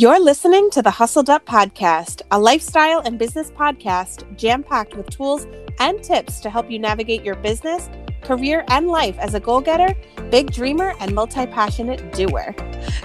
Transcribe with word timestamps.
You're 0.00 0.18
listening 0.18 0.70
to 0.70 0.80
the 0.80 0.90
Hustled 0.90 1.28
Up 1.28 1.44
Podcast, 1.44 2.22
a 2.30 2.38
lifestyle 2.38 3.00
and 3.00 3.18
business 3.18 3.50
podcast 3.50 4.24
jam 4.34 4.62
packed 4.62 4.96
with 4.96 5.10
tools 5.10 5.46
and 5.78 6.02
tips 6.02 6.40
to 6.40 6.48
help 6.48 6.70
you 6.70 6.78
navigate 6.78 7.22
your 7.22 7.34
business, 7.34 7.90
career, 8.22 8.64
and 8.68 8.88
life 8.88 9.18
as 9.18 9.34
a 9.34 9.40
goal 9.40 9.60
getter, 9.60 9.94
big 10.30 10.52
dreamer, 10.52 10.94
and 11.00 11.14
multi 11.14 11.44
passionate 11.46 12.14
doer. 12.14 12.54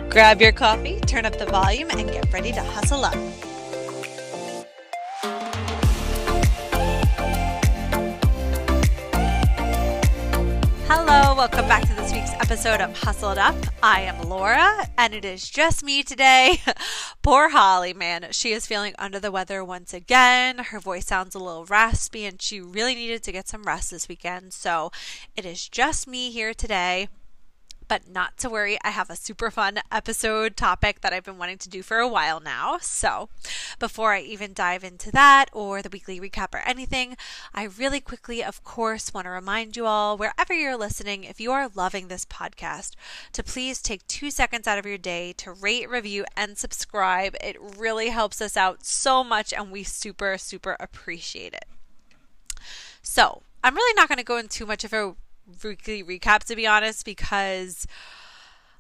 Grab 0.10 0.40
your 0.40 0.54
coffee, 0.54 1.02
turn 1.02 1.26
up 1.26 1.38
the 1.38 1.48
volume, 1.48 1.90
and 1.90 2.10
get 2.10 2.32
ready 2.32 2.54
to 2.54 2.64
hustle 2.64 3.04
up. 3.04 3.14
Hello, 10.88 11.36
welcome 11.36 11.68
back 11.68 11.86
to 11.90 11.95
this 12.06 12.14
week's 12.14 12.34
episode 12.34 12.82
of 12.82 12.96
Hustled 13.00 13.40
Up. 13.40 13.56
I 13.82 14.02
am 14.02 14.30
Laura, 14.30 14.88
and 14.96 15.12
it 15.16 15.26
is 15.26 15.50
just 15.50 15.84
me 15.84 16.04
today. 16.04 16.62
Poor 17.24 17.50
Holly, 17.50 17.94
man. 17.94 18.28
She 18.30 18.52
is 18.52 18.68
feeling 18.68 18.94
under 19.00 19.20
the 19.20 19.32
weather 19.32 19.66
once 19.66 19.92
again. 19.92 20.60
Her 20.60 20.80
voice 20.80 21.08
sounds 21.08 21.34
a 21.34 21.40
little 21.40 21.66
raspy, 21.66 22.26
and 22.26 22.40
she 22.40 22.62
really 22.62 22.94
needed 22.94 23.24
to 23.24 23.32
get 23.32 23.48
some 23.48 23.64
rest 23.64 23.90
this 23.90 24.08
weekend. 24.08 24.54
So 24.54 24.92
it 25.36 25.46
is 25.46 25.68
just 25.68 26.08
me 26.08 26.30
here 26.30 26.54
today. 26.54 27.08
But 27.88 28.10
not 28.10 28.38
to 28.38 28.50
worry, 28.50 28.78
I 28.84 28.90
have 28.90 29.10
a 29.10 29.16
super 29.16 29.52
fun 29.52 29.80
episode 29.92 30.58
topic 30.58 31.02
that 31.02 31.14
I've 31.14 31.24
been 31.24 31.38
wanting 31.38 31.60
to 31.60 31.70
do 31.70 31.84
for 31.84 32.00
a 32.00 32.08
while 32.08 32.40
now. 32.40 32.80
So, 32.82 33.30
before 33.80 34.14
I 34.14 34.22
even 34.22 34.54
dive 34.54 34.84
into 34.84 35.12
that 35.12 35.50
or 35.54 35.82
the 35.82 35.90
weekly 35.90 36.20
recap 36.20 36.54
or 36.54 36.60
anything, 36.66 37.16
I 37.54 37.64
really 37.64 38.00
quickly, 38.00 38.44
of 38.44 38.64
course, 38.64 39.14
want 39.14 39.26
to 39.26 39.32
remind 39.32 39.78
you 39.78 39.86
all, 39.86 40.18
wherever 40.18 40.54
you're 40.54 40.78
listening, 40.78 41.24
if 41.24 41.40
you 41.40 41.52
are 41.52 41.70
loving 41.76 42.08
this 42.08 42.26
podcast, 42.26 42.94
to 43.34 43.44
please 43.44 43.82
take 43.82 44.08
two 44.08 44.32
seconds 44.32 44.68
out 44.68 44.80
of 44.80 44.86
your 44.86 44.98
day 44.98 45.34
to 45.34 45.52
rate, 45.52 45.90
review, 45.90 46.26
and 46.36 46.58
subscribe. 46.58 47.36
It 47.40 47.58
really 47.78 48.10
helps 48.10 48.42
us 48.42 48.58
out 48.58 48.84
so 48.84 49.24
much, 49.24 49.54
and 49.54 49.72
we 49.72 49.84
super, 49.84 50.38
super 50.40 50.76
appreciate 50.80 51.54
it. 51.54 51.66
So, 53.04 53.44
I'm 53.64 53.76
really 53.76 53.96
not 53.96 54.08
going 54.08 54.18
to 54.18 54.24
go 54.24 54.38
into 54.38 54.66
much 54.66 54.84
of 54.84 54.94
a 54.94 55.16
weekly 55.64 56.04
recap 56.04 56.44
to 56.44 56.56
be 56.56 56.66
honest 56.68 57.06
because 57.06 57.88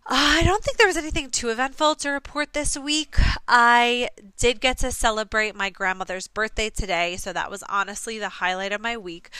uh, 0.07 0.37
I 0.39 0.43
don't 0.43 0.63
think 0.63 0.77
there 0.77 0.85
was 0.85 0.97
anything 0.97 1.31
too 1.31 1.49
eventful 1.49 1.95
to 1.95 2.11
report 2.11 2.53
this 2.53 2.77
week. 2.77 3.15
I 3.47 4.09
did 4.37 4.61
get 4.61 4.77
to 4.79 4.91
celebrate 4.91 5.55
my 5.55 5.71
grandmother's 5.71 6.27
birthday 6.27 6.69
today, 6.69 7.17
so 7.17 7.33
that 7.33 7.49
was 7.49 7.63
honestly 7.67 8.19
the 8.19 8.29
highlight 8.29 8.71
of 8.71 8.81
my 8.81 8.97
week. 8.97 9.31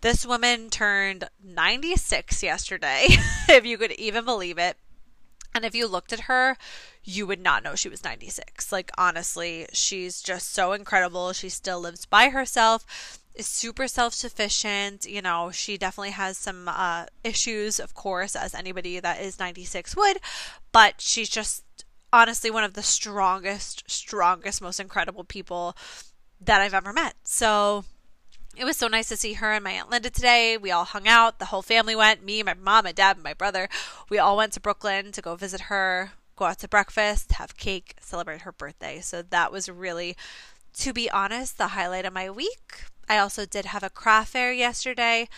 This 0.00 0.24
woman 0.24 0.70
turned 0.70 1.28
96 1.44 2.42
yesterday, 2.42 3.08
if 3.48 3.66
you 3.66 3.76
could 3.76 3.92
even 3.92 4.24
believe 4.24 4.56
it. 4.56 4.78
And 5.54 5.66
if 5.66 5.74
you 5.74 5.86
looked 5.86 6.14
at 6.14 6.20
her, 6.20 6.56
you 7.04 7.26
would 7.26 7.40
not 7.40 7.62
know 7.62 7.74
she 7.74 7.90
was 7.90 8.02
96. 8.02 8.72
Like, 8.72 8.90
honestly, 8.96 9.66
she's 9.72 10.22
just 10.22 10.52
so 10.52 10.72
incredible. 10.72 11.34
She 11.34 11.50
still 11.50 11.80
lives 11.80 12.06
by 12.06 12.30
herself 12.30 13.20
is 13.36 13.46
super 13.46 13.86
self 13.86 14.14
sufficient. 14.14 15.04
You 15.04 15.22
know, 15.22 15.50
she 15.50 15.78
definitely 15.78 16.10
has 16.10 16.36
some 16.36 16.68
uh, 16.68 17.06
issues, 17.22 17.78
of 17.78 17.94
course, 17.94 18.34
as 18.34 18.54
anybody 18.54 18.98
that 19.00 19.20
is 19.20 19.38
96 19.38 19.96
would, 19.96 20.18
but 20.72 21.00
she's 21.00 21.28
just 21.28 21.62
honestly 22.12 22.50
one 22.50 22.64
of 22.64 22.74
the 22.74 22.82
strongest, 22.82 23.84
strongest, 23.90 24.62
most 24.62 24.80
incredible 24.80 25.24
people 25.24 25.76
that 26.40 26.60
I've 26.60 26.74
ever 26.74 26.92
met. 26.92 27.14
So 27.24 27.84
it 28.56 28.64
was 28.64 28.76
so 28.76 28.88
nice 28.88 29.08
to 29.08 29.16
see 29.16 29.34
her 29.34 29.52
and 29.52 29.62
my 29.64 29.72
Aunt 29.72 29.90
Linda 29.90 30.08
today. 30.08 30.56
We 30.56 30.70
all 30.70 30.84
hung 30.84 31.06
out. 31.06 31.38
The 31.38 31.46
whole 31.46 31.62
family 31.62 31.94
went 31.94 32.24
me, 32.24 32.42
my 32.42 32.54
mom, 32.54 32.84
my 32.84 32.92
dad, 32.92 33.16
and 33.16 33.24
my 33.24 33.34
brother. 33.34 33.68
We 34.08 34.18
all 34.18 34.36
went 34.36 34.54
to 34.54 34.60
Brooklyn 34.60 35.12
to 35.12 35.20
go 35.22 35.36
visit 35.36 35.62
her, 35.62 36.12
go 36.36 36.46
out 36.46 36.58
to 36.60 36.68
breakfast, 36.68 37.32
have 37.32 37.56
cake, 37.56 37.96
celebrate 38.00 38.42
her 38.42 38.52
birthday. 38.52 39.00
So 39.00 39.20
that 39.22 39.52
was 39.52 39.68
really, 39.68 40.16
to 40.78 40.92
be 40.94 41.10
honest, 41.10 41.58
the 41.58 41.68
highlight 41.68 42.06
of 42.06 42.14
my 42.14 42.30
week. 42.30 42.84
I 43.08 43.18
also 43.18 43.46
did 43.46 43.66
have 43.66 43.82
a 43.82 43.90
craft 43.90 44.32
fair 44.32 44.52
yesterday 44.52 45.28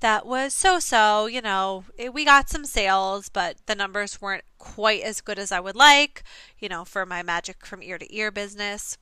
that 0.00 0.26
was 0.26 0.52
so 0.52 0.78
so. 0.78 1.26
You 1.26 1.40
know, 1.40 1.84
it, 1.96 2.12
we 2.12 2.24
got 2.24 2.50
some 2.50 2.64
sales, 2.64 3.28
but 3.28 3.56
the 3.66 3.74
numbers 3.74 4.20
weren't 4.20 4.44
quite 4.58 5.02
as 5.02 5.20
good 5.20 5.38
as 5.38 5.50
I 5.50 5.60
would 5.60 5.76
like, 5.76 6.22
you 6.58 6.68
know, 6.68 6.84
for 6.84 7.06
my 7.06 7.22
magic 7.22 7.64
from 7.64 7.82
ear 7.82 7.98
to 7.98 8.14
ear 8.14 8.30
business. 8.30 8.98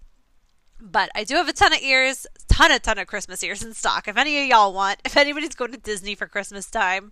But 0.81 1.11
I 1.15 1.22
do 1.22 1.37
have 1.37 1.49
a 1.49 1.53
ton 1.53 1.72
of 1.72 1.81
ears, 1.81 2.27
ton 2.49 2.72
of 2.72 2.82
ton 2.82 2.99
of 2.99 3.06
Christmas 3.06 3.44
ears 3.44 3.62
in 3.62 3.72
stock. 3.72 4.09
If 4.09 4.16
any 4.16 4.43
of 4.43 4.49
y'all 4.49 4.72
want, 4.72 5.00
if 5.05 5.16
anybody's 5.16 5.55
going 5.55 5.71
to 5.72 5.78
Disney 5.78 6.16
for 6.16 6.27
Christmas 6.27 6.69
time, 6.69 7.11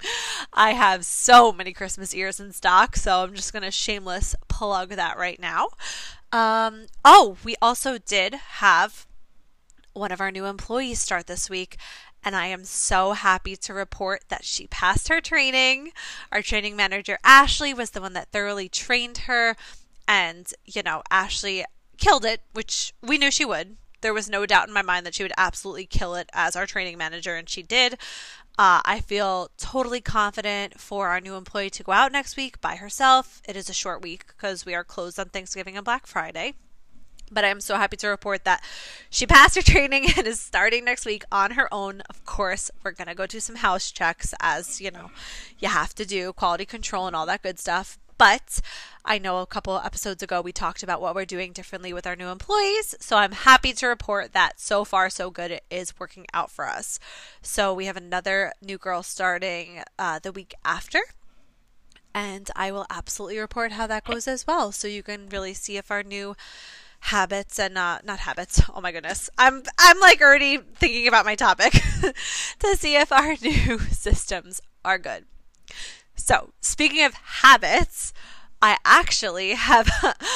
I 0.53 0.73
have 0.73 1.05
so 1.05 1.53
many 1.53 1.73
Christmas 1.73 2.13
ears 2.13 2.41
in 2.41 2.53
stock. 2.53 2.97
So 2.97 3.23
I'm 3.23 3.35
just 3.35 3.53
gonna 3.53 3.71
shameless 3.71 4.35
plug 4.49 4.91
that 4.91 5.19
right 5.19 5.39
now. 5.39 5.69
Um, 6.33 6.87
oh, 7.05 7.37
we 7.45 7.57
also 7.63 7.99
did 7.99 8.35
have 8.35 9.07
one 10.01 10.11
of 10.11 10.21
our 10.21 10.33
new 10.33 10.47
employees 10.47 10.99
start 10.99 11.27
this 11.27 11.49
week. 11.49 11.77
And 12.25 12.35
I 12.35 12.47
am 12.47 12.65
so 12.65 13.13
happy 13.13 13.55
to 13.57 13.73
report 13.73 14.25
that 14.29 14.45
she 14.45 14.67
passed 14.67 15.09
her 15.09 15.21
training. 15.21 15.93
Our 16.33 16.43
training 16.43 16.75
manager, 16.75 17.19
Ashley, 17.23 17.73
was 17.73 17.91
the 17.91 18.01
one 18.01 18.15
that 18.15 18.33
thoroughly 18.33 18.69
trained 18.69 19.19
her. 19.19 19.57
And, 20.09 20.53
you 20.65 20.83
know, 20.83 21.03
Ashley 21.11 21.65
killed 21.97 22.25
it, 22.25 22.43
which 22.53 22.93
we 23.01 23.17
knew 23.17 23.31
she 23.31 23.45
would. 23.45 23.77
There 24.01 24.15
was 24.15 24.29
no 24.29 24.47
doubt 24.47 24.67
in 24.67 24.75
my 24.75 24.83
mind 24.83 25.07
that 25.07 25.15
she 25.15 25.23
would 25.23 25.33
absolutely 25.37 25.87
kill 25.87 26.15
it 26.15 26.31
as 26.33 26.57
our 26.57 26.67
training 26.67 26.97
manager, 26.99 27.37
and 27.37 27.49
she 27.49 27.63
did. 27.63 27.95
Uh, 28.59 28.81
I 28.85 29.01
feel 29.01 29.51
totally 29.59 30.01
confident 30.01 30.81
for 30.81 31.09
our 31.09 31.21
new 31.21 31.37
employee 31.37 31.71
to 31.71 31.83
go 31.83 31.93
out 31.93 32.13
next 32.13 32.37
week 32.37 32.61
by 32.61 32.77
herself. 32.77 33.41
It 33.47 33.57
is 33.57 33.69
a 33.69 33.75
short 33.75 34.03
week 34.03 34.27
because 34.27 34.65
we 34.65 34.75
are 34.75 34.85
closed 34.85 35.19
on 35.19 35.29
Thanksgiving 35.29 35.77
and 35.77 35.85
Black 35.85 36.07
Friday. 36.07 36.55
But 37.31 37.45
I'm 37.45 37.61
so 37.61 37.77
happy 37.77 37.97
to 37.99 38.09
report 38.09 38.45
that 38.45 38.63
she 39.09 39.27
passed 39.27 39.57
her 39.57 39.63
training 39.63 40.09
and 40.17 40.27
is 40.27 40.41
starting 40.41 40.85
next 40.85 41.07
week 41.07 41.25
on 41.31 41.53
her 41.53 41.73
own. 41.73 42.03
Of 42.11 42.25
course, 42.25 42.71
we're 42.83 42.93
going 42.93 43.09
to 43.09 43.15
go 43.15 43.27
do 43.27 43.41
some 43.41 43.57
house 43.57 43.91
checks 43.91 44.35
as, 44.41 44.81
you 44.81 44.91
know, 44.91 45.11
you 45.59 45.69
have 45.69 45.95
to 45.95 46.05
do 46.05 46.33
quality 46.33 46.65
control 46.65 47.07
and 47.07 47.15
all 47.15 47.27
that 47.27 47.43
good 47.43 47.59
stuff. 47.59 47.99
But 48.21 48.61
I 49.03 49.17
know 49.17 49.39
a 49.39 49.47
couple 49.47 49.79
episodes 49.79 50.23
ago 50.23 50.43
we 50.43 50.53
talked 50.53 50.83
about 50.83 51.01
what 51.01 51.15
we're 51.15 51.25
doing 51.25 51.53
differently 51.53 51.95
with 51.95 52.07
our 52.07 52.15
new 52.15 52.29
employees. 52.29 52.95
So 53.01 53.17
I'm 53.17 53.33
happy 53.33 53.73
to 53.73 53.87
report 53.87 54.35
that 54.35 54.61
so 54.61 54.85
far 54.85 55.09
so 55.09 55.31
good 55.31 55.51
it 55.51 55.65
is 55.71 55.99
working 55.99 56.27
out 56.35 56.51
for 56.51 56.69
us. 56.69 57.01
So 57.41 57.73
we 57.73 57.87
have 57.87 57.97
another 57.97 58.53
new 58.61 58.77
girl 58.77 59.03
starting 59.03 59.83
uh, 59.99 60.19
the 60.19 60.33
week 60.33 60.53
after 60.67 61.01
and 62.15 62.51
I 62.55 62.73
will 62.73 62.87
absolutely 62.91 63.39
report 63.39 63.73
how 63.73 63.87
that 63.87 64.05
goes 64.05 64.29
as 64.29 64.47
well. 64.47 64.71
So 64.71 64.87
you 64.87 65.03
can 65.03 65.29
really 65.29 65.55
see 65.55 65.77
if 65.77 65.91
our 65.91 66.03
new 66.03 66.37
habits 67.01 67.59
and 67.59 67.77
uh, 67.79 67.99
not 68.05 68.21
habits. 68.21 68.63
Oh 68.75 68.81
my 68.81 68.93
goodness, 68.93 69.29
I'm 69.39 69.63
I'm 69.79 70.01
like 70.01 70.21
already 70.21 70.59
thinking 70.59 71.09
about 71.09 71.25
my 71.25 71.35
topic 71.35 71.73
to 72.61 72.77
see 72.77 72.97
if 72.97 73.13
our 73.13 73.35
new 73.43 73.79
systems 73.91 74.61
are 74.85 74.99
good. 74.99 75.25
So 76.15 76.51
speaking 76.61 77.05
of 77.05 77.15
habits. 77.15 78.13
I 78.63 78.77
actually 78.85 79.53
have 79.55 79.89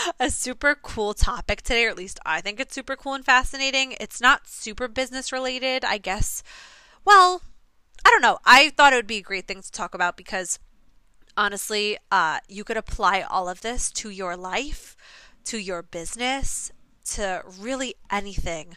a 0.21 0.31
super 0.31 0.75
cool 0.75 1.13
topic 1.13 1.61
today, 1.61 1.85
or 1.85 1.91
at 1.91 1.99
least 1.99 2.19
I 2.25 2.41
think 2.41 2.59
it's 2.59 2.75
super 2.75 2.97
cool 2.97 3.13
and 3.13 3.23
fascinating. 3.23 3.97
It's 4.01 4.19
not 4.19 4.49
super 4.49 4.89
business 4.89 5.31
related, 5.31 5.85
I 5.85 5.99
guess. 5.99 6.43
Well, 7.05 7.43
I 8.05 8.11
don't 8.11 8.23
know. 8.23 8.39
I 8.45 8.71
thought 8.71 8.93
it 8.93 8.97
would 8.97 9.07
be 9.07 9.19
a 9.19 9.23
great 9.23 9.47
thing 9.47 9.63
to 9.63 9.71
talk 9.73 9.95
about 9.95 10.17
because 10.17 10.59
honestly, 11.37 11.99
uh, 12.11 12.39
you 12.49 12.65
could 12.65 12.77
apply 12.77 13.23
all 13.23 13.49
of 13.49 13.61
this 13.63 13.91
to 13.93 14.11
your 14.11 14.37
life 14.37 14.97
to 15.44 15.59
your 15.59 15.82
business, 15.82 16.72
to 17.05 17.43
really 17.59 17.94
anything. 18.10 18.77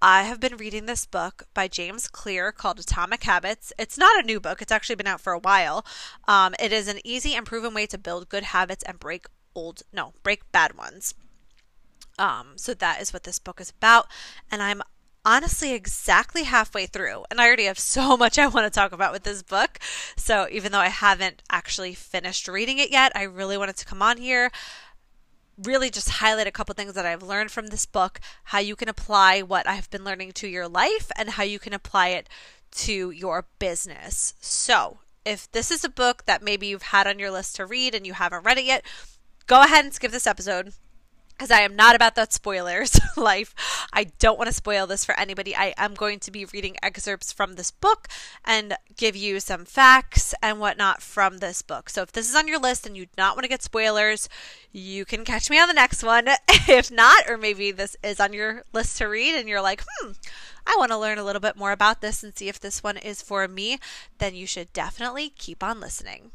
I 0.00 0.24
have 0.24 0.40
been 0.40 0.56
reading 0.56 0.86
this 0.86 1.06
book 1.06 1.44
by 1.54 1.68
James 1.68 2.08
Clear 2.08 2.50
called 2.50 2.80
Atomic 2.80 3.22
Habits. 3.22 3.72
It's 3.78 3.96
not 3.96 4.18
a 4.18 4.26
new 4.26 4.40
book, 4.40 4.60
it's 4.60 4.72
actually 4.72 4.96
been 4.96 5.06
out 5.06 5.20
for 5.20 5.32
a 5.32 5.38
while. 5.38 5.86
Um, 6.26 6.54
it 6.58 6.72
is 6.72 6.88
an 6.88 6.98
easy 7.04 7.34
and 7.34 7.46
proven 7.46 7.72
way 7.72 7.86
to 7.86 7.98
build 7.98 8.28
good 8.28 8.42
habits 8.42 8.82
and 8.82 8.98
break 8.98 9.26
old, 9.54 9.82
no, 9.92 10.12
break 10.24 10.50
bad 10.50 10.76
ones. 10.76 11.14
Um, 12.18 12.54
so 12.56 12.74
that 12.74 13.00
is 13.00 13.12
what 13.12 13.22
this 13.22 13.38
book 13.38 13.60
is 13.60 13.70
about. 13.70 14.08
And 14.50 14.60
I'm 14.60 14.82
honestly 15.24 15.72
exactly 15.72 16.42
halfway 16.42 16.84
through 16.84 17.24
and 17.30 17.40
I 17.40 17.46
already 17.46 17.66
have 17.66 17.78
so 17.78 18.16
much 18.16 18.40
I 18.40 18.48
want 18.48 18.66
to 18.66 18.76
talk 18.76 18.90
about 18.90 19.12
with 19.12 19.22
this 19.22 19.42
book. 19.42 19.78
So 20.16 20.48
even 20.50 20.72
though 20.72 20.80
I 20.80 20.88
haven't 20.88 21.42
actually 21.48 21.94
finished 21.94 22.48
reading 22.48 22.78
it 22.78 22.90
yet, 22.90 23.12
I 23.14 23.22
really 23.22 23.56
wanted 23.56 23.76
to 23.76 23.84
come 23.84 24.02
on 24.02 24.16
here 24.16 24.50
really 25.62 25.90
just 25.90 26.08
highlight 26.08 26.46
a 26.46 26.52
couple 26.52 26.74
things 26.74 26.94
that 26.94 27.06
I've 27.06 27.22
learned 27.22 27.50
from 27.50 27.68
this 27.68 27.86
book, 27.86 28.20
how 28.44 28.58
you 28.58 28.76
can 28.76 28.88
apply 28.88 29.42
what 29.42 29.66
I've 29.68 29.90
been 29.90 30.04
learning 30.04 30.32
to 30.32 30.48
your 30.48 30.68
life, 30.68 31.10
and 31.16 31.30
how 31.30 31.42
you 31.42 31.58
can 31.58 31.72
apply 31.72 32.08
it 32.08 32.28
to 32.72 33.10
your 33.10 33.46
business. 33.58 34.34
So, 34.40 34.98
if 35.24 35.50
this 35.52 35.70
is 35.70 35.84
a 35.84 35.88
book 35.88 36.24
that 36.26 36.42
maybe 36.42 36.66
you've 36.66 36.82
had 36.82 37.06
on 37.06 37.18
your 37.18 37.30
list 37.30 37.56
to 37.56 37.66
read 37.66 37.94
and 37.94 38.06
you 38.06 38.14
haven't 38.14 38.44
read 38.44 38.58
it 38.58 38.64
yet, 38.64 38.84
go 39.46 39.62
ahead 39.62 39.84
and 39.84 39.94
skip 39.94 40.10
this 40.10 40.26
episode. 40.26 40.72
Because 41.42 41.50
I 41.50 41.62
am 41.62 41.74
not 41.74 41.96
about 41.96 42.14
that 42.14 42.32
spoilers 42.32 43.00
life. 43.16 43.52
I 43.92 44.04
don't 44.20 44.38
want 44.38 44.46
to 44.46 44.54
spoil 44.54 44.86
this 44.86 45.04
for 45.04 45.18
anybody. 45.18 45.56
I 45.56 45.74
am 45.76 45.94
going 45.94 46.20
to 46.20 46.30
be 46.30 46.44
reading 46.44 46.76
excerpts 46.80 47.32
from 47.32 47.54
this 47.54 47.72
book 47.72 48.06
and 48.44 48.74
give 48.96 49.16
you 49.16 49.40
some 49.40 49.64
facts 49.64 50.36
and 50.40 50.60
whatnot 50.60 51.02
from 51.02 51.38
this 51.38 51.60
book. 51.60 51.90
So 51.90 52.02
if 52.02 52.12
this 52.12 52.30
is 52.30 52.36
on 52.36 52.46
your 52.46 52.60
list 52.60 52.86
and 52.86 52.96
you 52.96 53.06
do 53.06 53.12
not 53.18 53.34
want 53.34 53.42
to 53.42 53.48
get 53.48 53.60
spoilers, 53.60 54.28
you 54.70 55.04
can 55.04 55.24
catch 55.24 55.50
me 55.50 55.58
on 55.58 55.66
the 55.66 55.74
next 55.74 56.04
one. 56.04 56.28
if 56.48 56.92
not, 56.92 57.28
or 57.28 57.36
maybe 57.36 57.72
this 57.72 57.96
is 58.04 58.20
on 58.20 58.32
your 58.32 58.62
list 58.72 58.98
to 58.98 59.06
read 59.06 59.34
and 59.34 59.48
you're 59.48 59.60
like, 59.60 59.82
hmm, 59.98 60.12
I 60.64 60.76
want 60.78 60.92
to 60.92 60.98
learn 60.98 61.18
a 61.18 61.24
little 61.24 61.40
bit 61.40 61.56
more 61.56 61.72
about 61.72 62.02
this 62.02 62.22
and 62.22 62.38
see 62.38 62.48
if 62.48 62.60
this 62.60 62.84
one 62.84 62.98
is 62.98 63.20
for 63.20 63.48
me, 63.48 63.80
then 64.18 64.36
you 64.36 64.46
should 64.46 64.72
definitely 64.72 65.30
keep 65.30 65.64
on 65.64 65.80
listening. 65.80 66.30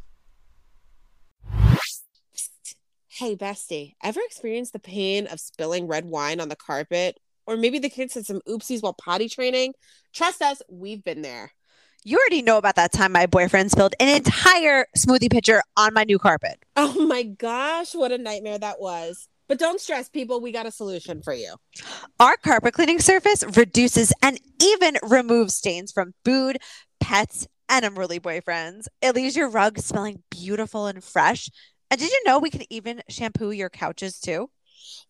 Hey, 3.17 3.35
bestie, 3.35 3.95
ever 4.03 4.19
experienced 4.23 4.73
the 4.73 4.79
pain 4.79 5.25
of 5.25 5.39
spilling 5.39 5.87
red 5.87 6.05
wine 6.05 6.39
on 6.39 6.49
the 6.49 6.55
carpet? 6.55 7.19
Or 7.47 7.57
maybe 7.57 7.79
the 7.79 7.89
kids 7.89 8.13
had 8.13 8.27
some 8.27 8.41
oopsies 8.47 8.83
while 8.83 8.93
potty 8.93 9.27
training? 9.27 9.73
Trust 10.13 10.43
us, 10.43 10.61
we've 10.69 11.03
been 11.03 11.23
there. 11.23 11.51
You 12.03 12.19
already 12.19 12.43
know 12.43 12.59
about 12.59 12.75
that 12.75 12.91
time 12.91 13.11
my 13.11 13.25
boyfriend 13.25 13.71
spilled 13.71 13.95
an 13.99 14.15
entire 14.15 14.85
smoothie 14.95 15.31
pitcher 15.31 15.63
on 15.75 15.95
my 15.95 16.03
new 16.03 16.19
carpet. 16.19 16.63
Oh 16.75 17.07
my 17.07 17.23
gosh, 17.23 17.95
what 17.95 18.11
a 18.11 18.19
nightmare 18.19 18.59
that 18.59 18.79
was. 18.79 19.27
But 19.47 19.57
don't 19.57 19.81
stress, 19.81 20.09
people, 20.09 20.39
we 20.39 20.51
got 20.51 20.67
a 20.67 20.71
solution 20.71 21.23
for 21.23 21.33
you. 21.33 21.55
Our 22.19 22.37
carpet 22.37 22.75
cleaning 22.75 22.99
surface 22.99 23.43
reduces 23.57 24.13
and 24.21 24.39
even 24.61 24.97
removes 25.01 25.55
stains 25.55 25.91
from 25.91 26.13
food, 26.23 26.59
pets, 26.99 27.47
and 27.67 27.83
unruly 27.83 28.19
boyfriends. 28.19 28.87
It 29.01 29.15
leaves 29.15 29.35
your 29.35 29.49
rug 29.49 29.79
smelling 29.79 30.21
beautiful 30.29 30.85
and 30.85 31.03
fresh 31.03 31.49
and 31.89 31.99
did 31.99 32.11
you 32.11 32.21
know 32.25 32.39
we 32.39 32.49
can 32.49 32.63
even 32.69 33.01
shampoo 33.09 33.51
your 33.51 33.69
couches 33.69 34.19
too? 34.19 34.49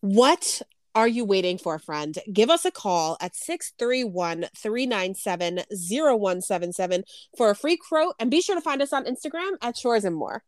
What 0.00 0.62
are 0.94 1.08
you 1.08 1.24
waiting 1.24 1.58
for, 1.58 1.78
friend? 1.78 2.18
Give 2.32 2.50
us 2.50 2.64
a 2.64 2.70
call 2.70 3.16
at 3.20 3.36
631 3.36 4.46
397 4.56 5.60
0177 5.70 7.04
for 7.36 7.50
a 7.50 7.54
free 7.54 7.76
quote 7.76 8.14
and 8.18 8.30
be 8.30 8.40
sure 8.40 8.56
to 8.56 8.60
find 8.60 8.82
us 8.82 8.92
on 8.92 9.04
Instagram 9.04 9.52
at 9.62 9.76
Chores 9.76 10.04
and 10.04 10.16
More. 10.16 10.42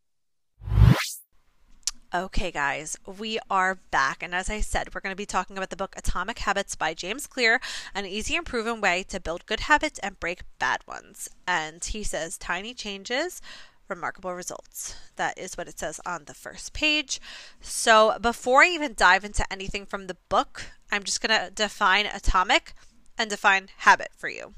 Okay, 2.12 2.50
guys, 2.50 2.96
we 3.06 3.38
are 3.48 3.76
back. 3.92 4.20
And 4.20 4.34
as 4.34 4.50
I 4.50 4.60
said, 4.60 4.92
we're 4.92 5.00
going 5.00 5.12
to 5.12 5.16
be 5.16 5.26
talking 5.26 5.56
about 5.56 5.70
the 5.70 5.76
book 5.76 5.94
Atomic 5.96 6.40
Habits 6.40 6.74
by 6.74 6.92
James 6.92 7.28
Clear, 7.28 7.60
an 7.94 8.04
easy 8.04 8.34
and 8.34 8.44
proven 8.44 8.80
way 8.80 9.04
to 9.04 9.20
build 9.20 9.46
good 9.46 9.60
habits 9.60 10.00
and 10.00 10.18
break 10.18 10.40
bad 10.58 10.80
ones. 10.88 11.28
And 11.46 11.84
he 11.84 12.02
says 12.02 12.36
tiny 12.36 12.74
changes 12.74 13.40
remarkable 13.90 14.32
results. 14.32 14.94
That 15.16 15.36
is 15.36 15.58
what 15.58 15.68
it 15.68 15.78
says 15.78 16.00
on 16.06 16.24
the 16.24 16.34
first 16.34 16.72
page. 16.72 17.20
So, 17.60 18.16
before 18.20 18.62
I 18.62 18.68
even 18.68 18.94
dive 18.94 19.24
into 19.24 19.44
anything 19.52 19.84
from 19.84 20.06
the 20.06 20.16
book, 20.28 20.62
I'm 20.90 21.02
just 21.02 21.20
going 21.20 21.38
to 21.38 21.50
define 21.50 22.06
atomic 22.06 22.72
and 23.18 23.28
define 23.28 23.68
habit 23.78 24.10
for 24.16 24.28
you. 24.28 24.54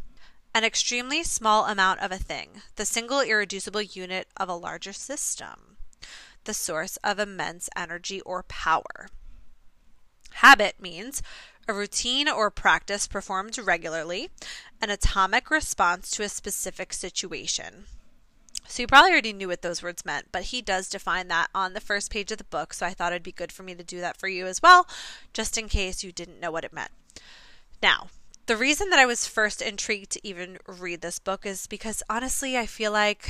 An 0.55 0.65
extremely 0.65 1.23
small 1.23 1.65
amount 1.67 2.01
of 2.01 2.13
a 2.13 2.19
thing, 2.19 2.63
the 2.77 2.85
single 2.85 3.21
irreducible 3.21 3.83
unit 3.83 4.29
of 4.37 4.49
a 4.49 4.55
larger 4.55 4.93
system, 4.93 5.79
the 6.45 6.55
source 6.55 6.99
of 6.99 7.19
immense 7.19 7.69
energy 7.75 8.21
or 8.21 8.43
power. 8.45 9.09
Habit 10.35 10.81
means 10.81 11.23
a 11.69 11.73
routine 11.73 12.29
or 12.29 12.51
practice 12.51 13.07
performed 13.07 13.57
regularly, 13.59 14.31
an 14.81 14.91
atomic 14.91 15.51
response 15.51 16.11
to 16.11 16.23
a 16.23 16.29
specific 16.29 16.93
situation. 16.93 17.85
So 18.67 18.83
you 18.83 18.87
probably 18.87 19.11
already 19.11 19.33
knew 19.33 19.49
what 19.49 19.63
those 19.63 19.83
words 19.83 20.05
meant, 20.05 20.27
but 20.33 20.45
he 20.45 20.63
does 20.63 20.89
define 20.89 21.29
that 21.29 21.49
on 21.55 21.75
the 21.75 21.81
first 21.81 22.11
page 22.11 22.33
of 22.33 22.39
the 22.39 22.45
book. 22.45 22.73
So 22.73 22.87
I 22.87 22.95
thought 22.95 23.13
it'd 23.13 23.23
be 23.23 23.33
good 23.33 23.53
for 23.53 23.63
me 23.63 23.75
to 23.75 23.85
do 23.85 24.01
that 24.01 24.17
for 24.17 24.29
you 24.29 24.47
as 24.47 24.63
well, 24.63 24.87
just 25.33 25.59
in 25.59 25.69
case 25.69 26.03
you 26.03 26.13
didn't 26.13 26.41
know 26.41 26.51
what 26.51 26.65
it 26.65 26.73
meant. 26.73 26.93
Now, 27.83 28.09
the 28.47 28.57
reason 28.57 28.91
that 28.91 28.99
I 28.99 29.07
was 29.07 29.27
first 29.27 29.61
intrigued 29.61 30.11
to 30.11 30.27
even 30.27 30.59
read 30.67 31.01
this 31.01 31.19
book 31.19 31.45
is 31.45 31.67
because 31.67 32.03
honestly, 32.09 32.57
I 32.57 32.67
feel 32.67 32.93
like 32.93 33.29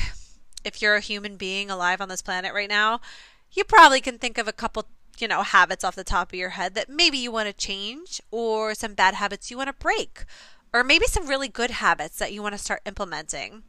if 0.65 0.81
you're 0.81 0.97
a 0.97 1.01
human 1.01 1.37
being 1.37 1.71
alive 1.71 2.01
on 2.01 2.09
this 2.09 2.23
planet 2.23 2.55
right 2.55 2.69
now, 2.69 3.01
you 3.51 3.65
probably 3.65 4.01
can 4.01 4.19
think 4.19 4.39
of 4.39 4.49
a 4.49 4.53
couple, 4.53 4.87
you 5.19 5.29
know, 5.29 5.43
habits 5.43 5.85
off 5.85 5.97
the 5.97 6.05
top 6.05 6.33
of 6.33 6.39
your 6.39 6.51
head 6.51 6.75
that 6.75 6.89
maybe 6.89 7.19
you 7.19 7.33
want 7.33 7.49
to 7.49 7.53
change 7.53 8.21
or 8.31 8.75
some 8.75 8.95
bad 8.95 9.15
habits 9.15 9.51
you 9.51 9.57
want 9.57 9.69
to 9.69 9.75
break 9.75 10.25
or 10.73 10.83
maybe 10.83 11.07
some 11.07 11.27
really 11.27 11.49
good 11.49 11.73
habits 11.73 12.19
that 12.19 12.33
you 12.33 12.43
want 12.43 12.55
to 12.55 12.59
start 12.59 12.81
implementing. 12.87 13.65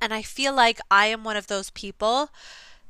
And 0.00 0.14
I 0.14 0.22
feel 0.22 0.54
like 0.54 0.80
I 0.90 1.06
am 1.06 1.24
one 1.24 1.36
of 1.36 1.46
those 1.46 1.70
people 1.70 2.30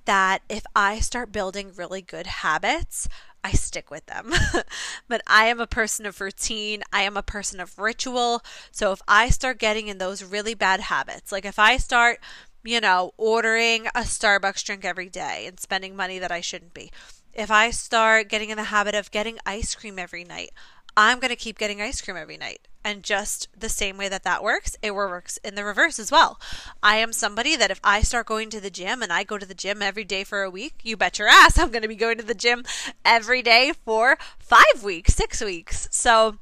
that 0.04 0.42
if 0.48 0.64
I 0.74 1.00
start 1.00 1.32
building 1.32 1.72
really 1.76 2.02
good 2.02 2.26
habits, 2.26 3.08
I 3.42 3.52
stick 3.52 3.90
with 3.90 4.06
them. 4.06 4.32
but 5.08 5.22
I 5.26 5.46
am 5.46 5.60
a 5.60 5.66
person 5.66 6.06
of 6.06 6.20
routine. 6.20 6.82
I 6.92 7.02
am 7.02 7.16
a 7.16 7.22
person 7.22 7.60
of 7.60 7.78
ritual. 7.78 8.42
So 8.70 8.92
if 8.92 9.00
I 9.08 9.30
start 9.30 9.58
getting 9.58 9.88
in 9.88 9.98
those 9.98 10.22
really 10.22 10.54
bad 10.54 10.80
habits, 10.80 11.32
like 11.32 11.44
if 11.44 11.58
I 11.58 11.76
start, 11.76 12.20
you 12.64 12.80
know, 12.80 13.12
ordering 13.16 13.86
a 13.88 14.00
Starbucks 14.00 14.64
drink 14.64 14.84
every 14.84 15.08
day 15.08 15.46
and 15.46 15.58
spending 15.58 15.96
money 15.96 16.18
that 16.18 16.32
I 16.32 16.40
shouldn't 16.40 16.74
be, 16.74 16.90
if 17.32 17.50
I 17.50 17.70
start 17.70 18.28
getting 18.28 18.50
in 18.50 18.56
the 18.56 18.64
habit 18.64 18.94
of 18.94 19.10
getting 19.10 19.38
ice 19.46 19.74
cream 19.74 19.98
every 19.98 20.24
night, 20.24 20.50
I'm 20.96 21.20
going 21.20 21.30
to 21.30 21.36
keep 21.36 21.58
getting 21.58 21.80
ice 21.80 22.00
cream 22.00 22.16
every 22.16 22.36
night. 22.36 22.66
And 22.82 23.02
just 23.02 23.48
the 23.56 23.68
same 23.68 23.98
way 23.98 24.08
that 24.08 24.24
that 24.24 24.42
works, 24.42 24.74
it 24.80 24.94
works 24.94 25.38
in 25.44 25.54
the 25.54 25.64
reverse 25.64 25.98
as 25.98 26.10
well. 26.10 26.40
I 26.82 26.96
am 26.96 27.12
somebody 27.12 27.54
that 27.56 27.70
if 27.70 27.80
I 27.84 28.00
start 28.00 28.26
going 28.26 28.48
to 28.50 28.60
the 28.60 28.70
gym 28.70 29.02
and 29.02 29.12
I 29.12 29.22
go 29.22 29.36
to 29.36 29.44
the 29.44 29.54
gym 29.54 29.82
every 29.82 30.04
day 30.04 30.24
for 30.24 30.42
a 30.42 30.50
week, 30.50 30.80
you 30.82 30.96
bet 30.96 31.18
your 31.18 31.28
ass 31.28 31.58
I'm 31.58 31.70
going 31.70 31.82
to 31.82 31.88
be 31.88 31.94
going 31.94 32.16
to 32.16 32.24
the 32.24 32.34
gym 32.34 32.64
every 33.04 33.42
day 33.42 33.72
for 33.84 34.16
five 34.38 34.82
weeks, 34.82 35.14
six 35.14 35.42
weeks. 35.42 35.88
So 35.90 36.38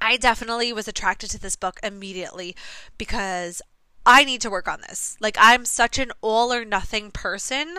I 0.00 0.16
definitely 0.16 0.72
was 0.72 0.88
attracted 0.88 1.30
to 1.30 1.38
this 1.38 1.54
book 1.54 1.78
immediately 1.82 2.56
because 2.96 3.60
I 4.04 4.24
need 4.24 4.40
to 4.40 4.50
work 4.50 4.66
on 4.66 4.80
this. 4.80 5.16
Like, 5.20 5.36
I'm 5.38 5.64
such 5.64 5.98
an 5.98 6.10
all 6.22 6.52
or 6.52 6.64
nothing 6.64 7.12
person 7.12 7.78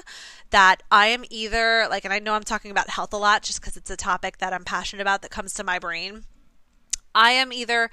that 0.52 0.82
I 0.90 1.08
am 1.08 1.26
either, 1.30 1.86
like, 1.90 2.06
and 2.06 2.14
I 2.14 2.20
know 2.20 2.34
I'm 2.34 2.44
talking 2.44 2.72
about 2.72 2.90
health 2.90 3.14
a 3.14 3.18
lot 3.18 3.44
just 3.44 3.60
because 3.60 3.76
it's 3.76 3.90
a 3.90 3.98
topic 3.98 4.38
that 4.38 4.54
I'm 4.54 4.64
passionate 4.64 5.02
about 5.02 5.22
that 5.24 5.32
comes 5.32 5.54
to 5.56 5.64
my 5.64 5.80
brain. 5.80 6.24
I 7.16 7.32
am 7.32 7.54
either, 7.54 7.90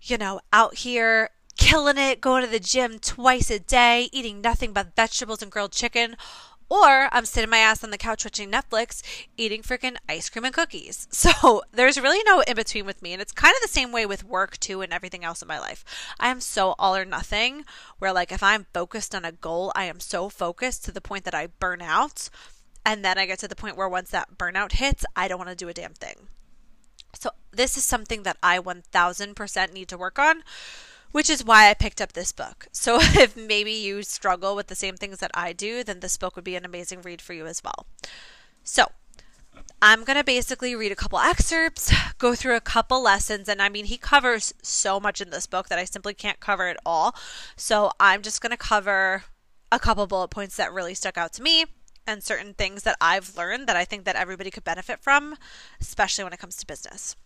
you 0.00 0.18
know, 0.18 0.40
out 0.52 0.76
here 0.76 1.30
killing 1.56 1.98
it, 1.98 2.20
going 2.20 2.44
to 2.44 2.50
the 2.50 2.60
gym 2.60 2.98
twice 2.98 3.50
a 3.50 3.58
day, 3.58 4.08
eating 4.12 4.40
nothing 4.40 4.72
but 4.72 4.96
vegetables 4.96 5.42
and 5.42 5.50
grilled 5.50 5.72
chicken, 5.72 6.16
or 6.72 7.10
I'm 7.12 7.26
sitting 7.26 7.50
my 7.50 7.58
ass 7.58 7.84
on 7.84 7.90
the 7.90 7.98
couch 7.98 8.24
watching 8.24 8.50
Netflix, 8.50 9.02
eating 9.36 9.60
freaking 9.60 9.96
ice 10.08 10.30
cream 10.30 10.46
and 10.46 10.54
cookies. 10.54 11.06
So 11.32 11.62
there's 11.70 12.00
really 12.00 12.22
no 12.24 12.40
in 12.40 12.56
between 12.56 12.86
with 12.86 13.02
me. 13.02 13.12
And 13.12 13.20
it's 13.20 13.32
kind 13.32 13.54
of 13.54 13.60
the 13.60 13.68
same 13.68 13.92
way 13.92 14.06
with 14.06 14.24
work 14.24 14.58
too 14.58 14.80
and 14.80 14.92
everything 14.92 15.22
else 15.22 15.42
in 15.42 15.48
my 15.48 15.58
life. 15.58 15.84
I 16.18 16.30
am 16.30 16.40
so 16.40 16.74
all 16.78 16.96
or 16.96 17.04
nothing, 17.04 17.64
where 17.98 18.12
like 18.12 18.32
if 18.32 18.42
I'm 18.42 18.66
focused 18.72 19.14
on 19.14 19.24
a 19.24 19.32
goal, 19.32 19.70
I 19.74 19.84
am 19.84 20.00
so 20.00 20.30
focused 20.30 20.84
to 20.86 20.92
the 20.92 21.02
point 21.02 21.24
that 21.24 21.34
I 21.34 21.48
burn 21.48 21.82
out. 21.82 22.30
And 22.86 23.04
then 23.04 23.18
I 23.18 23.26
get 23.26 23.38
to 23.40 23.48
the 23.48 23.54
point 23.54 23.76
where 23.76 23.88
once 23.88 24.10
that 24.10 24.38
burnout 24.38 24.72
hits, 24.72 25.04
I 25.14 25.28
don't 25.28 25.38
want 25.38 25.50
to 25.50 25.56
do 25.56 25.68
a 25.68 25.74
damn 25.74 25.94
thing. 25.94 26.28
So 27.14 27.30
this 27.52 27.76
is 27.76 27.84
something 27.84 28.22
that 28.22 28.38
I 28.42 28.58
1000% 28.58 29.72
need 29.72 29.88
to 29.88 29.98
work 29.98 30.18
on 30.18 30.42
which 31.12 31.30
is 31.30 31.44
why 31.44 31.70
I 31.70 31.74
picked 31.74 32.00
up 32.00 32.12
this 32.12 32.32
book. 32.32 32.66
So 32.72 32.98
if 33.00 33.36
maybe 33.36 33.72
you 33.72 34.02
struggle 34.02 34.56
with 34.56 34.66
the 34.66 34.74
same 34.74 34.96
things 34.96 35.18
that 35.18 35.30
I 35.34 35.52
do, 35.52 35.84
then 35.84 36.00
this 36.00 36.16
book 36.16 36.34
would 36.34 36.44
be 36.44 36.56
an 36.56 36.64
amazing 36.64 37.02
read 37.02 37.22
for 37.22 37.34
you 37.34 37.46
as 37.46 37.62
well. 37.62 37.86
So, 38.64 38.86
I'm 39.82 40.04
going 40.04 40.16
to 40.16 40.24
basically 40.24 40.74
read 40.74 40.92
a 40.92 40.96
couple 40.96 41.18
excerpts, 41.18 41.92
go 42.18 42.34
through 42.34 42.56
a 42.56 42.60
couple 42.60 43.02
lessons, 43.02 43.48
and 43.48 43.60
I 43.60 43.68
mean, 43.68 43.86
he 43.86 43.98
covers 43.98 44.54
so 44.62 44.98
much 44.98 45.20
in 45.20 45.30
this 45.30 45.46
book 45.46 45.68
that 45.68 45.78
I 45.78 45.84
simply 45.84 46.14
can't 46.14 46.40
cover 46.40 46.68
it 46.68 46.78
all. 46.86 47.14
So, 47.56 47.90
I'm 48.00 48.22
just 48.22 48.40
going 48.40 48.52
to 48.52 48.56
cover 48.56 49.24
a 49.70 49.78
couple 49.78 50.06
bullet 50.06 50.28
points 50.28 50.56
that 50.56 50.72
really 50.72 50.94
stuck 50.94 51.18
out 51.18 51.32
to 51.34 51.42
me 51.42 51.66
and 52.06 52.22
certain 52.22 52.54
things 52.54 52.82
that 52.82 52.96
I've 53.00 53.36
learned 53.36 53.66
that 53.66 53.76
I 53.76 53.84
think 53.84 54.04
that 54.04 54.16
everybody 54.16 54.50
could 54.50 54.64
benefit 54.64 55.00
from, 55.00 55.36
especially 55.80 56.24
when 56.24 56.32
it 56.32 56.40
comes 56.40 56.56
to 56.56 56.66
business. 56.66 57.16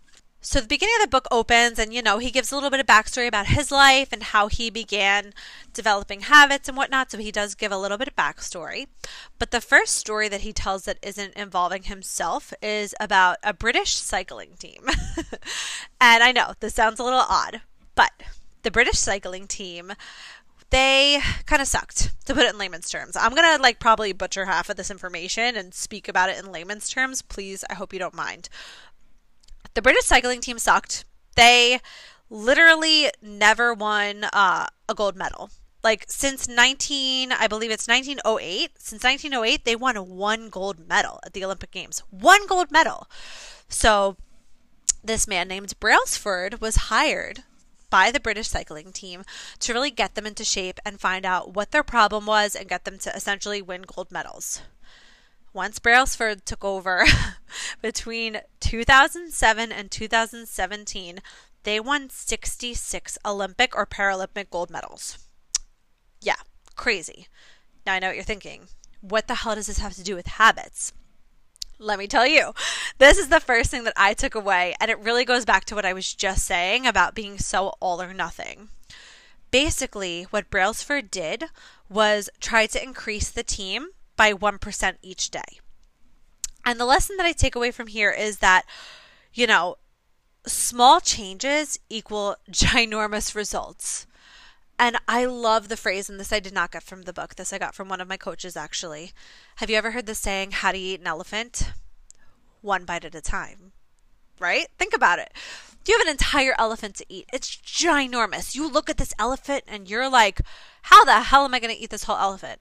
So 0.40 0.60
the 0.60 0.68
beginning 0.68 0.94
of 1.00 1.02
the 1.02 1.10
book 1.10 1.26
opens, 1.32 1.78
and 1.78 1.92
you 1.92 2.02
know, 2.02 2.18
he 2.18 2.30
gives 2.30 2.52
a 2.52 2.54
little 2.54 2.70
bit 2.70 2.78
of 2.78 2.86
backstory 2.86 3.26
about 3.26 3.48
his 3.48 3.72
life 3.72 4.12
and 4.12 4.22
how 4.22 4.46
he 4.46 4.70
began 4.70 5.32
developing 5.72 6.20
habits 6.20 6.68
and 6.68 6.76
whatnot. 6.76 7.10
So 7.10 7.18
he 7.18 7.32
does 7.32 7.56
give 7.56 7.72
a 7.72 7.78
little 7.78 7.98
bit 7.98 8.06
of 8.06 8.14
backstory. 8.14 8.86
But 9.40 9.50
the 9.50 9.60
first 9.60 9.96
story 9.96 10.28
that 10.28 10.42
he 10.42 10.52
tells 10.52 10.84
that 10.84 10.98
isn't 11.02 11.34
involving 11.34 11.84
himself 11.84 12.54
is 12.62 12.94
about 13.00 13.38
a 13.42 13.52
British 13.52 13.96
cycling 13.96 14.50
team. 14.56 14.82
and 16.00 16.22
I 16.22 16.30
know 16.30 16.52
this 16.60 16.74
sounds 16.74 17.00
a 17.00 17.04
little 17.04 17.24
odd, 17.28 17.62
but 17.96 18.12
the 18.62 18.70
British 18.70 18.98
cycling 18.98 19.48
team 19.48 19.94
they 20.70 21.20
kind 21.46 21.62
of 21.62 21.68
sucked 21.68 22.10
to 22.26 22.34
put 22.34 22.44
it 22.44 22.52
in 22.52 22.58
layman's 22.58 22.88
terms. 22.88 23.16
I'm 23.16 23.34
to 23.34 23.62
like 23.62 23.78
probably 23.78 24.12
butcher 24.12 24.46
half 24.46 24.68
of 24.68 24.76
this 24.76 24.90
information 24.90 25.56
and 25.56 25.72
speak 25.72 26.08
about 26.08 26.28
it 26.28 26.38
in 26.38 26.50
layman's 26.52 26.88
terms. 26.88 27.22
Please, 27.22 27.64
I 27.70 27.74
hope 27.74 27.92
you 27.92 27.98
don't 27.98 28.14
mind. 28.14 28.48
The 29.74 29.82
British 29.82 30.04
cycling 30.04 30.40
team 30.40 30.58
sucked. 30.58 31.04
They 31.36 31.80
literally 32.30 33.10
never 33.22 33.72
won 33.72 34.24
uh, 34.32 34.66
a 34.88 34.94
gold 34.94 35.16
medal. 35.16 35.50
Like 35.84 36.06
since 36.08 36.48
19, 36.48 37.30
I 37.30 37.46
believe 37.46 37.70
it's 37.70 37.86
1908, 37.86 38.70
since 38.76 39.04
1908, 39.04 39.64
they 39.64 39.76
won 39.76 39.96
one 39.96 40.48
gold 40.48 40.88
medal 40.88 41.20
at 41.24 41.32
the 41.32 41.44
Olympic 41.44 41.70
Games. 41.70 42.02
One 42.10 42.46
gold 42.48 42.72
medal. 42.72 43.06
So 43.68 44.16
this 45.04 45.28
man 45.28 45.46
named 45.46 45.78
Brailsford 45.78 46.60
was 46.60 46.76
hired 46.76 47.44
by 47.90 48.10
the 48.10 48.20
British 48.20 48.48
cycling 48.48 48.92
team 48.92 49.22
to 49.60 49.72
really 49.72 49.90
get 49.90 50.14
them 50.14 50.26
into 50.26 50.44
shape 50.44 50.80
and 50.84 51.00
find 51.00 51.24
out 51.24 51.54
what 51.54 51.70
their 51.70 51.82
problem 51.82 52.26
was 52.26 52.54
and 52.54 52.68
get 52.68 52.84
them 52.84 52.98
to 52.98 53.14
essentially 53.14 53.62
win 53.62 53.82
gold 53.82 54.10
medals. 54.10 54.62
Once 55.52 55.78
Brailsford 55.78 56.44
took 56.44 56.64
over 56.64 57.04
between 57.82 58.40
2007 58.60 59.72
and 59.72 59.90
2017, 59.90 61.20
they 61.62 61.80
won 61.80 62.10
66 62.10 63.18
Olympic 63.24 63.74
or 63.74 63.86
Paralympic 63.86 64.50
gold 64.50 64.70
medals. 64.70 65.18
Yeah, 66.20 66.36
crazy. 66.74 67.28
Now 67.86 67.94
I 67.94 67.98
know 67.98 68.08
what 68.08 68.16
you're 68.16 68.24
thinking. 68.24 68.68
What 69.00 69.28
the 69.28 69.36
hell 69.36 69.54
does 69.54 69.68
this 69.68 69.78
have 69.78 69.94
to 69.94 70.02
do 70.02 70.14
with 70.14 70.26
habits? 70.26 70.92
Let 71.78 71.98
me 71.98 72.06
tell 72.06 72.26
you, 72.26 72.52
this 72.98 73.18
is 73.18 73.28
the 73.28 73.40
first 73.40 73.70
thing 73.70 73.84
that 73.84 73.92
I 73.96 74.14
took 74.14 74.34
away, 74.34 74.74
and 74.80 74.90
it 74.90 74.98
really 74.98 75.26
goes 75.26 75.44
back 75.44 75.66
to 75.66 75.74
what 75.74 75.84
I 75.84 75.92
was 75.92 76.14
just 76.14 76.44
saying 76.44 76.86
about 76.86 77.14
being 77.14 77.38
so 77.38 77.74
all 77.80 78.00
or 78.00 78.14
nothing. 78.14 78.70
Basically, 79.50 80.24
what 80.30 80.50
Brailsford 80.50 81.10
did 81.10 81.44
was 81.90 82.30
try 82.40 82.66
to 82.66 82.82
increase 82.82 83.30
the 83.30 83.42
team 83.42 83.88
by 84.16 84.32
1% 84.32 84.96
each 85.02 85.30
day. 85.30 85.60
And 86.64 86.80
the 86.80 86.86
lesson 86.86 87.16
that 87.18 87.26
I 87.26 87.32
take 87.32 87.54
away 87.54 87.70
from 87.70 87.88
here 87.88 88.10
is 88.10 88.38
that, 88.38 88.64
you 89.34 89.46
know, 89.46 89.76
small 90.46 91.00
changes 91.00 91.78
equal 91.90 92.36
ginormous 92.50 93.34
results. 93.34 94.06
And 94.78 94.98
I 95.08 95.24
love 95.24 95.68
the 95.68 95.76
phrase, 95.76 96.10
and 96.10 96.20
this 96.20 96.32
I 96.32 96.40
did 96.40 96.52
not 96.52 96.72
get 96.72 96.82
from 96.82 97.02
the 97.02 97.12
book. 97.12 97.34
This 97.34 97.52
I 97.52 97.58
got 97.58 97.74
from 97.74 97.88
one 97.88 98.00
of 98.00 98.08
my 98.08 98.16
coaches, 98.16 98.56
actually. 98.56 99.12
Have 99.56 99.70
you 99.70 99.76
ever 99.76 99.92
heard 99.92 100.06
the 100.06 100.14
saying, 100.14 100.50
how 100.50 100.72
to 100.72 100.78
eat 100.78 101.00
an 101.00 101.06
elephant? 101.06 101.72
One 102.60 102.84
bite 102.84 103.04
at 103.04 103.14
a 103.14 103.22
time. 103.22 103.72
Right? 104.38 104.66
Think 104.78 104.94
about 104.94 105.18
it. 105.18 105.32
You 105.86 105.96
have 105.96 106.06
an 106.06 106.12
entire 106.12 106.54
elephant 106.58 106.96
to 106.96 107.06
eat. 107.08 107.26
It's 107.32 107.56
ginormous. 107.56 108.54
You 108.54 108.68
look 108.68 108.90
at 108.90 108.98
this 108.98 109.14
elephant 109.18 109.64
and 109.66 109.88
you're 109.88 110.10
like, 110.10 110.40
how 110.82 111.04
the 111.04 111.20
hell 111.20 111.44
am 111.44 111.54
I 111.54 111.60
going 111.60 111.74
to 111.74 111.80
eat 111.80 111.90
this 111.90 112.04
whole 112.04 112.18
elephant? 112.18 112.60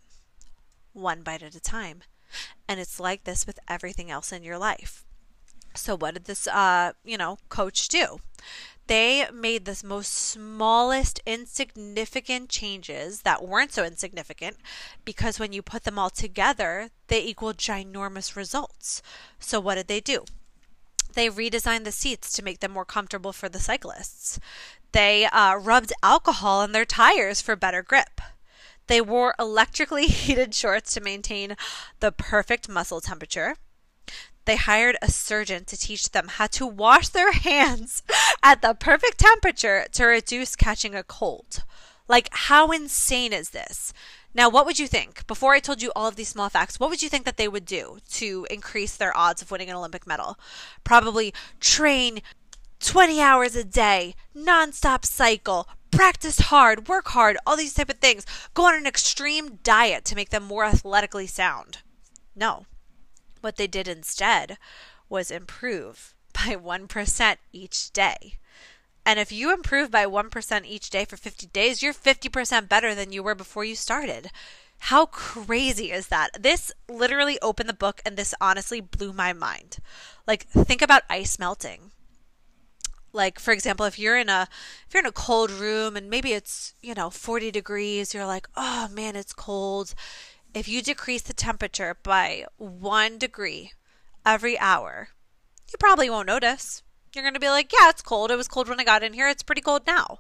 One 0.93 1.21
bite 1.21 1.43
at 1.43 1.55
a 1.55 1.59
time. 1.59 2.03
And 2.67 2.79
it's 2.79 2.99
like 2.99 3.23
this 3.23 3.45
with 3.45 3.59
everything 3.67 4.09
else 4.09 4.31
in 4.31 4.43
your 4.43 4.57
life. 4.57 5.03
So, 5.73 5.97
what 5.97 6.13
did 6.13 6.25
this, 6.25 6.47
uh, 6.47 6.93
you 7.03 7.17
know, 7.17 7.37
coach 7.49 7.87
do? 7.89 8.19
They 8.87 9.27
made 9.33 9.65
the 9.65 9.81
most 9.85 10.13
smallest 10.13 11.19
insignificant 11.25 12.49
changes 12.49 13.21
that 13.21 13.45
weren't 13.45 13.71
so 13.71 13.83
insignificant 13.83 14.57
because 15.03 15.39
when 15.39 15.53
you 15.53 15.61
put 15.61 15.83
them 15.83 15.97
all 15.97 16.11
together, 16.11 16.89
they 17.07 17.23
equal 17.23 17.53
ginormous 17.53 18.35
results. 18.35 19.01
So, 19.39 19.59
what 19.59 19.75
did 19.75 19.87
they 19.87 20.01
do? 20.01 20.25
They 21.13 21.29
redesigned 21.29 21.85
the 21.85 21.91
seats 21.91 22.31
to 22.33 22.43
make 22.43 22.59
them 22.59 22.73
more 22.73 22.85
comfortable 22.85 23.33
for 23.33 23.49
the 23.49 23.59
cyclists. 23.59 24.39
They 24.91 25.25
uh, 25.25 25.55
rubbed 25.55 25.93
alcohol 26.03 26.59
on 26.59 26.71
their 26.71 26.85
tires 26.85 27.41
for 27.41 27.55
better 27.55 27.81
grip. 27.81 28.21
They 28.87 29.01
wore 29.01 29.33
electrically 29.39 30.05
heated 30.07 30.53
shorts 30.53 30.93
to 30.93 31.01
maintain 31.01 31.55
the 32.01 32.11
perfect 32.11 32.69
muscle 32.69 33.01
temperature 33.01 33.55
they 34.45 34.55
hired 34.55 34.97
a 35.01 35.11
surgeon 35.11 35.65
to 35.65 35.77
teach 35.77 36.11
them 36.11 36.27
how 36.27 36.47
to 36.47 36.65
wash 36.65 37.09
their 37.09 37.31
hands 37.49 38.03
at 38.43 38.61
the 38.61 38.73
perfect 38.73 39.19
temperature 39.19 39.85
to 39.91 40.05
reduce 40.05 40.55
catching 40.55 40.95
a 40.95 41.03
cold. 41.03 41.63
Like, 42.07 42.29
how 42.31 42.71
insane 42.71 43.33
is 43.33 43.49
this? 43.49 43.91
Now, 44.35 44.49
what 44.49 44.65
would 44.65 44.77
you 44.77 44.87
think? 44.87 45.25
Before 45.27 45.53
I 45.53 45.59
told 45.59 45.81
you 45.81 45.91
all 45.95 46.07
of 46.07 46.17
these 46.17 46.27
small 46.27 46.49
facts, 46.49 46.79
what 46.79 46.89
would 46.89 47.01
you 47.01 47.09
think 47.09 47.25
that 47.25 47.37
they 47.37 47.47
would 47.47 47.65
do 47.65 47.99
to 48.11 48.45
increase 48.51 48.95
their 48.95 49.15
odds 49.15 49.41
of 49.41 49.49
winning 49.49 49.69
an 49.69 49.77
Olympic 49.77 50.05
medal? 50.05 50.37
Probably 50.83 51.33
train 51.59 52.21
20 52.81 53.21
hours 53.21 53.55
a 53.55 53.63
day, 53.63 54.13
nonstop 54.35 55.05
cycle, 55.05 55.69
practice 55.89 56.39
hard, 56.39 56.89
work 56.89 57.07
hard, 57.09 57.37
all 57.47 57.55
these 57.55 57.73
type 57.73 57.89
of 57.89 57.99
things. 57.99 58.25
Go 58.53 58.65
on 58.65 58.75
an 58.75 58.85
extreme 58.85 59.59
diet 59.63 60.03
to 60.05 60.15
make 60.15 60.29
them 60.29 60.43
more 60.43 60.65
athletically 60.65 61.27
sound. 61.27 61.79
No. 62.35 62.65
What 63.45 63.57
they 63.57 63.67
did 63.67 63.87
instead 63.87 64.57
was 65.07 65.29
improve 65.29 66.15
by 66.33 66.55
1% 66.55 67.35
each 67.53 67.93
day. 67.93 68.39
And 69.05 69.19
if 69.19 69.31
you 69.31 69.53
improve 69.53 69.91
by 69.91 70.07
1% 70.07 70.65
each 70.65 70.89
day 70.89 71.05
for 71.05 71.15
50 71.15 71.45
days, 71.53 71.83
you're 71.83 71.93
50% 71.93 72.67
better 72.67 72.95
than 72.95 73.11
you 73.11 73.21
were 73.21 73.35
before 73.35 73.63
you 73.63 73.75
started. 73.75 74.31
How 74.79 75.05
crazy 75.05 75.91
is 75.91 76.07
that? 76.07 76.41
This 76.41 76.71
literally 76.89 77.37
opened 77.39 77.69
the 77.69 77.73
book 77.73 78.01
and 78.03 78.17
this 78.17 78.33
honestly 78.41 78.81
blew 78.81 79.13
my 79.13 79.31
mind. 79.31 79.77
Like 80.25 80.47
think 80.47 80.81
about 80.81 81.03
ice 81.07 81.37
melting. 81.37 81.91
Like 83.13 83.37
for 83.37 83.51
example, 83.51 83.85
if 83.85 83.99
you're 83.99 84.17
in 84.17 84.27
a 84.27 84.47
if 84.87 84.93
you're 84.95 85.03
in 85.03 85.07
a 85.07 85.11
cold 85.11 85.51
room 85.51 85.95
and 85.95 86.09
maybe 86.09 86.33
it's, 86.33 86.73
you 86.81 86.95
know, 86.95 87.11
40 87.11 87.51
degrees, 87.51 88.11
you're 88.15 88.25
like, 88.25 88.47
"Oh 88.57 88.87
man, 88.91 89.15
it's 89.15 89.33
cold." 89.33 89.93
If 90.55 90.69
you 90.69 90.81
decrease 90.81 91.21
the 91.21 91.33
temperature 91.33 91.97
by 92.01 92.45
one 92.57 93.17
degree 93.17 93.73
every 94.25 94.57
hour, 94.57 95.09
you 95.69 95.77
probably 95.77 96.09
won't 96.09 96.27
notice. 96.27 96.81
You're 97.13 97.23
going 97.23 97.33
to 97.33 97.39
be 97.39 97.49
like, 97.49 97.73
yeah, 97.73 97.89
it's 97.89 98.01
cold. 98.01 98.31
It 98.31 98.37
was 98.37 98.47
cold 98.47 98.69
when 98.69 98.79
I 98.79 98.85
got 98.85 99.03
in 99.03 99.13
here. 99.13 99.27
It's 99.27 99.43
pretty 99.43 99.61
cold 99.61 99.81
now. 99.85 100.19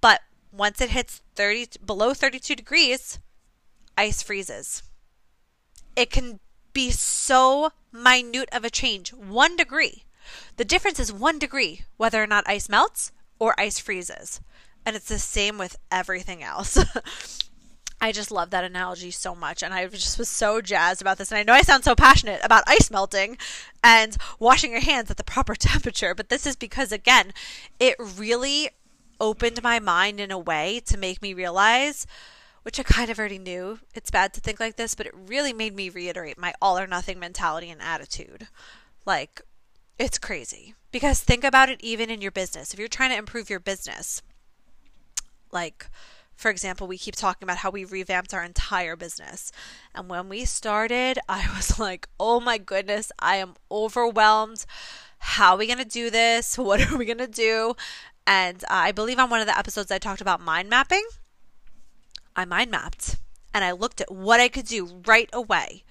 But 0.00 0.22
once 0.50 0.80
it 0.80 0.90
hits 0.90 1.20
30 1.34 1.68
below 1.84 2.14
32 2.14 2.56
degrees, 2.56 3.18
ice 3.98 4.22
freezes. 4.22 4.82
It 5.94 6.10
can 6.10 6.40
be 6.72 6.90
so 6.90 7.72
minute 7.92 8.48
of 8.52 8.64
a 8.64 8.70
change, 8.70 9.12
1 9.12 9.56
degree. 9.56 10.04
The 10.56 10.64
difference 10.64 10.98
is 10.98 11.12
1 11.12 11.38
degree 11.38 11.82
whether 11.98 12.22
or 12.22 12.26
not 12.26 12.48
ice 12.48 12.68
melts 12.68 13.12
or 13.38 13.54
ice 13.60 13.78
freezes. 13.78 14.40
And 14.86 14.96
it's 14.96 15.08
the 15.08 15.18
same 15.18 15.58
with 15.58 15.76
everything 15.90 16.42
else. 16.42 16.78
I 18.00 18.12
just 18.12 18.30
love 18.30 18.50
that 18.50 18.64
analogy 18.64 19.10
so 19.10 19.34
much. 19.34 19.62
And 19.62 19.74
I 19.74 19.86
just 19.86 20.18
was 20.18 20.28
so 20.28 20.60
jazzed 20.60 21.02
about 21.02 21.18
this. 21.18 21.30
And 21.30 21.38
I 21.38 21.42
know 21.42 21.52
I 21.52 21.62
sound 21.62 21.84
so 21.84 21.94
passionate 21.94 22.40
about 22.42 22.64
ice 22.66 22.90
melting 22.90 23.36
and 23.84 24.16
washing 24.38 24.72
your 24.72 24.80
hands 24.80 25.10
at 25.10 25.16
the 25.16 25.24
proper 25.24 25.54
temperature, 25.56 26.14
but 26.14 26.28
this 26.28 26.46
is 26.46 26.56
because, 26.56 26.92
again, 26.92 27.32
it 27.78 27.96
really 27.98 28.70
opened 29.20 29.62
my 29.62 29.78
mind 29.78 30.18
in 30.18 30.30
a 30.30 30.38
way 30.38 30.80
to 30.86 30.96
make 30.96 31.20
me 31.20 31.34
realize, 31.34 32.06
which 32.62 32.80
I 32.80 32.82
kind 32.82 33.10
of 33.10 33.18
already 33.18 33.38
knew 33.38 33.80
it's 33.94 34.10
bad 34.10 34.32
to 34.34 34.40
think 34.40 34.58
like 34.58 34.76
this, 34.76 34.94
but 34.94 35.06
it 35.06 35.14
really 35.14 35.52
made 35.52 35.76
me 35.76 35.90
reiterate 35.90 36.38
my 36.38 36.54
all 36.62 36.78
or 36.78 36.86
nothing 36.86 37.18
mentality 37.18 37.68
and 37.68 37.82
attitude. 37.82 38.48
Like, 39.04 39.42
it's 39.98 40.18
crazy. 40.18 40.74
Because 40.92 41.20
think 41.20 41.44
about 41.44 41.68
it 41.68 41.80
even 41.82 42.10
in 42.10 42.20
your 42.20 42.30
business. 42.30 42.72
If 42.72 42.78
you're 42.78 42.88
trying 42.88 43.10
to 43.10 43.18
improve 43.18 43.50
your 43.50 43.60
business, 43.60 44.22
like, 45.52 45.86
for 46.40 46.50
example, 46.50 46.86
we 46.86 46.96
keep 46.96 47.16
talking 47.16 47.44
about 47.44 47.58
how 47.58 47.68
we 47.68 47.84
revamped 47.84 48.32
our 48.32 48.42
entire 48.42 48.96
business. 48.96 49.52
And 49.94 50.08
when 50.08 50.30
we 50.30 50.46
started, 50.46 51.18
I 51.28 51.46
was 51.54 51.78
like, 51.78 52.08
oh 52.18 52.40
my 52.40 52.56
goodness, 52.56 53.12
I 53.18 53.36
am 53.36 53.56
overwhelmed. 53.70 54.64
How 55.18 55.52
are 55.52 55.58
we 55.58 55.66
going 55.66 55.78
to 55.78 55.84
do 55.84 56.08
this? 56.08 56.56
What 56.70 56.80
are 56.80 56.96
we 56.96 57.04
going 57.04 57.18
to 57.18 57.26
do? 57.26 57.74
And 58.26 58.64
I 58.70 58.90
believe 58.90 59.18
on 59.18 59.28
one 59.28 59.40
of 59.40 59.46
the 59.46 59.58
episodes 59.58 59.90
I 59.90 59.98
talked 59.98 60.22
about 60.22 60.40
mind 60.40 60.70
mapping. 60.70 61.06
I 62.34 62.46
mind 62.46 62.70
mapped 62.70 63.16
and 63.52 63.62
I 63.62 63.72
looked 63.72 64.00
at 64.00 64.10
what 64.10 64.40
I 64.40 64.48
could 64.48 64.66
do 64.66 65.02
right 65.06 65.28
away. 65.34 65.84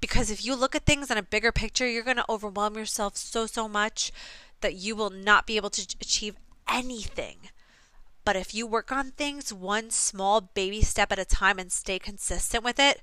Because 0.00 0.30
if 0.30 0.44
you 0.44 0.54
look 0.54 0.76
at 0.76 0.86
things 0.86 1.10
in 1.10 1.18
a 1.18 1.22
bigger 1.22 1.50
picture, 1.50 1.88
you're 1.88 2.04
going 2.04 2.16
to 2.18 2.30
overwhelm 2.30 2.76
yourself 2.76 3.16
so, 3.16 3.46
so 3.46 3.66
much 3.66 4.12
that 4.60 4.76
you 4.76 4.94
will 4.94 5.10
not 5.10 5.48
be 5.48 5.56
able 5.56 5.70
to 5.70 5.96
achieve 6.00 6.36
anything. 6.70 7.48
But 8.26 8.34
if 8.34 8.52
you 8.52 8.66
work 8.66 8.90
on 8.90 9.12
things 9.12 9.52
one 9.52 9.90
small 9.90 10.40
baby 10.40 10.82
step 10.82 11.12
at 11.12 11.18
a 11.20 11.24
time 11.24 11.60
and 11.60 11.70
stay 11.70 12.00
consistent 12.00 12.64
with 12.64 12.80
it, 12.80 13.00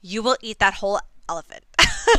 you 0.00 0.22
will 0.22 0.36
eat 0.40 0.60
that 0.60 0.74
whole 0.74 1.00
elephant. 1.28 1.64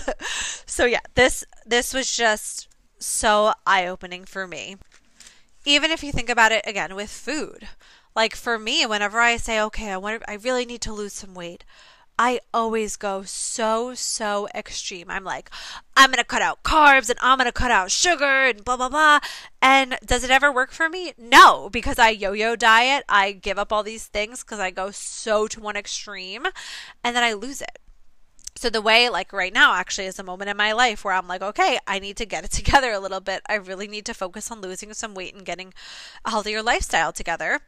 so 0.66 0.84
yeah, 0.84 1.00
this 1.16 1.46
this 1.66 1.94
was 1.94 2.14
just 2.14 2.68
so 3.00 3.54
eye-opening 3.66 4.26
for 4.26 4.48
me. 4.48 4.76
Even 5.64 5.92
if 5.92 6.04
you 6.04 6.12
think 6.12 6.30
about 6.30 6.52
it 6.52 6.64
again 6.68 6.94
with 6.94 7.10
food. 7.10 7.70
Like 8.18 8.36
for 8.36 8.60
me, 8.60 8.86
whenever 8.86 9.22
I 9.22 9.38
say, 9.38 9.62
"Okay, 9.62 9.90
I 9.90 9.96
want 9.96 10.22
I 10.28 10.34
really 10.34 10.66
need 10.66 10.82
to 10.82 10.94
lose 10.94 11.14
some 11.14 11.34
weight." 11.34 11.64
I 12.24 12.40
always 12.54 12.98
go 12.98 13.24
so, 13.24 13.96
so 13.96 14.48
extreme. 14.54 15.10
I'm 15.10 15.24
like, 15.24 15.50
I'm 15.98 16.12
going 16.12 16.20
to 16.20 16.24
cut 16.24 16.44
out 16.44 16.62
carbs 16.62 17.10
and 17.10 17.18
I'm 17.20 17.40
going 17.40 17.48
to 17.48 17.52
cut 17.52 17.72
out 17.72 17.90
sugar 17.90 18.46
and 18.46 18.64
blah, 18.64 18.78
blah, 18.78 18.90
blah. 18.90 19.22
And 19.60 19.98
does 20.06 20.24
it 20.24 20.30
ever 20.30 20.52
work 20.52 20.72
for 20.72 20.88
me? 20.88 21.14
No, 21.18 21.68
because 21.72 21.98
I 21.98 22.10
yo 22.10 22.34
yo 22.34 22.56
diet. 22.56 23.06
I 23.10 23.32
give 23.32 23.58
up 23.58 23.74
all 23.74 23.82
these 23.82 24.06
things 24.06 24.44
because 24.44 24.60
I 24.60 24.70
go 24.70 24.92
so 24.92 25.48
to 25.48 25.60
one 25.60 25.76
extreme 25.76 26.46
and 27.04 27.16
then 27.16 27.24
I 27.24 27.34
lose 27.34 27.60
it. 27.60 27.80
So 28.56 28.70
the 28.70 28.84
way, 28.84 29.10
like 29.10 29.34
right 29.34 29.52
now, 29.52 29.74
actually 29.74 30.06
is 30.06 30.20
a 30.20 30.24
moment 30.24 30.52
in 30.52 30.58
my 30.58 30.74
life 30.74 31.04
where 31.04 31.16
I'm 31.16 31.28
like, 31.28 31.42
okay, 31.42 31.80
I 31.88 31.98
need 31.98 32.18
to 32.18 32.28
get 32.28 32.46
it 32.46 32.52
together 32.52 32.92
a 32.92 33.00
little 33.00 33.20
bit. 33.20 33.42
I 33.50 33.56
really 33.56 33.88
need 33.88 34.06
to 34.06 34.14
focus 34.14 34.52
on 34.52 34.62
losing 34.62 34.94
some 34.94 35.16
weight 35.16 35.34
and 35.34 35.44
getting 35.44 35.74
a 36.24 36.30
healthier 36.30 36.62
lifestyle 36.62 37.12
together. 37.12 37.62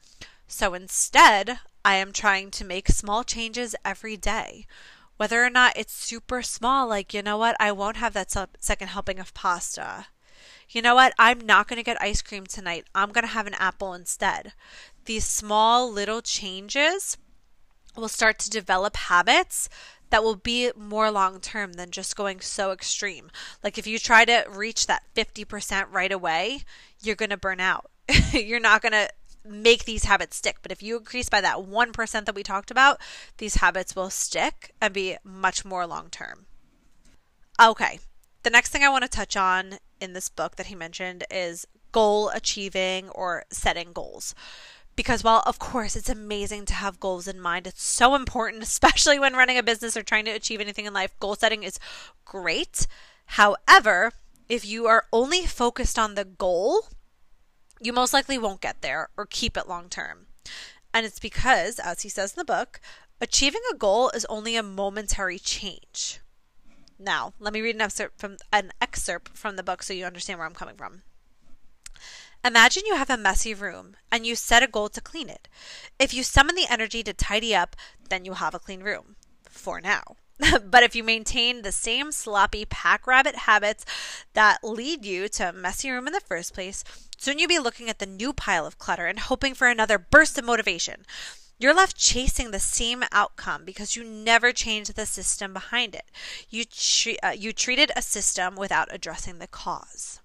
So 0.48 0.74
instead, 0.74 1.60
I 1.86 1.96
am 1.96 2.12
trying 2.12 2.52
to 2.52 2.66
make 2.66 2.88
small 2.90 3.24
changes 3.24 3.76
every 3.84 4.18
day. 4.18 4.66
Whether 5.18 5.44
or 5.44 5.50
not 5.50 5.78
it's 5.78 5.94
super 5.94 6.42
small, 6.42 6.88
like, 6.88 7.14
you 7.14 7.22
know 7.22 7.38
what, 7.38 7.56
I 7.60 7.72
won't 7.72 7.98
have 7.98 8.14
that 8.14 8.32
second 8.60 8.88
helping 8.88 9.20
of 9.20 9.34
pasta. 9.34 10.08
You 10.70 10.82
know 10.82 10.96
what, 10.96 11.14
I'm 11.20 11.40
not 11.40 11.68
going 11.68 11.78
to 11.78 11.84
get 11.84 12.02
ice 12.02 12.22
cream 12.22 12.46
tonight. 12.46 12.86
I'm 12.96 13.12
going 13.12 13.26
to 13.26 13.34
have 13.34 13.48
an 13.48 13.54
apple 13.56 13.94
instead. 13.94 14.54
These 15.06 15.26
small 15.26 15.92
little 15.92 16.22
changes 16.22 17.18
will 17.96 18.08
start 18.08 18.40
to 18.40 18.50
develop 18.50 18.96
habits 18.96 19.70
that 20.10 20.24
will 20.24 20.36
be 20.36 20.72
more 20.76 21.10
long 21.10 21.40
term 21.40 21.74
than 21.74 21.92
just 21.92 22.16
going 22.16 22.40
so 22.40 22.72
extreme. 22.72 23.32
Like 23.64 23.78
if 23.78 23.88
you 23.88 24.00
try 24.00 24.26
to 24.26 24.46
reach 24.50 24.88
that 24.88 25.04
50% 25.16 25.88
right 25.92 26.12
away, 26.12 26.62
you're 27.02 27.16
going 27.16 27.30
to 27.32 27.38
burn 27.38 27.60
out. 27.60 27.90
you're 28.32 28.60
not 28.60 28.82
going 28.82 28.92
to 28.92 29.10
make 29.46 29.86
these 29.86 30.06
habits 30.06 30.38
stick. 30.38 30.58
But 30.62 30.72
if 30.72 30.82
you 30.82 30.98
increase 30.98 31.30
by 31.30 31.42
that 31.42 31.58
1% 31.58 32.26
that 32.26 32.36
we 32.36 32.44
talked 32.44 32.72
about, 32.72 33.00
these 33.38 33.56
habits 33.56 33.96
will 33.96 34.10
stick 34.10 34.74
and 34.82 34.94
be 34.94 35.18
much 35.24 35.66
more 35.66 35.86
long 35.86 36.10
term. 36.10 36.46
Okay, 37.62 38.00
the 38.44 38.50
next 38.50 38.70
thing 38.70 38.84
I 38.84 38.90
want 38.90 39.04
to 39.04 39.10
touch 39.10 39.38
on 39.38 39.76
in 40.02 40.14
this 40.14 40.30
book 40.30 40.56
that 40.56 40.68
he 40.68 40.76
mentioned 40.76 41.24
is 41.32 41.66
goal 41.92 42.30
achieving 42.30 43.10
or 43.10 43.46
setting 43.50 43.94
goals. 43.94 44.36
Because 44.96 45.24
while, 45.24 45.42
of 45.46 45.58
course, 45.58 45.96
it's 45.96 46.10
amazing 46.10 46.66
to 46.66 46.74
have 46.74 47.00
goals 47.00 47.28
in 47.28 47.40
mind, 47.40 47.66
it's 47.66 47.84
so 47.84 48.16
important, 48.16 48.64
especially 48.64 49.18
when 49.18 49.34
running 49.34 49.58
a 49.58 49.64
business 49.64 49.98
or 49.98 50.04
trying 50.04 50.26
to 50.26 50.32
achieve 50.32 50.62
anything 50.62 50.86
in 50.86 50.94
life. 50.94 51.18
Goal 51.20 51.36
setting 51.36 51.64
is 51.64 51.80
great. 52.26 52.86
However, 53.26 54.12
if 54.50 54.66
you 54.66 54.86
are 54.88 55.06
only 55.12 55.46
focused 55.46 55.98
on 55.98 56.16
the 56.16 56.26
goal, 56.26 56.88
you 57.84 57.94
most 57.94 58.14
likely 58.14 58.38
won't 58.38 58.62
get 58.62 58.82
there 58.82 59.10
or 59.18 59.26
keep 59.26 59.58
it 59.58 59.68
long 59.68 59.90
term. 59.90 60.28
And 60.94 61.06
it's 61.06 61.20
because, 61.20 61.80
as 61.80 62.02
he 62.02 62.10
says 62.10 62.34
in 62.34 62.40
the 62.40 62.46
book, 62.46 62.80
achieving 63.20 63.62
a 63.72 63.78
goal 63.78 64.10
is 64.10 64.26
only 64.26 64.56
a 64.56 64.64
momentary 64.64 65.40
change. 65.40 66.20
Now, 66.98 67.34
let 67.40 67.54
me 67.54 67.62
read 67.62 67.76
an 67.76 67.82
excerpt 67.82 68.20
from 68.20 68.38
an 68.52 68.72
excerpt 68.80 69.38
from 69.38 69.56
the 69.56 69.64
book 69.64 69.84
so 69.84 69.94
you 69.94 70.06
understand 70.06 70.40
where 70.40 70.48
I'm 70.48 70.54
coming 70.54 70.76
from. 70.76 71.02
Imagine 72.46 72.84
you 72.86 72.96
have 72.96 73.10
a 73.10 73.18
messy 73.18 73.54
room 73.54 73.96
and 74.12 74.26
you 74.26 74.36
set 74.36 74.64
a 74.64 74.68
goal 74.68 74.90
to 74.90 75.02
clean 75.02 75.30
it. 75.30 75.48
If 75.98 76.14
you 76.14 76.24
summon 76.24 76.56
the 76.56 76.68
energy 76.70 77.02
to 77.04 77.14
tidy 77.14 77.56
up, 77.56 77.76
then 78.10 78.24
you'll 78.26 78.36
have 78.36 78.54
a 78.54 78.60
clean 78.60 78.82
room. 78.84 79.16
For 79.50 79.82
now. 79.82 80.18
but 80.70 80.84
if 80.84 80.96
you 80.96 81.04
maintain 81.04 81.62
the 81.62 81.72
same 81.72 82.12
sloppy 82.12 82.66
pack 82.66 83.08
rabbit 83.08 83.36
habits 83.36 83.86
that 84.34 84.64
lead 84.64 85.06
you 85.06 85.28
to 85.30 85.50
a 85.50 85.54
messy 85.54 85.90
room 85.90 86.08
in 86.08 86.14
the 86.14 86.20
first 86.20 86.54
place, 86.54 86.84
soon 87.18 87.40
you'll 87.40 87.48
be 87.48 87.60
looking 87.60 87.90
at 87.90 88.00
the 88.00 88.06
new 88.06 88.34
pile 88.34 88.66
of 88.66 88.78
clutter 88.78 89.08
and 89.08 89.20
hoping 89.20 89.54
for 89.54 89.68
another 89.68 89.98
burst 89.98 90.38
of 90.38 90.46
motivation. 90.46 91.06
You're 91.60 91.74
left 91.74 91.98
chasing 91.98 92.52
the 92.52 92.60
same 92.60 93.04
outcome 93.12 93.64
because 93.64 93.96
you 93.96 94.04
never 94.04 94.52
changed 94.52 94.96
the 94.96 95.06
system 95.06 95.54
behind 95.54 95.96
it. 95.96 96.06
You, 96.50 96.66
tre- 96.66 97.18
uh, 97.24 97.30
you 97.30 97.54
treated 97.54 97.92
a 97.96 98.02
system 98.02 98.56
without 98.56 98.90
addressing 98.92 99.40
the 99.40 99.48
cause. 99.48 100.20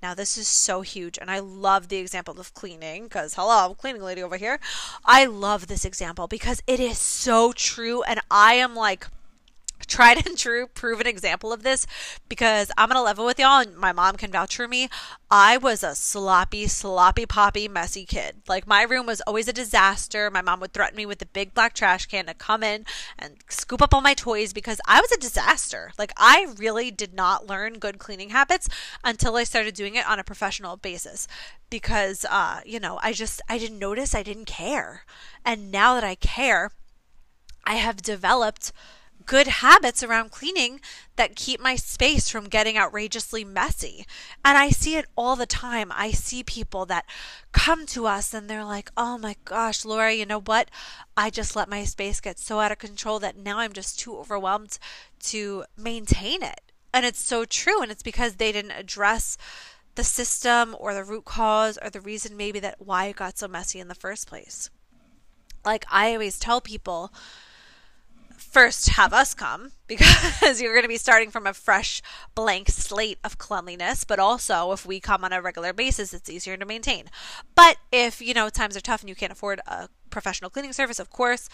Now, 0.00 0.14
this 0.14 0.38
is 0.38 0.46
so 0.46 0.82
huge, 0.82 1.18
and 1.18 1.28
I 1.28 1.40
love 1.40 1.88
the 1.88 1.96
example 1.96 2.38
of 2.38 2.54
cleaning 2.54 3.04
because, 3.04 3.34
hello, 3.34 3.66
I'm 3.70 3.74
cleaning 3.74 4.02
lady 4.02 4.22
over 4.22 4.36
here. 4.36 4.60
I 5.04 5.24
love 5.24 5.66
this 5.66 5.84
example 5.84 6.28
because 6.28 6.62
it 6.68 6.78
is 6.78 6.98
so 6.98 7.52
true, 7.52 8.02
and 8.04 8.20
I 8.30 8.54
am 8.54 8.76
like 8.76 9.08
tried 9.88 10.26
and 10.26 10.36
true 10.36 10.66
proven 10.66 11.06
example 11.06 11.52
of 11.52 11.62
this 11.62 11.86
because 12.28 12.70
I'm 12.76 12.88
gonna 12.88 13.02
level 13.02 13.24
with 13.24 13.38
y'all 13.38 13.60
and 13.60 13.76
my 13.76 13.92
mom 13.92 14.16
can 14.16 14.30
vouch 14.30 14.56
for 14.56 14.68
me. 14.68 14.88
I 15.30 15.56
was 15.56 15.82
a 15.82 15.94
sloppy, 15.94 16.66
sloppy 16.66 17.26
poppy, 17.26 17.68
messy 17.68 18.04
kid. 18.04 18.42
Like 18.46 18.66
my 18.66 18.82
room 18.82 19.06
was 19.06 19.20
always 19.22 19.48
a 19.48 19.52
disaster. 19.52 20.30
My 20.30 20.42
mom 20.42 20.60
would 20.60 20.72
threaten 20.72 20.96
me 20.96 21.06
with 21.06 21.18
the 21.18 21.26
big 21.26 21.54
black 21.54 21.74
trash 21.74 22.06
can 22.06 22.26
to 22.26 22.34
come 22.34 22.62
in 22.62 22.84
and 23.18 23.36
scoop 23.48 23.82
up 23.82 23.92
all 23.92 24.00
my 24.00 24.14
toys 24.14 24.52
because 24.52 24.80
I 24.86 25.00
was 25.00 25.12
a 25.12 25.18
disaster. 25.18 25.92
Like 25.98 26.12
I 26.16 26.54
really 26.56 26.90
did 26.90 27.14
not 27.14 27.46
learn 27.46 27.78
good 27.78 27.98
cleaning 27.98 28.30
habits 28.30 28.68
until 29.02 29.36
I 29.36 29.44
started 29.44 29.74
doing 29.74 29.96
it 29.96 30.06
on 30.08 30.18
a 30.18 30.24
professional 30.24 30.76
basis 30.76 31.26
because 31.70 32.24
uh, 32.30 32.60
you 32.64 32.80
know, 32.80 32.98
I 33.02 33.12
just 33.12 33.40
I 33.48 33.58
didn't 33.58 33.78
notice, 33.78 34.14
I 34.14 34.22
didn't 34.22 34.46
care. 34.46 35.04
And 35.44 35.70
now 35.70 35.94
that 35.94 36.04
I 36.04 36.14
care, 36.14 36.70
I 37.64 37.74
have 37.74 38.02
developed 38.02 38.72
good 39.28 39.46
habits 39.46 40.02
around 40.02 40.30
cleaning 40.30 40.80
that 41.16 41.36
keep 41.36 41.60
my 41.60 41.76
space 41.76 42.30
from 42.30 42.48
getting 42.48 42.78
outrageously 42.78 43.44
messy. 43.44 44.06
And 44.42 44.56
I 44.56 44.70
see 44.70 44.96
it 44.96 45.04
all 45.16 45.36
the 45.36 45.44
time. 45.44 45.92
I 45.94 46.12
see 46.12 46.42
people 46.42 46.86
that 46.86 47.04
come 47.52 47.84
to 47.88 48.06
us 48.06 48.32
and 48.32 48.48
they're 48.48 48.64
like, 48.64 48.90
oh 48.96 49.18
my 49.18 49.36
gosh, 49.44 49.84
Laura, 49.84 50.14
you 50.14 50.24
know 50.24 50.40
what? 50.40 50.70
I 51.14 51.28
just 51.28 51.54
let 51.54 51.68
my 51.68 51.84
space 51.84 52.20
get 52.22 52.38
so 52.38 52.58
out 52.58 52.72
of 52.72 52.78
control 52.78 53.18
that 53.18 53.36
now 53.36 53.58
I'm 53.58 53.74
just 53.74 53.98
too 53.98 54.16
overwhelmed 54.16 54.78
to 55.24 55.64
maintain 55.76 56.42
it. 56.42 56.72
And 56.94 57.04
it's 57.04 57.20
so 57.20 57.44
true. 57.44 57.82
And 57.82 57.92
it's 57.92 58.02
because 58.02 58.36
they 58.36 58.50
didn't 58.50 58.70
address 58.70 59.36
the 59.94 60.04
system 60.04 60.74
or 60.78 60.94
the 60.94 61.04
root 61.04 61.26
cause 61.26 61.78
or 61.82 61.90
the 61.90 62.00
reason 62.00 62.34
maybe 62.34 62.60
that 62.60 62.76
why 62.78 63.06
it 63.06 63.16
got 63.16 63.36
so 63.36 63.46
messy 63.46 63.78
in 63.78 63.88
the 63.88 63.94
first 63.94 64.26
place. 64.26 64.70
Like 65.66 65.84
I 65.90 66.14
always 66.14 66.38
tell 66.38 66.62
people, 66.62 67.12
first 68.38 68.90
have 68.90 69.12
us 69.12 69.34
come 69.34 69.72
because 69.86 70.60
you're 70.60 70.72
going 70.72 70.84
to 70.84 70.88
be 70.88 70.96
starting 70.96 71.30
from 71.30 71.46
a 71.46 71.54
fresh 71.54 72.02
blank 72.34 72.68
slate 72.68 73.18
of 73.24 73.38
cleanliness 73.38 74.04
but 74.04 74.18
also 74.18 74.72
if 74.72 74.86
we 74.86 75.00
come 75.00 75.24
on 75.24 75.32
a 75.32 75.42
regular 75.42 75.72
basis 75.72 76.14
it's 76.14 76.30
easier 76.30 76.56
to 76.56 76.64
maintain. 76.64 77.04
But 77.54 77.76
if 77.92 78.20
you 78.20 78.34
know 78.34 78.48
times 78.48 78.76
are 78.76 78.80
tough 78.80 79.00
and 79.00 79.08
you 79.08 79.14
can't 79.14 79.32
afford 79.32 79.60
a 79.66 79.88
professional 80.10 80.50
cleaning 80.50 80.72
service 80.72 80.98
of 80.98 81.10
course 81.10 81.48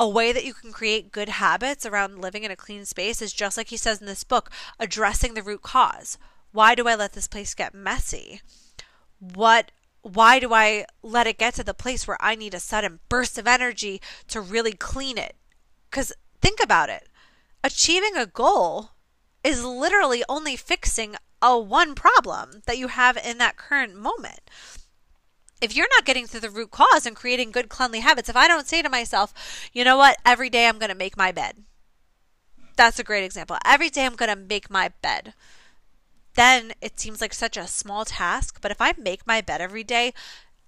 a 0.00 0.08
way 0.08 0.32
that 0.32 0.44
you 0.44 0.54
can 0.54 0.72
create 0.72 1.10
good 1.10 1.28
habits 1.28 1.84
around 1.84 2.20
living 2.20 2.44
in 2.44 2.50
a 2.50 2.56
clean 2.56 2.84
space 2.84 3.20
is 3.20 3.32
just 3.32 3.56
like 3.56 3.68
he 3.68 3.76
says 3.76 4.00
in 4.00 4.06
this 4.06 4.24
book 4.24 4.50
addressing 4.78 5.34
the 5.34 5.42
root 5.42 5.62
cause. 5.62 6.18
Why 6.52 6.74
do 6.74 6.86
i 6.86 6.94
let 6.94 7.14
this 7.14 7.26
place 7.26 7.54
get 7.54 7.74
messy? 7.74 8.40
What 9.18 9.72
why 10.02 10.38
do 10.38 10.54
I 10.54 10.86
let 11.02 11.26
it 11.26 11.38
get 11.38 11.54
to 11.54 11.64
the 11.64 11.74
place 11.74 12.06
where 12.06 12.16
I 12.20 12.36
need 12.36 12.54
a 12.54 12.60
sudden 12.60 13.00
burst 13.08 13.36
of 13.36 13.48
energy 13.48 14.00
to 14.28 14.40
really 14.40 14.72
clean 14.72 15.18
it? 15.18 15.34
Because 15.90 16.12
think 16.40 16.60
about 16.62 16.90
it 16.90 17.08
achieving 17.64 18.16
a 18.16 18.26
goal 18.26 18.90
is 19.44 19.64
literally 19.64 20.24
only 20.28 20.56
fixing 20.56 21.16
a 21.40 21.58
one 21.58 21.94
problem 21.94 22.62
that 22.66 22.78
you 22.78 22.88
have 22.88 23.16
in 23.16 23.38
that 23.38 23.56
current 23.56 23.94
moment. 23.94 24.40
If 25.60 25.74
you're 25.74 25.88
not 25.90 26.04
getting 26.04 26.26
to 26.28 26.40
the 26.40 26.50
root 26.50 26.70
cause 26.70 27.04
and 27.04 27.16
creating 27.16 27.50
good 27.50 27.68
cleanly 27.68 28.00
habits, 28.00 28.28
if 28.28 28.36
I 28.36 28.46
don't 28.46 28.66
say 28.66 28.82
to 28.82 28.88
myself, 28.88 29.68
you 29.72 29.84
know 29.84 29.96
what, 29.96 30.16
every 30.24 30.50
day 30.50 30.68
I'm 30.68 30.78
going 30.78 30.90
to 30.90 30.94
make 30.94 31.16
my 31.16 31.32
bed. 31.32 31.64
That's 32.76 32.98
a 32.98 33.04
great 33.04 33.24
example. 33.24 33.58
Every 33.64 33.90
day 33.90 34.06
I'm 34.06 34.14
going 34.14 34.30
to 34.30 34.36
make 34.36 34.70
my 34.70 34.92
bed. 35.02 35.34
Then 36.34 36.72
it 36.80 37.00
seems 37.00 37.20
like 37.20 37.34
such 37.34 37.56
a 37.56 37.66
small 37.66 38.04
task, 38.04 38.60
but 38.60 38.70
if 38.70 38.80
I 38.80 38.94
make 38.96 39.26
my 39.26 39.40
bed 39.40 39.60
every 39.60 39.82
day, 39.82 40.14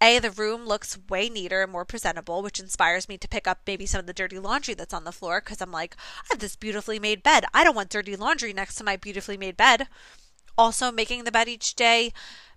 a, 0.01 0.19
the 0.19 0.31
room 0.31 0.67
looks 0.67 0.99
way 1.09 1.29
neater 1.29 1.63
and 1.63 1.71
more 1.71 1.85
presentable, 1.85 2.43
which 2.43 2.59
inspires 2.59 3.09
me 3.09 3.19
to 3.19 3.29
pick 3.29 3.47
up 3.47 3.61
maybe 3.67 3.87
some 3.87 4.01
of 4.01 4.07
the 4.07 4.13
dirty 4.13 4.39
laundry 4.39 4.75
that's 4.75 4.95
on 4.95 5.05
the 5.05 5.13
floor 5.13 5.41
because 5.41 5.61
I'm 5.61 5.73
like, 5.73 5.95
I 5.99 6.27
have 6.31 6.39
this 6.39 6.57
beautifully 6.57 6.99
made 6.99 7.23
bed. 7.23 7.45
I 7.53 7.65
don't 7.65 7.77
want 7.77 7.91
dirty 7.91 8.17
laundry 8.17 8.53
next 8.53 8.77
to 8.77 8.85
my 8.85 8.97
beautifully 8.97 9.37
made 9.37 9.57
bed. 9.57 9.87
Also, 10.57 10.91
making 10.91 11.25
the 11.25 11.33
bed 11.33 11.49
each 11.49 11.75
day 11.75 12.13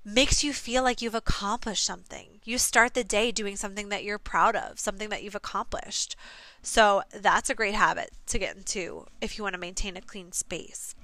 makes 0.05 0.43
you 0.43 0.53
feel 0.53 0.83
like 0.83 1.01
you've 1.01 1.15
accomplished 1.15 1.85
something. 1.85 2.39
You 2.43 2.57
start 2.57 2.93
the 2.93 3.03
day 3.03 3.31
doing 3.31 3.55
something 3.55 3.89
that 3.89 4.03
you're 4.03 4.17
proud 4.17 4.55
of, 4.55 4.79
something 4.79 5.09
that 5.09 5.23
you've 5.23 5.35
accomplished. 5.35 6.15
So, 6.61 7.03
that's 7.13 7.49
a 7.49 7.55
great 7.55 7.75
habit 7.75 8.11
to 8.27 8.39
get 8.39 8.55
into 8.57 9.05
if 9.21 9.37
you 9.37 9.43
want 9.43 9.53
to 9.53 9.59
maintain 9.59 9.97
a 9.97 10.01
clean 10.01 10.31
space 10.31 10.95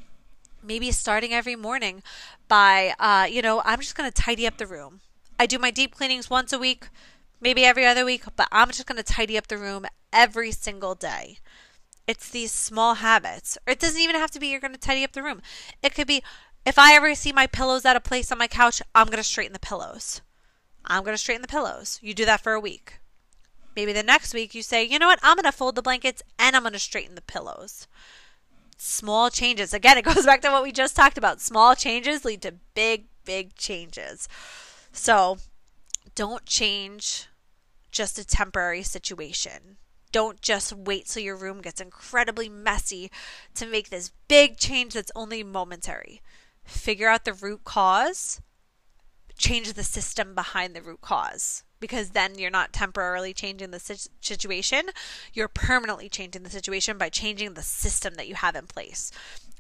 maybe 0.62 0.92
starting 0.92 1.34
every 1.34 1.56
morning 1.56 2.04
by 2.50 2.94
uh, 3.00 3.26
you 3.30 3.42
know 3.42 3.62
i'm 3.64 3.80
just 3.80 3.96
going 3.96 4.12
to 4.12 4.22
tidy 4.22 4.46
up 4.46 4.58
the 4.58 4.68
room 4.68 5.00
I 5.40 5.46
do 5.46 5.58
my 5.58 5.72
deep 5.72 5.96
cleanings 5.96 6.30
once 6.30 6.52
a 6.52 6.60
week, 6.60 6.90
maybe 7.40 7.64
every 7.64 7.86
other 7.86 8.04
week, 8.04 8.24
but 8.36 8.50
I'm 8.52 8.68
just 8.68 8.86
going 8.86 9.02
to 9.02 9.04
tidy 9.04 9.38
up 9.38 9.48
the 9.48 9.58
room 9.58 9.86
every 10.12 10.52
single 10.52 10.96
day. 10.96 11.40
It's 12.06 12.30
these 12.30 12.52
small 12.52 12.96
habits. 12.96 13.58
Or 13.66 13.72
it 13.72 13.80
doesn't 13.80 14.02
even 14.02 14.18
have 14.18 14.32
to 14.32 14.40
be 14.40 14.48
you're 14.48 14.60
going 14.60 14.74
to 14.74 14.80
tidy 14.80 15.04
up 15.04 15.14
the 15.14 15.24
room. 15.24 15.42
It 15.82 15.96
could 15.96 16.08
be 16.08 16.22
if 16.66 16.78
I 16.78 16.94
ever 16.94 17.16
see 17.16 17.32
my 17.32 17.48
pillows 17.48 17.86
out 17.86 17.96
of 17.96 18.04
place 18.04 18.32
on 18.32 18.38
my 18.38 18.48
couch, 18.48 18.82
I'm 18.94 19.08
going 19.08 19.18
to 19.18 19.24
straighten 19.24 19.54
the 19.54 19.60
pillows. 19.60 20.22
I'm 20.86 21.04
going 21.04 21.14
to 21.14 21.18
straighten 21.18 21.42
the 21.42 21.48
pillows. 21.48 22.00
You 22.02 22.14
do 22.14 22.26
that 22.26 22.42
for 22.42 22.54
a 22.54 22.60
week. 22.60 23.00
Maybe 23.76 23.94
the 23.94 24.04
next 24.04 24.34
week 24.34 24.54
you 24.54 24.62
say, 24.62 24.84
you 24.84 25.00
know 25.00 25.08
what, 25.08 25.20
I'm 25.24 25.36
going 25.36 25.46
to 25.46 25.54
fold 25.54 25.76
the 25.76 25.82
blankets 25.82 26.22
and 26.38 26.54
I'm 26.54 26.64
going 26.64 26.74
to 26.74 26.80
straighten 26.80 27.16
the 27.16 27.22
pillows. 27.22 27.88
Small 28.76 29.30
changes. 29.30 29.74
Again, 29.74 29.98
it 29.98 30.04
goes 30.06 30.26
back 30.28 30.42
to 30.42 30.52
what 30.52 30.64
we 30.64 30.74
just 30.74 30.98
talked 30.98 31.18
about. 31.18 31.40
Small 31.40 31.76
changes 31.76 32.26
lead 32.26 32.42
to 32.42 32.56
big, 32.74 33.06
big 33.24 33.56
changes. 33.56 34.28
So 34.92 35.38
don't 36.16 36.46
change 36.46 37.28
just 37.92 38.20
a 38.20 38.26
temporary 38.26 38.84
situation. 38.84 39.78
Don't 40.12 40.42
just 40.42 40.74
wait 40.74 41.06
till 41.06 41.24
your 41.24 41.36
room 41.36 41.62
gets 41.62 41.80
incredibly 41.80 42.50
messy 42.50 43.12
to 43.56 43.66
make 43.66 43.90
this 43.90 44.12
big 44.28 44.58
change 44.58 44.94
that's 44.96 45.12
only 45.16 45.44
momentary. 45.44 46.22
Figure 46.64 47.08
out 47.08 47.26
the 47.26 47.34
root 47.34 47.64
cause, 47.64 48.42
change 49.38 49.74
the 49.74 49.84
system 49.84 50.36
behind 50.36 50.76
the 50.76 50.82
root 50.82 51.02
cause. 51.02 51.64
because 51.80 52.10
then 52.10 52.38
you're 52.38 52.52
not 52.52 52.74
temporarily 52.74 53.34
changing 53.34 53.72
the 53.72 53.80
situation. 54.20 54.90
You're 55.34 55.48
permanently 55.48 56.10
changing 56.10 56.44
the 56.44 56.50
situation 56.50 56.98
by 56.98 57.10
changing 57.10 57.54
the 57.54 57.62
system 57.62 58.16
that 58.16 58.28
you 58.28 58.36
have 58.36 58.56
in 58.56 58.68
place. 58.68 59.12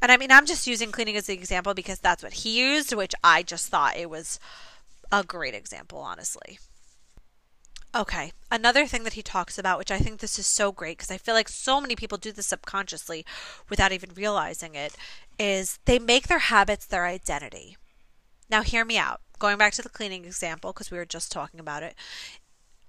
And 0.01 0.11
I 0.11 0.17
mean, 0.17 0.31
I'm 0.31 0.45
just 0.45 0.67
using 0.67 0.91
cleaning 0.91 1.15
as 1.15 1.29
an 1.29 1.35
example 1.35 1.73
because 1.73 1.99
that's 1.99 2.23
what 2.23 2.33
he 2.33 2.59
used, 2.59 2.93
which 2.93 3.15
I 3.23 3.43
just 3.43 3.67
thought 3.69 3.97
it 3.97 4.09
was 4.09 4.39
a 5.11 5.23
great 5.23 5.53
example, 5.53 5.99
honestly. 5.99 6.59
Okay, 7.95 8.33
another 8.51 8.85
thing 8.85 9.03
that 9.03 9.13
he 9.13 9.23
talks 9.23 9.57
about, 9.57 9.79
which 9.79 9.89
I 9.89 9.97
think 9.97 10.19
this 10.19 10.37
is 10.37 10.45
so 10.45 10.71
great 10.71 10.97
because 10.97 11.09
I 11.09 11.17
feel 11.17 11.33
like 11.33 11.49
so 11.49 11.81
many 11.81 11.95
people 11.95 12.19
do 12.19 12.31
this 12.31 12.45
subconsciously 12.45 13.25
without 13.67 13.91
even 13.91 14.11
realizing 14.15 14.75
it, 14.75 14.95
is 15.39 15.79
they 15.85 15.97
make 15.97 16.27
their 16.27 16.39
habits 16.39 16.85
their 16.85 17.07
identity. 17.07 17.77
Now, 18.47 18.61
hear 18.61 18.85
me 18.85 18.97
out. 18.97 19.21
Going 19.39 19.57
back 19.57 19.73
to 19.73 19.81
the 19.81 19.89
cleaning 19.89 20.25
example, 20.25 20.71
because 20.71 20.91
we 20.91 20.97
were 20.97 21.05
just 21.05 21.31
talking 21.31 21.59
about 21.59 21.81
it, 21.81 21.95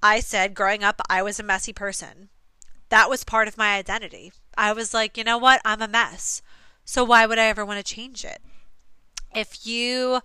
I 0.02 0.20
said 0.20 0.54
growing 0.54 0.84
up, 0.84 1.00
I 1.08 1.22
was 1.22 1.40
a 1.40 1.44
messy 1.44 1.72
person. 1.72 2.28
That 2.90 3.08
was 3.08 3.24
part 3.24 3.48
of 3.48 3.56
my 3.56 3.76
identity. 3.76 4.32
I 4.58 4.72
was 4.72 4.92
like, 4.92 5.16
you 5.16 5.24
know 5.24 5.38
what? 5.38 5.62
I'm 5.64 5.80
a 5.80 5.88
mess. 5.88 6.42
So 6.84 7.04
why 7.04 7.24
would 7.24 7.38
I 7.38 7.46
ever 7.46 7.64
want 7.64 7.84
to 7.84 7.94
change 7.94 8.24
it? 8.24 8.42
If 9.34 9.66
you 9.66 10.20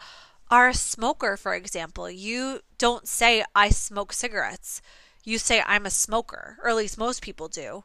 are 0.50 0.70
a 0.70 0.74
smoker, 0.74 1.38
for 1.38 1.54
example, 1.54 2.10
you 2.10 2.62
don't 2.78 3.08
say, 3.08 3.44
I 3.56 3.70
smoke 3.70 4.14
cigarettes. 4.14 4.82
You 5.24 5.38
say, 5.38 5.64
I'm 5.66 5.86
a 5.86 5.92
smoker, 5.92 6.58
or 6.64 6.70
at 6.70 6.76
least 6.76 6.98
most 6.98 7.22
people 7.22 7.48
do. 7.48 7.84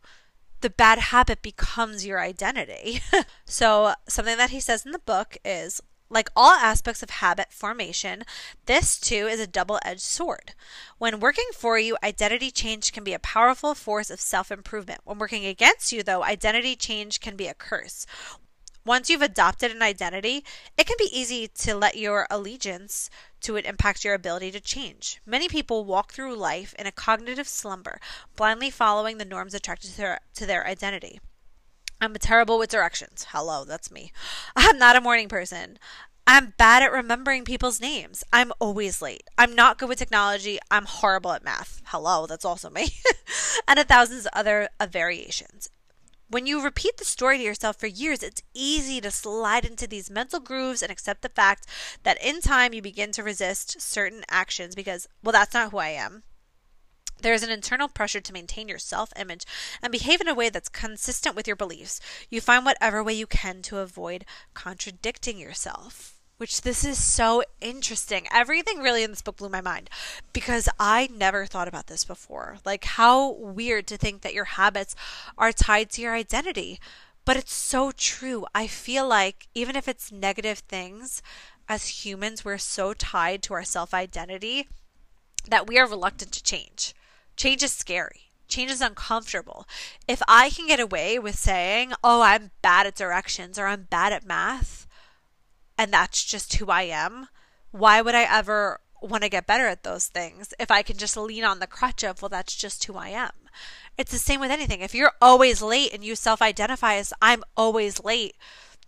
The 0.61 0.70
bad 0.70 0.99
habit 0.99 1.40
becomes 1.40 2.05
your 2.05 2.20
identity. 2.20 3.01
so, 3.46 3.94
something 4.09 4.37
that 4.37 4.51
he 4.51 4.61
says 4.61 4.85
in 4.85 4.92
the 4.92 4.99
book 4.99 5.38
is 5.44 5.81
like 6.11 6.29
all 6.37 6.53
aspects 6.53 7.03
of 7.03 7.11
habit 7.11 7.53
formation, 7.53 8.25
this 8.66 8.99
too 8.99 9.27
is 9.29 9.40
a 9.40 9.46
double 9.46 9.79
edged 9.85 10.01
sword. 10.03 10.55
When 10.99 11.20
working 11.20 11.46
for 11.55 11.79
you, 11.79 11.96
identity 12.03 12.51
change 12.51 12.92
can 12.92 13.05
be 13.05 13.14
a 13.14 13.20
powerful 13.20 13.75
force 13.75 14.11
of 14.11 14.20
self 14.20 14.51
improvement. 14.51 15.01
When 15.05 15.18
working 15.18 15.46
against 15.46 15.92
you, 15.92 16.03
though, 16.03 16.25
identity 16.25 16.77
change 16.77 17.20
can 17.20 17.37
be 17.37 17.46
a 17.46 17.55
curse. 17.55 18.07
Once 18.85 19.11
you've 19.11 19.23
adopted 19.23 19.71
an 19.71 19.83
identity, 19.83 20.45
it 20.79 20.87
can 20.87 20.97
be 20.99 21.11
easy 21.12 21.47
to 21.47 21.75
let 21.75 21.97
your 21.97 22.27
allegiance 22.31 23.11
to 23.40 23.57
it 23.57 23.66
impact 23.66 24.05
your 24.05 24.14
ability 24.14 24.51
to 24.51 24.61
change. 24.61 25.21
Many 25.27 25.49
people 25.49 25.85
walk 25.85 26.12
through 26.12 26.35
life 26.35 26.75
in 26.79 26.87
a 26.87 26.93
cognitive 26.93 27.47
slumber, 27.47 28.01
blindly 28.37 28.71
following 28.71 29.19
the 29.19 29.25
norms 29.25 29.55
attracted 29.55 29.90
to 29.90 29.97
their, 29.97 30.21
to 30.35 30.47
their 30.47 30.66
identity. 30.66 31.21
I'm 32.01 32.14
terrible 32.14 32.59
with 32.59 32.71
directions. 32.71 33.27
Hello, 33.31 33.64
that's 33.64 33.90
me. 33.90 34.12
I'm 34.57 34.79
not 34.79 34.97
a 34.97 35.03
morning 35.03 35.29
person. 35.29 35.79
I'm 36.27 36.55
bad 36.57 36.83
at 36.83 36.93
remembering 36.93 37.45
people's 37.45 37.81
names. 37.81 38.23
I'm 38.33 38.53
always 38.61 39.03
late. 39.03 39.25
I'm 39.37 39.55
not 39.55 39.79
good 39.79 39.88
with 39.88 39.99
technology. 39.99 40.59
I'm 40.71 40.85
horrible 40.87 41.33
at 41.33 41.45
math. 41.45 41.83
Hello, 41.87 42.27
that's 42.27 42.45
also 42.45 42.71
me. 42.71 42.88
and 43.69 43.79
a 43.79 43.85
thousand 43.85 44.27
other 44.33 44.69
variations. 44.90 45.69
When 46.31 46.47
you 46.47 46.62
repeat 46.62 46.97
the 46.97 47.05
story 47.05 47.38
to 47.38 47.43
yourself 47.43 47.81
for 47.81 47.88
years, 47.88 48.23
it's 48.23 48.40
easy 48.55 49.01
to 49.01 49.11
slide 49.11 49.64
into 49.64 49.88
these 49.88 50.09
mental 50.09 50.38
grooves 50.38 50.81
and 50.81 50.93
accept 50.93 51.23
the 51.23 51.29
fact 51.29 51.66
that 52.05 52.23
in 52.25 52.40
time 52.40 52.73
you 52.73 52.81
begin 52.81 53.11
to 53.12 53.25
resist 53.25 53.81
certain 53.81 54.23
actions 54.31 54.77
because, 54.77 55.09
well, 55.25 55.33
that's 55.33 55.55
not 55.55 55.73
who 55.73 55.79
I 55.79 55.88
am. 55.88 56.23
There 57.21 57.35
is 57.35 57.43
an 57.43 57.51
internal 57.51 57.88
pressure 57.88 58.21
to 58.21 58.33
maintain 58.33 58.69
your 58.69 58.79
self 58.79 59.12
image 59.19 59.45
and 59.83 59.90
behave 59.90 60.21
in 60.21 60.29
a 60.29 60.35
way 60.35 60.51
that's 60.51 60.69
consistent 60.69 61.35
with 61.35 61.49
your 61.49 61.57
beliefs. 61.57 62.01
You 62.31 62.40
find 62.40 62.64
whatever 62.64 63.03
way 63.03 63.14
you 63.14 63.27
can 63.27 63.61
to 63.62 63.79
avoid 63.79 64.25
contradicting 64.55 65.37
yourself 65.37 66.19
which 66.40 66.62
this 66.62 66.87
is 66.87 66.96
so 66.96 67.42
interesting. 67.61 68.26
Everything 68.33 68.79
really 68.79 69.03
in 69.03 69.11
this 69.11 69.20
book 69.20 69.37
blew 69.37 69.50
my 69.50 69.61
mind 69.61 69.90
because 70.33 70.70
I 70.79 71.11
never 71.14 71.44
thought 71.44 71.68
about 71.68 71.88
this 71.88 72.03
before. 72.03 72.57
Like, 72.64 72.85
how 72.85 73.33
weird 73.33 73.87
to 73.88 73.98
think 73.98 74.22
that 74.22 74.33
your 74.33 74.46
habits 74.46 74.96
are 75.37 75.53
tied 75.53 75.90
to 75.90 76.00
your 76.00 76.14
identity. 76.14 76.81
But 77.26 77.37
it's 77.37 77.53
so 77.53 77.92
true. 77.92 78.46
I 78.55 78.66
feel 78.66 79.07
like 79.07 79.48
even 79.55 79.76
if 79.76 79.87
it's 79.87 80.11
negative 80.11 80.61
things, 80.61 81.22
as 81.68 82.07
humans, 82.07 82.42
we're 82.42 82.57
so 82.57 82.94
tied 82.94 83.42
to 83.42 83.53
our 83.53 83.62
self 83.62 83.92
identity 83.92 84.66
that 85.46 85.66
we 85.66 85.79
are 85.79 85.87
reluctant 85.87 86.33
to 86.33 86.42
change. 86.42 86.94
Change 87.37 87.62
is 87.62 87.72
scary. 87.72 88.31
Change 88.48 88.70
is 88.70 88.81
uncomfortable. 88.81 89.68
If 90.09 90.22
I 90.26 90.48
can 90.48 90.66
get 90.66 90.81
away 90.81 91.18
with 91.18 91.38
saying, 91.38 91.92
oh, 92.03 92.22
I'm 92.22 92.50
bad 92.62 92.87
at 92.87 92.94
directions 92.94 93.59
or 93.59 93.66
I'm 93.66 93.83
bad 93.90 94.14
at 94.14 94.24
math, 94.24 94.87
and 95.81 95.90
that's 95.90 96.23
just 96.23 96.55
who 96.57 96.66
I 96.66 96.83
am, 96.83 97.29
why 97.71 98.03
would 98.03 98.14
I 98.14 98.25
ever 98.25 98.81
want 99.01 99.23
to 99.23 99.31
get 99.31 99.47
better 99.47 99.66
at 99.66 99.83
those 99.83 100.09
things 100.09 100.53
if 100.61 100.71
I 100.71 100.83
can 100.83 100.99
just 100.99 101.16
lean 101.16 101.43
on 101.43 101.59
the 101.59 101.66
crutch 101.66 102.05
of, 102.05 102.21
well, 102.21 102.29
that's 102.29 102.55
just 102.55 102.85
who 102.85 102.97
I 102.97 103.09
am? 103.09 103.31
It's 103.97 104.12
the 104.12 104.19
same 104.19 104.40
with 104.40 104.51
anything. 104.51 104.83
If 104.83 104.95
you're 104.95 105.14
always 105.23 105.62
late 105.62 105.95
and 105.95 106.05
you 106.05 106.16
self 106.16 106.43
identify 106.43 106.97
as 106.97 107.14
I'm 107.23 107.43
always 107.57 108.05
late, 108.05 108.37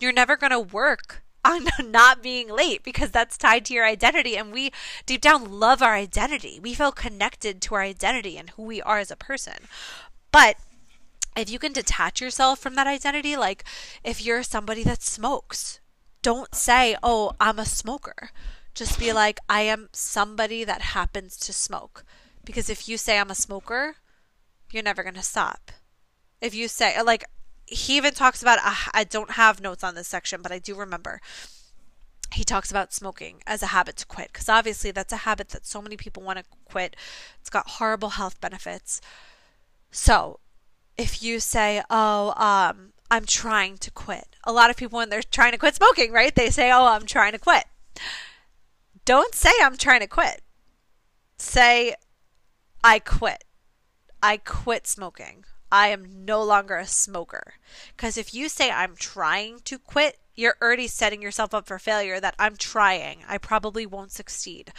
you're 0.01 0.13
never 0.13 0.37
going 0.37 0.51
to 0.51 0.61
work 0.61 1.23
on 1.43 1.67
not 1.91 2.23
being 2.23 2.51
late 2.51 2.85
because 2.85 3.11
that's 3.11 3.39
tied 3.39 3.65
to 3.65 3.75
your 3.75 3.87
identity. 3.87 4.37
And 4.37 4.53
we 4.53 4.71
deep 5.07 5.23
down 5.23 5.51
love 5.51 5.81
our 5.81 5.95
identity. 5.95 6.61
We 6.63 6.75
feel 6.75 6.93
connected 6.93 7.63
to 7.63 7.75
our 7.75 7.83
identity 7.83 8.37
and 8.37 8.51
who 8.51 8.65
we 8.65 8.83
are 8.83 8.99
as 8.99 9.11
a 9.11 9.17
person. 9.17 9.67
But 10.31 10.57
if 11.35 11.49
you 11.49 11.59
can 11.59 11.73
detach 11.73 12.21
yourself 12.21 12.59
from 12.59 12.75
that 12.75 12.87
identity, 12.87 13.35
like 13.35 13.65
if 14.05 14.23
you're 14.23 14.43
somebody 14.43 14.85
that 14.85 15.03
smokes, 15.03 15.81
don't 16.23 16.55
say, 16.55 16.97
oh, 17.03 17.33
I'm 17.41 17.59
a 17.59 17.67
smoker. 17.67 18.31
Just 18.75 18.99
be 18.99 19.13
like, 19.13 19.39
I 19.49 19.63
am 19.63 19.89
somebody 19.93 20.65
that 20.65 20.81
happens 20.81 21.37
to 21.39 21.53
smoke. 21.53 22.05
Because 22.45 22.71
if 22.71 22.89
you 22.89 22.97
say 22.97 23.19
I'm 23.19 23.31
a 23.31 23.35
smoker, 23.35 23.97
you're 24.71 24.83
never 24.83 25.03
going 25.03 25.15
to 25.15 25.23
stop. 25.23 25.71
If 26.41 26.55
you 26.55 26.69
say, 26.69 27.01
like, 27.03 27.25
he 27.67 27.97
even 27.97 28.15
talks 28.15 28.43
about, 28.43 28.59
uh, 28.65 28.75
I 28.95 29.05
don't 29.05 29.33
have 29.33 29.61
notes 29.61 29.85
on 29.85 29.95
this 29.95 30.09
section, 30.09 30.43
but 30.43 30.53
I 30.53 30.59
do 30.59 30.75
remember. 30.75 31.21
He 32.33 32.45
talks 32.45 32.71
about 32.71 32.95
smoking 32.95 33.43
as 33.47 33.63
a 33.63 33.67
habit 33.67 33.97
to 33.97 34.07
quit 34.07 34.33
because 34.33 34.49
obviously 34.49 34.91
that's 34.91 35.13
a 35.13 35.19
habit 35.19 35.51
that 35.51 35.67
so 35.67 35.83
many 35.83 35.97
people 35.99 36.23
want 36.23 36.39
to 36.39 36.45
quit. 36.65 36.97
It's 37.41 37.51
got 37.51 37.69
horrible 37.69 38.11
health 38.11 38.41
benefits. 38.41 39.03
So, 39.91 40.41
if 40.97 41.23
you 41.23 41.41
say, 41.41 41.83
"Oh, 41.91 42.33
um, 42.37 42.92
I'm 43.13 43.27
trying 43.27 43.79
to 43.79 43.91
quit," 43.93 44.35
a 44.43 44.53
lot 44.53 44.71
of 44.71 44.77
people 44.77 44.97
when 44.97 45.11
they're 45.11 45.23
trying 45.23 45.53
to 45.53 45.59
quit 45.59 45.77
smoking, 45.77 46.11
right? 46.11 46.35
They 46.35 46.51
say, 46.51 46.73
"Oh, 46.73 46.87
I'm 46.87 47.07
trying 47.07 47.33
to 47.33 47.39
quit." 47.39 47.67
Don't 49.05 49.35
say 49.35 49.53
I'm 49.63 49.77
trying 49.77 50.01
to 50.01 50.07
quit. 50.07 50.43
Say 51.37 51.95
I 52.83 52.99
quit. 52.99 53.45
I 54.23 54.39
quit 54.39 54.87
smoking. 54.87 55.45
I 55.71 55.89
am 55.89 56.25
no 56.25 56.43
longer 56.43 56.77
a 56.77 56.87
smoker. 56.87 57.55
Because 57.97 58.17
if 58.17 58.33
you 58.35 58.49
say 58.49 58.71
I'm 58.71 58.97
trying 58.97 59.61
to 59.65 59.79
quit, 59.79 60.19
you're 60.35 60.57
already 60.63 60.89
setting 60.89 61.21
yourself 61.23 61.53
up 61.53 61.67
for 61.67 61.79
failure 61.79 62.21
that 62.21 62.35
I'm 62.39 62.57
trying. 62.57 63.25
I 63.29 63.39
probably 63.39 63.87
won't 63.87 64.13
succeed. 64.13 64.73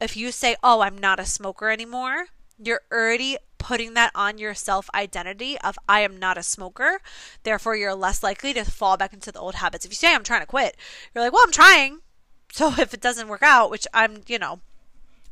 If 0.00 0.16
you 0.16 0.32
say, 0.32 0.56
oh, 0.62 0.80
I'm 0.80 0.98
not 0.98 1.20
a 1.20 1.26
smoker 1.26 1.70
anymore, 1.70 2.26
you're 2.58 2.82
already 2.90 3.38
putting 3.60 3.94
that 3.94 4.10
on 4.16 4.38
your 4.38 4.54
self 4.54 4.90
identity 4.92 5.56
of 5.60 5.78
I 5.88 6.00
am 6.00 6.18
not 6.18 6.38
a 6.38 6.42
smoker. 6.42 7.00
Therefore, 7.44 7.76
you're 7.76 7.94
less 7.94 8.24
likely 8.24 8.52
to 8.54 8.64
fall 8.64 8.96
back 8.96 9.12
into 9.12 9.30
the 9.30 9.38
old 9.38 9.56
habits. 9.56 9.84
If 9.84 9.92
you 9.92 9.96
say 9.96 10.12
I'm 10.12 10.24
trying 10.24 10.40
to 10.40 10.46
quit, 10.46 10.76
you're 11.14 11.22
like, 11.22 11.32
well, 11.32 11.44
I'm 11.44 11.52
trying. 11.52 12.00
So 12.50 12.72
if 12.78 12.92
it 12.92 13.00
doesn't 13.00 13.28
work 13.28 13.42
out, 13.42 13.70
which 13.70 13.86
I'm, 13.94 14.22
you 14.26 14.38
know, 14.38 14.60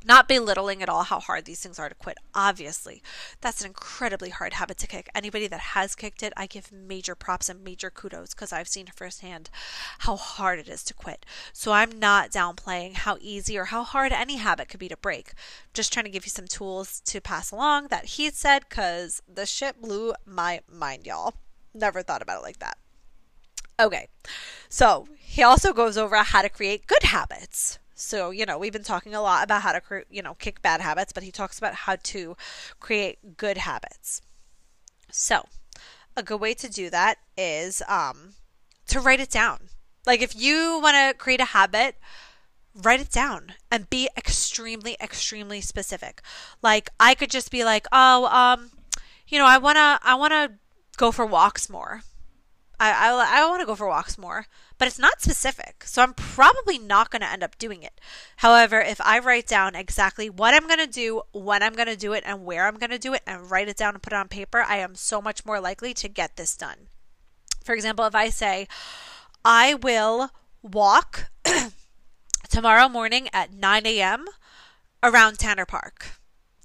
not 0.04 0.28
belittling 0.28 0.82
at 0.82 0.88
all 0.88 1.02
how 1.02 1.20
hard 1.20 1.44
these 1.44 1.60
things 1.60 1.78
are 1.78 1.88
to 1.88 1.94
quit. 1.94 2.18
Obviously, 2.34 3.02
that's 3.40 3.60
an 3.60 3.66
incredibly 3.66 4.30
hard 4.30 4.54
habit 4.54 4.78
to 4.78 4.86
kick. 4.86 5.08
Anybody 5.14 5.46
that 5.48 5.60
has 5.60 5.94
kicked 5.94 6.22
it, 6.22 6.32
I 6.36 6.46
give 6.46 6.72
major 6.72 7.14
props 7.14 7.48
and 7.48 7.64
major 7.64 7.90
kudos 7.90 8.34
because 8.34 8.52
I've 8.52 8.68
seen 8.68 8.86
firsthand 8.94 9.50
how 10.00 10.16
hard 10.16 10.58
it 10.58 10.68
is 10.68 10.84
to 10.84 10.94
quit. 10.94 11.26
So 11.52 11.72
I'm 11.72 11.98
not 11.98 12.30
downplaying 12.30 12.94
how 12.94 13.16
easy 13.20 13.58
or 13.58 13.66
how 13.66 13.82
hard 13.82 14.12
any 14.12 14.36
habit 14.36 14.68
could 14.68 14.80
be 14.80 14.88
to 14.88 14.96
break. 14.96 15.32
Just 15.74 15.92
trying 15.92 16.04
to 16.04 16.10
give 16.10 16.24
you 16.24 16.30
some 16.30 16.46
tools 16.46 17.00
to 17.06 17.20
pass 17.20 17.50
along 17.50 17.88
that 17.88 18.04
he 18.04 18.30
said 18.30 18.64
because 18.68 19.22
the 19.32 19.46
shit 19.46 19.80
blew 19.80 20.14
my 20.24 20.60
mind, 20.70 21.06
y'all. 21.06 21.34
Never 21.74 22.02
thought 22.02 22.22
about 22.22 22.40
it 22.40 22.44
like 22.44 22.58
that. 22.60 22.78
Okay, 23.80 24.08
so 24.68 25.06
he 25.16 25.42
also 25.42 25.72
goes 25.72 25.96
over 25.96 26.16
how 26.16 26.42
to 26.42 26.48
create 26.48 26.88
good 26.88 27.04
habits. 27.04 27.78
So, 28.00 28.30
you 28.30 28.46
know, 28.46 28.58
we've 28.58 28.72
been 28.72 28.84
talking 28.84 29.12
a 29.12 29.20
lot 29.20 29.42
about 29.42 29.62
how 29.62 29.72
to, 29.72 29.82
you 30.08 30.22
know, 30.22 30.34
kick 30.34 30.62
bad 30.62 30.80
habits, 30.80 31.12
but 31.12 31.24
he 31.24 31.32
talks 31.32 31.58
about 31.58 31.74
how 31.74 31.96
to 31.96 32.36
create 32.78 33.36
good 33.36 33.58
habits. 33.58 34.22
So, 35.10 35.46
a 36.16 36.22
good 36.22 36.40
way 36.40 36.54
to 36.54 36.70
do 36.70 36.90
that 36.90 37.18
is 37.36 37.82
um, 37.88 38.34
to 38.86 39.00
write 39.00 39.18
it 39.18 39.30
down. 39.30 39.70
Like, 40.06 40.22
if 40.22 40.36
you 40.36 40.78
want 40.80 40.94
to 40.94 41.18
create 41.18 41.40
a 41.40 41.46
habit, 41.46 41.96
write 42.72 43.00
it 43.00 43.10
down 43.10 43.54
and 43.68 43.90
be 43.90 44.08
extremely, 44.16 44.96
extremely 45.00 45.60
specific. 45.60 46.22
Like, 46.62 46.90
I 47.00 47.16
could 47.16 47.30
just 47.30 47.50
be 47.50 47.64
like, 47.64 47.88
oh, 47.90 48.26
um, 48.26 48.70
you 49.26 49.40
know, 49.40 49.46
I 49.46 49.58
wanna, 49.58 49.98
I 50.04 50.14
wanna 50.14 50.52
go 50.96 51.10
for 51.10 51.26
walks 51.26 51.68
more. 51.68 52.02
I, 52.80 53.10
I, 53.10 53.40
I 53.40 53.48
want 53.48 53.60
to 53.60 53.66
go 53.66 53.74
for 53.74 53.88
walks 53.88 54.16
more, 54.16 54.46
but 54.78 54.86
it's 54.86 54.98
not 54.98 55.20
specific. 55.20 55.84
So 55.84 56.02
I'm 56.02 56.14
probably 56.14 56.78
not 56.78 57.10
going 57.10 57.22
to 57.22 57.30
end 57.30 57.42
up 57.42 57.58
doing 57.58 57.82
it. 57.82 58.00
However, 58.36 58.80
if 58.80 59.00
I 59.00 59.18
write 59.18 59.46
down 59.46 59.74
exactly 59.74 60.30
what 60.30 60.54
I'm 60.54 60.66
going 60.66 60.78
to 60.78 60.86
do, 60.86 61.22
when 61.32 61.62
I'm 61.62 61.74
going 61.74 61.88
to 61.88 61.96
do 61.96 62.12
it, 62.12 62.22
and 62.26 62.44
where 62.44 62.66
I'm 62.66 62.76
going 62.76 62.90
to 62.90 62.98
do 62.98 63.14
it, 63.14 63.22
and 63.26 63.50
write 63.50 63.68
it 63.68 63.76
down 63.76 63.94
and 63.94 64.02
put 64.02 64.12
it 64.12 64.16
on 64.16 64.28
paper, 64.28 64.64
I 64.66 64.76
am 64.78 64.94
so 64.94 65.20
much 65.20 65.44
more 65.44 65.60
likely 65.60 65.92
to 65.94 66.08
get 66.08 66.36
this 66.36 66.56
done. 66.56 66.88
For 67.64 67.74
example, 67.74 68.04
if 68.06 68.14
I 68.14 68.28
say, 68.28 68.68
I 69.44 69.74
will 69.74 70.30
walk 70.62 71.30
tomorrow 72.48 72.88
morning 72.88 73.28
at 73.32 73.52
9 73.52 73.86
a.m. 73.86 74.26
around 75.02 75.38
Tanner 75.38 75.66
Park 75.66 76.17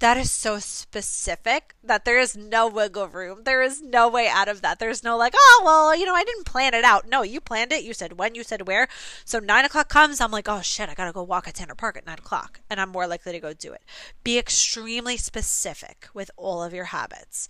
that 0.03 0.17
is 0.17 0.29
so 0.29 0.59
specific 0.59 1.75
that 1.81 2.03
there 2.03 2.19
is 2.19 2.35
no 2.35 2.67
wiggle 2.67 3.07
room. 3.07 3.43
There 3.45 3.61
is 3.61 3.81
no 3.81 4.09
way 4.09 4.27
out 4.27 4.49
of 4.49 4.61
that. 4.61 4.77
There's 4.77 5.01
no 5.01 5.15
like, 5.15 5.31
oh, 5.33 5.61
well, 5.63 5.95
you 5.95 6.05
know, 6.05 6.13
I 6.13 6.25
didn't 6.25 6.43
plan 6.43 6.73
it 6.73 6.83
out. 6.83 7.07
No, 7.07 7.21
you 7.21 7.39
planned 7.39 7.71
it. 7.71 7.85
You 7.85 7.93
said 7.93 8.19
when, 8.19 8.35
you 8.35 8.43
said 8.43 8.67
where. 8.67 8.89
So 9.23 9.39
nine 9.39 9.63
o'clock 9.63 9.87
comes, 9.87 10.19
I'm 10.19 10.29
like, 10.29 10.49
oh 10.49 10.59
shit, 10.59 10.89
I 10.89 10.93
gotta 10.93 11.13
go 11.13 11.23
walk 11.23 11.47
at 11.47 11.53
Tanner 11.53 11.73
Park 11.73 11.95
at 11.95 12.05
nine 12.05 12.17
o'clock. 12.17 12.59
And 12.69 12.81
I'm 12.81 12.89
more 12.89 13.07
likely 13.07 13.31
to 13.31 13.39
go 13.39 13.53
do 13.53 13.71
it. 13.71 13.81
Be 14.25 14.37
extremely 14.37 15.15
specific 15.15 16.09
with 16.13 16.29
all 16.35 16.61
of 16.61 16.73
your 16.73 16.85
habits. 16.85 17.47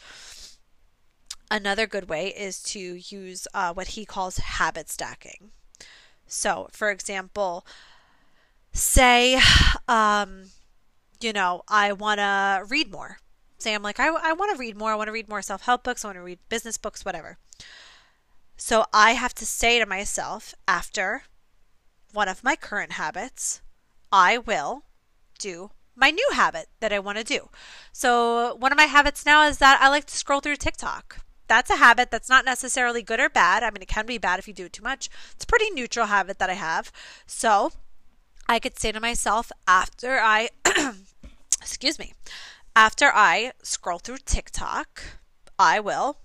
Another 1.49 1.87
good 1.87 2.07
way 2.07 2.27
is 2.27 2.61
to 2.63 2.79
use 2.79 3.47
uh, 3.55 3.73
what 3.73 3.87
he 3.87 4.05
calls 4.05 4.37
habit 4.37 4.91
stacking. 4.91 5.49
So, 6.27 6.67
for 6.71 6.91
example, 6.91 7.65
say, 8.73 9.39
um, 9.87 10.51
you 11.23 11.33
know, 11.33 11.63
I 11.67 11.93
want 11.93 12.19
to 12.19 12.65
read 12.69 12.91
more. 12.91 13.17
Say 13.57 13.73
I'm 13.73 13.83
like, 13.83 13.99
I, 13.99 14.07
I 14.07 14.33
want 14.33 14.51
to 14.51 14.59
read 14.59 14.77
more. 14.77 14.91
I 14.91 14.95
want 14.95 15.07
to 15.07 15.13
read 15.13 15.29
more 15.29 15.41
self 15.41 15.63
help 15.63 15.83
books. 15.83 16.03
I 16.03 16.09
want 16.09 16.17
to 16.17 16.23
read 16.23 16.39
business 16.49 16.77
books, 16.77 17.05
whatever. 17.05 17.37
So 18.57 18.85
I 18.93 19.11
have 19.11 19.33
to 19.35 19.45
say 19.45 19.79
to 19.79 19.85
myself 19.85 20.53
after 20.67 21.23
one 22.13 22.27
of 22.27 22.43
my 22.43 22.55
current 22.55 22.93
habits, 22.93 23.61
I 24.11 24.37
will 24.37 24.83
do 25.39 25.71
my 25.95 26.11
new 26.11 26.29
habit 26.33 26.67
that 26.79 26.93
I 26.93 26.99
want 26.99 27.17
to 27.17 27.23
do. 27.23 27.49
So 27.91 28.55
one 28.55 28.71
of 28.71 28.77
my 28.77 28.85
habits 28.85 29.25
now 29.25 29.47
is 29.47 29.57
that 29.59 29.79
I 29.81 29.89
like 29.89 30.05
to 30.05 30.17
scroll 30.17 30.39
through 30.39 30.57
TikTok. 30.57 31.19
That's 31.47 31.69
a 31.69 31.75
habit 31.75 32.09
that's 32.09 32.29
not 32.29 32.45
necessarily 32.45 33.01
good 33.01 33.19
or 33.19 33.29
bad. 33.29 33.63
I 33.63 33.69
mean, 33.69 33.81
it 33.81 33.87
can 33.87 34.05
be 34.05 34.17
bad 34.17 34.39
if 34.39 34.47
you 34.47 34.53
do 34.53 34.65
it 34.65 34.73
too 34.73 34.83
much. 34.83 35.09
It's 35.33 35.43
a 35.43 35.47
pretty 35.47 35.69
neutral 35.71 36.07
habit 36.07 36.39
that 36.39 36.49
I 36.49 36.53
have. 36.53 36.91
So 37.25 37.71
I 38.47 38.59
could 38.59 38.79
say 38.79 38.91
to 38.91 38.99
myself 38.99 39.51
after 39.67 40.19
I 40.19 40.49
excuse 41.63 41.97
me, 41.97 42.13
after 42.75 43.11
I 43.13 43.53
scroll 43.63 43.99
through 43.99 44.17
TikTok, 44.25 45.01
I 45.57 45.79
will 45.79 46.17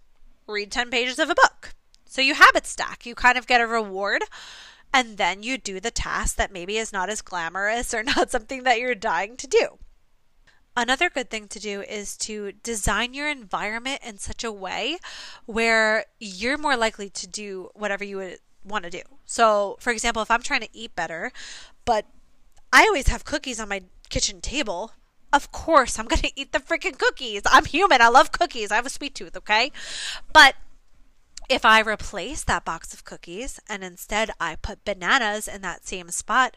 read 0.47 0.73
10 0.73 0.91
pages 0.91 1.19
of 1.19 1.31
a 1.31 1.35
book. 1.35 1.75
So 2.07 2.21
you 2.21 2.35
habit 2.35 2.67
stack, 2.67 3.07
you 3.07 3.15
kind 3.15 3.39
of 3.39 3.47
get 3.47 3.61
a 3.61 3.67
reward 3.67 4.23
and 4.93 5.17
then 5.19 5.43
you 5.43 5.59
do 5.59 5.79
the 5.79 5.91
task 5.91 6.37
that 6.37 6.53
maybe 6.53 6.77
is 6.77 6.93
not 6.93 7.11
as 7.11 7.23
glamorous 7.23 7.95
or 7.95 8.03
not 8.17 8.31
something 8.31 8.65
that 8.65 8.81
you're 8.81 8.95
dying 8.95 9.37
to 9.37 9.47
do. 9.47 9.79
Another 10.77 11.11
good 11.11 11.29
thing 11.29 11.49
to 11.49 11.59
do 11.59 11.83
is 11.83 12.17
to 12.19 12.53
design 12.53 13.13
your 13.13 13.29
environment 13.29 14.01
in 14.05 14.19
such 14.19 14.45
a 14.45 14.53
way 14.53 14.99
where 15.47 16.05
you're 16.21 16.59
more 16.59 16.77
likely 16.77 17.11
to 17.11 17.27
do 17.27 17.71
whatever 17.75 18.05
you 18.05 18.17
would 18.17 18.39
want 18.65 18.85
to 18.85 18.91
do. 18.91 19.03
So, 19.25 19.77
for 19.81 19.91
example, 19.91 20.23
if 20.23 20.31
I'm 20.31 20.43
trying 20.43 20.61
to 20.61 20.69
eat 20.73 20.95
better, 20.95 21.33
but 21.85 22.07
I 22.73 22.83
always 22.83 23.09
have 23.09 23.25
cookies 23.25 23.59
on 23.59 23.69
my 23.69 23.83
kitchen 24.09 24.41
table, 24.41 24.93
of 25.33 25.53
course 25.53 25.99
I'm 25.99 26.07
going 26.07 26.23
to 26.23 26.41
eat 26.41 26.53
the 26.53 26.59
freaking 26.59 26.99
cookies. 26.99 27.43
I'm 27.47 27.65
human. 27.65 28.01
I 28.01 28.09
love 28.09 28.33
cookies. 28.33 28.71
I 28.71 28.77
have 28.77 28.87
a 28.87 28.91
sweet 28.91 29.15
tooth, 29.15 29.37
okay? 29.37 29.73
But 30.33 30.55
if 31.49 31.65
I 31.65 31.81
replace 31.81 32.45
that 32.45 32.65
box 32.65 32.93
of 32.93 33.05
cookies 33.05 33.59
and 33.69 33.83
instead 33.83 34.31
I 34.39 34.57
put 34.57 34.85
bananas 34.85 35.49
in 35.49 35.63
that 35.63 35.87
same 35.87 36.11
spot, 36.11 36.57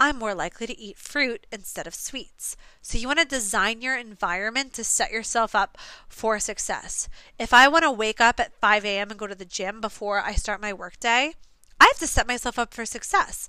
I'm 0.00 0.18
more 0.18 0.34
likely 0.34 0.66
to 0.68 0.78
eat 0.78 0.96
fruit 0.96 1.46
instead 1.50 1.86
of 1.86 1.94
sweets. 1.94 2.56
So 2.82 2.98
you 2.98 3.08
want 3.08 3.18
to 3.18 3.24
design 3.24 3.80
your 3.80 3.96
environment 3.96 4.72
to 4.74 4.84
set 4.84 5.10
yourself 5.10 5.54
up 5.54 5.76
for 6.08 6.38
success. 6.38 7.08
If 7.38 7.52
I 7.52 7.66
want 7.66 7.82
to 7.82 7.90
wake 7.90 8.20
up 8.20 8.38
at 8.38 8.54
5 8.60 8.84
a.m. 8.84 9.10
and 9.10 9.18
go 9.18 9.26
to 9.26 9.34
the 9.34 9.44
gym 9.44 9.80
before 9.80 10.20
I 10.20 10.34
start 10.34 10.60
my 10.60 10.72
workday, 10.72 11.34
I 11.80 11.84
have 11.84 11.98
to 11.98 12.06
set 12.06 12.26
myself 12.26 12.58
up 12.58 12.74
for 12.74 12.84
success. 12.84 13.48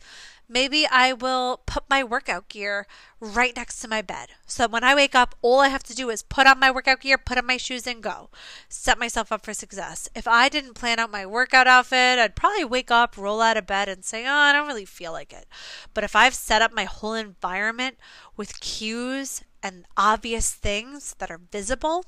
Maybe 0.52 0.88
I 0.88 1.14
will 1.14 1.62
put 1.68 1.84
my 1.90 2.04
workout 2.04 2.50
gear 2.50 2.88
right 3.20 3.56
next 3.56 3.80
to 3.82 3.88
my 3.88 4.02
bed. 4.02 4.30
So 4.48 4.68
when 4.68 4.84
I 4.84 4.96
wake 4.96 5.14
up, 5.14 5.36
all 5.44 5.60
I 5.60 5.68
have 5.68 5.84
to 5.84 5.96
do 5.96 6.10
is 6.10 6.24
put 6.24 6.48
on 6.48 6.60
my 6.60 6.72
workout 6.72 7.02
gear, 7.02 7.20
put 7.20 7.38
on 7.38 7.46
my 7.46 7.58
shoes, 7.58 7.86
and 7.86 8.02
go. 8.02 8.30
Set 8.68 8.98
myself 8.98 9.32
up 9.32 9.46
for 9.46 9.54
success. 9.54 10.10
If 10.16 10.28
I 10.28 10.50
didn't 10.50 10.74
plan 10.74 10.98
out 10.98 11.12
my 11.12 11.26
workout 11.26 11.68
outfit, 11.68 12.18
I'd 12.18 12.36
probably 12.36 12.66
wake 12.66 12.90
up, 12.90 13.16
roll 13.16 13.42
out 13.42 13.58
of 13.58 13.68
bed, 13.68 13.90
and 13.90 14.04
say, 14.04 14.26
Oh, 14.26 14.34
I 14.34 14.54
don't 14.54 14.68
really 14.68 14.86
feel 14.86 15.12
like 15.12 15.34
it. 15.34 15.46
But 15.94 16.04
if 16.04 16.16
I've 16.16 16.36
set 16.36 16.64
up 16.64 16.74
my 16.74 16.86
whole 16.86 17.14
environment 17.14 17.98
with 18.36 18.60
cues 18.60 19.44
and 19.62 19.86
obvious 19.98 20.52
things 20.52 21.16
that 21.20 21.30
are 21.30 21.42
visible, 21.52 22.06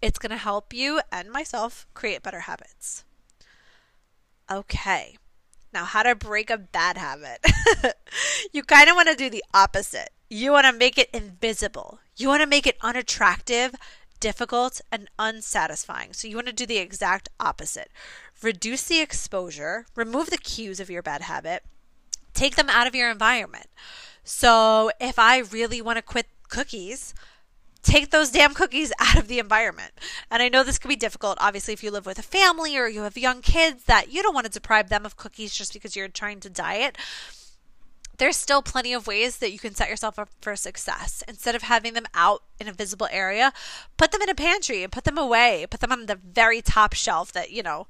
it's 0.00 0.18
going 0.18 0.30
to 0.30 0.36
help 0.36 0.72
you 0.72 1.00
and 1.10 1.32
myself 1.32 1.86
create 1.94 2.22
better 2.22 2.40
habits. 2.40 3.04
Okay. 4.48 5.16
Now, 5.76 5.84
how 5.84 6.04
to 6.04 6.14
break 6.14 6.48
a 6.48 6.56
bad 6.56 6.96
habit. 6.96 7.44
you 8.54 8.62
kind 8.62 8.88
of 8.88 8.96
want 8.96 9.10
to 9.10 9.14
do 9.14 9.28
the 9.28 9.44
opposite. 9.52 10.08
You 10.30 10.52
want 10.52 10.64
to 10.64 10.72
make 10.72 10.96
it 10.96 11.10
invisible. 11.12 11.98
You 12.16 12.28
want 12.28 12.40
to 12.40 12.48
make 12.48 12.66
it 12.66 12.78
unattractive, 12.80 13.74
difficult, 14.18 14.80
and 14.90 15.10
unsatisfying. 15.18 16.14
So, 16.14 16.28
you 16.28 16.34
want 16.34 16.46
to 16.46 16.54
do 16.54 16.64
the 16.64 16.78
exact 16.78 17.28
opposite. 17.38 17.90
Reduce 18.42 18.84
the 18.84 19.02
exposure, 19.02 19.84
remove 19.94 20.30
the 20.30 20.38
cues 20.38 20.80
of 20.80 20.88
your 20.88 21.02
bad 21.02 21.20
habit, 21.20 21.62
take 22.32 22.56
them 22.56 22.70
out 22.70 22.86
of 22.86 22.94
your 22.94 23.10
environment. 23.10 23.66
So, 24.24 24.90
if 24.98 25.18
I 25.18 25.40
really 25.40 25.82
want 25.82 25.96
to 25.98 26.02
quit 26.02 26.28
cookies, 26.48 27.12
take 27.86 28.10
those 28.10 28.30
damn 28.30 28.54
cookies 28.54 28.92
out 29.00 29.16
of 29.16 29.28
the 29.28 29.38
environment. 29.38 29.92
And 30.30 30.42
I 30.42 30.48
know 30.48 30.62
this 30.62 30.78
can 30.78 30.88
be 30.88 30.96
difficult, 30.96 31.38
obviously, 31.40 31.72
if 31.72 31.82
you 31.82 31.90
live 31.90 32.06
with 32.06 32.18
a 32.18 32.22
family 32.22 32.76
or 32.76 32.88
you 32.88 33.02
have 33.02 33.16
young 33.16 33.40
kids 33.40 33.84
that 33.84 34.12
you 34.12 34.22
don't 34.22 34.34
want 34.34 34.46
to 34.46 34.52
deprive 34.52 34.88
them 34.88 35.06
of 35.06 35.16
cookies 35.16 35.54
just 35.54 35.72
because 35.72 35.96
you're 35.96 36.08
trying 36.08 36.40
to 36.40 36.50
diet. 36.50 36.98
There's 38.18 38.36
still 38.36 38.62
plenty 38.62 38.94
of 38.94 39.06
ways 39.06 39.38
that 39.38 39.52
you 39.52 39.58
can 39.58 39.74
set 39.74 39.90
yourself 39.90 40.18
up 40.18 40.30
for 40.40 40.56
success. 40.56 41.22
Instead 41.28 41.54
of 41.54 41.62
having 41.62 41.92
them 41.92 42.06
out 42.14 42.42
in 42.58 42.66
a 42.66 42.72
visible 42.72 43.08
area, 43.10 43.52
put 43.98 44.10
them 44.10 44.22
in 44.22 44.30
a 44.30 44.34
pantry 44.34 44.82
and 44.82 44.90
put 44.90 45.04
them 45.04 45.18
away. 45.18 45.66
Put 45.68 45.80
them 45.80 45.92
on 45.92 46.06
the 46.06 46.14
very 46.16 46.62
top 46.62 46.94
shelf 46.94 47.30
that, 47.32 47.50
you 47.50 47.62
know, 47.62 47.86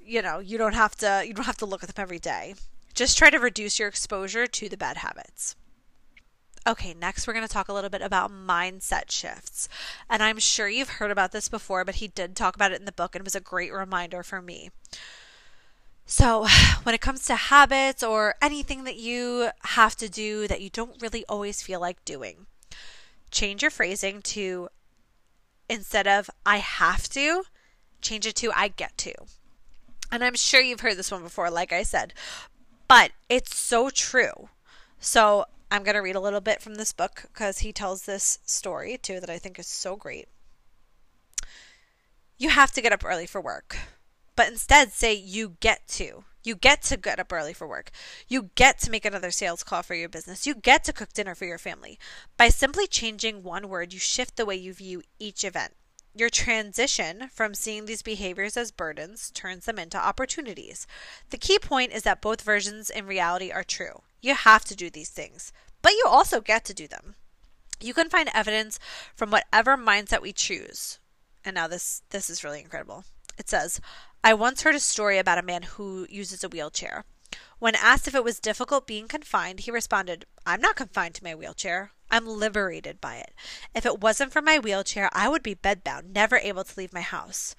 you 0.00 0.22
know, 0.22 0.38
you 0.38 0.56
don't 0.56 0.74
have 0.74 0.94
to 0.96 1.24
you 1.26 1.34
don't 1.34 1.46
have 1.46 1.56
to 1.56 1.66
look 1.66 1.82
at 1.82 1.92
them 1.92 2.00
every 2.00 2.20
day. 2.20 2.54
Just 2.94 3.18
try 3.18 3.28
to 3.28 3.38
reduce 3.38 3.78
your 3.78 3.88
exposure 3.88 4.46
to 4.46 4.68
the 4.68 4.76
bad 4.76 4.98
habits. 4.98 5.56
Okay, 6.66 6.94
next 6.94 7.26
we're 7.26 7.32
going 7.32 7.46
to 7.46 7.52
talk 7.52 7.68
a 7.68 7.72
little 7.72 7.90
bit 7.90 8.02
about 8.02 8.32
mindset 8.32 9.08
shifts. 9.08 9.68
And 10.10 10.20
I'm 10.20 10.40
sure 10.40 10.68
you've 10.68 10.88
heard 10.88 11.12
about 11.12 11.30
this 11.30 11.48
before, 11.48 11.84
but 11.84 11.96
he 11.96 12.08
did 12.08 12.34
talk 12.34 12.56
about 12.56 12.72
it 12.72 12.80
in 12.80 12.86
the 12.86 12.92
book 12.92 13.14
and 13.14 13.20
it 13.20 13.24
was 13.24 13.36
a 13.36 13.40
great 13.40 13.72
reminder 13.72 14.24
for 14.24 14.42
me. 14.42 14.70
So, 16.06 16.48
when 16.82 16.94
it 16.94 17.00
comes 17.00 17.24
to 17.26 17.36
habits 17.36 18.02
or 18.02 18.34
anything 18.42 18.82
that 18.82 18.96
you 18.96 19.50
have 19.62 19.94
to 19.96 20.08
do 20.08 20.48
that 20.48 20.60
you 20.60 20.68
don't 20.68 21.00
really 21.00 21.24
always 21.28 21.62
feel 21.62 21.80
like 21.80 22.04
doing, 22.04 22.46
change 23.30 23.62
your 23.62 23.70
phrasing 23.70 24.20
to 24.22 24.68
instead 25.68 26.08
of 26.08 26.28
I 26.44 26.58
have 26.58 27.08
to, 27.10 27.44
change 28.00 28.26
it 28.26 28.34
to 28.36 28.50
I 28.52 28.68
get 28.68 28.98
to. 28.98 29.14
And 30.10 30.24
I'm 30.24 30.34
sure 30.34 30.60
you've 30.60 30.80
heard 30.80 30.96
this 30.96 31.12
one 31.12 31.22
before, 31.22 31.48
like 31.48 31.72
I 31.72 31.84
said, 31.84 32.12
but 32.88 33.12
it's 33.28 33.56
so 33.56 33.88
true. 33.90 34.48
So, 34.98 35.46
I'm 35.70 35.82
going 35.82 35.94
to 35.94 36.00
read 36.00 36.16
a 36.16 36.20
little 36.20 36.40
bit 36.40 36.62
from 36.62 36.76
this 36.76 36.92
book 36.92 37.22
because 37.32 37.58
he 37.58 37.72
tells 37.72 38.02
this 38.02 38.38
story 38.44 38.98
too 38.98 39.20
that 39.20 39.30
I 39.30 39.38
think 39.38 39.58
is 39.58 39.66
so 39.66 39.96
great. 39.96 40.28
You 42.38 42.50
have 42.50 42.72
to 42.72 42.82
get 42.82 42.92
up 42.92 43.04
early 43.04 43.26
for 43.26 43.40
work, 43.40 43.76
but 44.36 44.48
instead 44.48 44.92
say 44.92 45.14
you 45.14 45.56
get 45.60 45.88
to. 45.88 46.24
You 46.44 46.54
get 46.54 46.82
to 46.82 46.96
get 46.96 47.18
up 47.18 47.32
early 47.32 47.52
for 47.52 47.66
work. 47.66 47.90
You 48.28 48.50
get 48.54 48.78
to 48.80 48.90
make 48.90 49.04
another 49.04 49.32
sales 49.32 49.64
call 49.64 49.82
for 49.82 49.96
your 49.96 50.08
business. 50.08 50.46
You 50.46 50.54
get 50.54 50.84
to 50.84 50.92
cook 50.92 51.12
dinner 51.12 51.34
for 51.34 51.44
your 51.44 51.58
family. 51.58 51.98
By 52.36 52.50
simply 52.50 52.86
changing 52.86 53.42
one 53.42 53.68
word, 53.68 53.92
you 53.92 53.98
shift 53.98 54.36
the 54.36 54.46
way 54.46 54.54
you 54.54 54.72
view 54.72 55.02
each 55.18 55.42
event. 55.42 55.72
Your 56.18 56.30
transition 56.30 57.28
from 57.30 57.52
seeing 57.52 57.84
these 57.84 58.00
behaviors 58.00 58.56
as 58.56 58.70
burdens 58.70 59.30
turns 59.32 59.66
them 59.66 59.78
into 59.78 59.98
opportunities. 59.98 60.86
The 61.28 61.36
key 61.36 61.58
point 61.58 61.92
is 61.92 62.04
that 62.04 62.22
both 62.22 62.40
versions 62.40 62.88
in 62.88 63.06
reality 63.06 63.50
are 63.50 63.62
true. 63.62 64.00
You 64.22 64.34
have 64.34 64.64
to 64.64 64.74
do 64.74 64.88
these 64.88 65.10
things, 65.10 65.52
but 65.82 65.92
you 65.92 66.04
also 66.08 66.40
get 66.40 66.64
to 66.64 66.72
do 66.72 66.88
them. 66.88 67.16
You 67.82 67.92
can 67.92 68.08
find 68.08 68.30
evidence 68.32 68.78
from 69.14 69.30
whatever 69.30 69.76
mindset 69.76 70.22
we 70.22 70.32
choose. 70.32 70.98
And 71.44 71.54
now 71.54 71.66
this 71.68 72.00
this 72.08 72.30
is 72.30 72.42
really 72.42 72.62
incredible. 72.62 73.04
It 73.36 73.50
says, 73.50 73.78
I 74.24 74.32
once 74.32 74.62
heard 74.62 74.74
a 74.74 74.80
story 74.80 75.18
about 75.18 75.36
a 75.36 75.42
man 75.42 75.64
who 75.64 76.06
uses 76.08 76.42
a 76.42 76.48
wheelchair. 76.48 77.04
When 77.58 77.74
asked 77.74 78.06
if 78.06 78.14
it 78.14 78.24
was 78.24 78.40
difficult 78.40 78.86
being 78.86 79.08
confined, 79.08 79.60
he 79.60 79.70
responded, 79.70 80.26
I'm 80.44 80.60
not 80.60 80.76
confined 80.76 81.14
to 81.16 81.24
my 81.24 81.34
wheelchair. 81.34 81.92
I'm 82.10 82.26
liberated 82.26 83.00
by 83.00 83.16
it. 83.16 83.32
If 83.74 83.84
it 83.84 84.00
wasn't 84.00 84.32
for 84.32 84.42
my 84.42 84.58
wheelchair, 84.58 85.10
I 85.12 85.28
would 85.28 85.42
be 85.42 85.54
bedbound, 85.54 86.12
never 86.14 86.36
able 86.36 86.64
to 86.64 86.78
leave 86.78 86.92
my 86.92 87.00
house. 87.00 87.56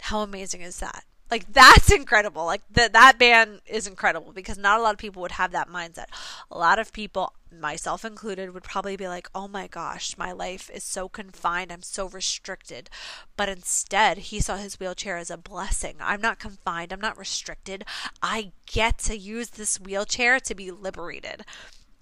How 0.00 0.20
amazing 0.20 0.60
is 0.60 0.78
that? 0.80 1.04
Like 1.30 1.52
that's 1.52 1.90
incredible. 1.92 2.44
Like 2.44 2.62
that 2.72 2.92
that 2.92 3.18
man 3.20 3.60
is 3.66 3.86
incredible 3.86 4.32
because 4.32 4.58
not 4.58 4.78
a 4.78 4.82
lot 4.82 4.94
of 4.94 4.98
people 4.98 5.22
would 5.22 5.32
have 5.32 5.52
that 5.52 5.68
mindset. 5.68 6.06
A 6.50 6.58
lot 6.58 6.78
of 6.78 6.92
people, 6.92 7.34
myself 7.56 8.04
included, 8.04 8.54
would 8.54 8.62
probably 8.62 8.96
be 8.96 9.08
like, 9.08 9.28
"Oh 9.34 9.48
my 9.48 9.66
gosh, 9.66 10.16
my 10.16 10.32
life 10.32 10.70
is 10.72 10.84
so 10.84 11.08
confined. 11.08 11.72
I'm 11.72 11.82
so 11.82 12.08
restricted." 12.08 12.88
But 13.36 13.48
instead, 13.48 14.18
he 14.18 14.40
saw 14.40 14.56
his 14.56 14.80
wheelchair 14.80 15.16
as 15.16 15.30
a 15.30 15.36
blessing. 15.36 15.96
I'm 16.00 16.20
not 16.20 16.38
confined. 16.38 16.92
I'm 16.92 17.00
not 17.00 17.18
restricted. 17.18 17.84
I 18.22 18.52
get 18.66 18.98
to 19.00 19.16
use 19.16 19.50
this 19.50 19.78
wheelchair 19.80 20.40
to 20.40 20.54
be 20.54 20.70
liberated. 20.70 21.44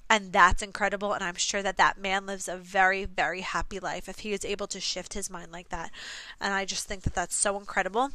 And 0.09 0.33
that's 0.33 0.63
incredible. 0.63 1.13
And 1.13 1.25
I'm 1.25 1.35
sure 1.35 1.63
that 1.63 1.77
that 1.79 1.99
man 1.99 2.27
lives 2.27 2.49
a 2.49 2.57
very, 2.57 3.05
very 3.05 3.41
happy 3.41 3.81
life 3.81 4.09
if 4.09 4.21
he 4.21 4.33
is 4.33 4.45
able 4.45 4.69
to 4.69 4.81
shift 4.81 5.15
his 5.15 5.29
mind 5.31 5.51
like 5.53 5.71
that. 5.71 5.91
And 6.41 6.55
I 6.55 6.65
just 6.65 6.87
think 6.87 7.03
that 7.03 7.15
that's 7.15 7.35
so 7.35 7.59
incredible. 7.59 8.11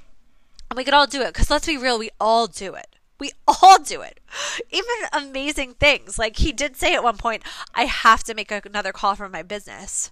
And 0.71 0.77
we 0.77 0.85
could 0.85 0.93
all 0.93 1.05
do 1.05 1.21
it 1.21 1.33
because 1.33 1.49
let's 1.49 1.67
be 1.67 1.75
real, 1.75 1.99
we 1.99 2.11
all 2.17 2.47
do 2.47 2.75
it. 2.75 2.95
We 3.19 3.33
all 3.45 3.77
do 3.77 3.99
it. 3.99 4.21
Even 4.71 4.89
amazing 5.11 5.73
things. 5.73 6.17
Like 6.17 6.37
he 6.37 6.53
did 6.53 6.77
say 6.77 6.95
at 6.95 7.03
one 7.03 7.17
point, 7.17 7.43
I 7.75 7.83
have 7.83 8.23
to 8.23 8.33
make 8.33 8.51
another 8.51 8.93
call 8.93 9.15
from 9.15 9.33
my 9.33 9.43
business. 9.43 10.11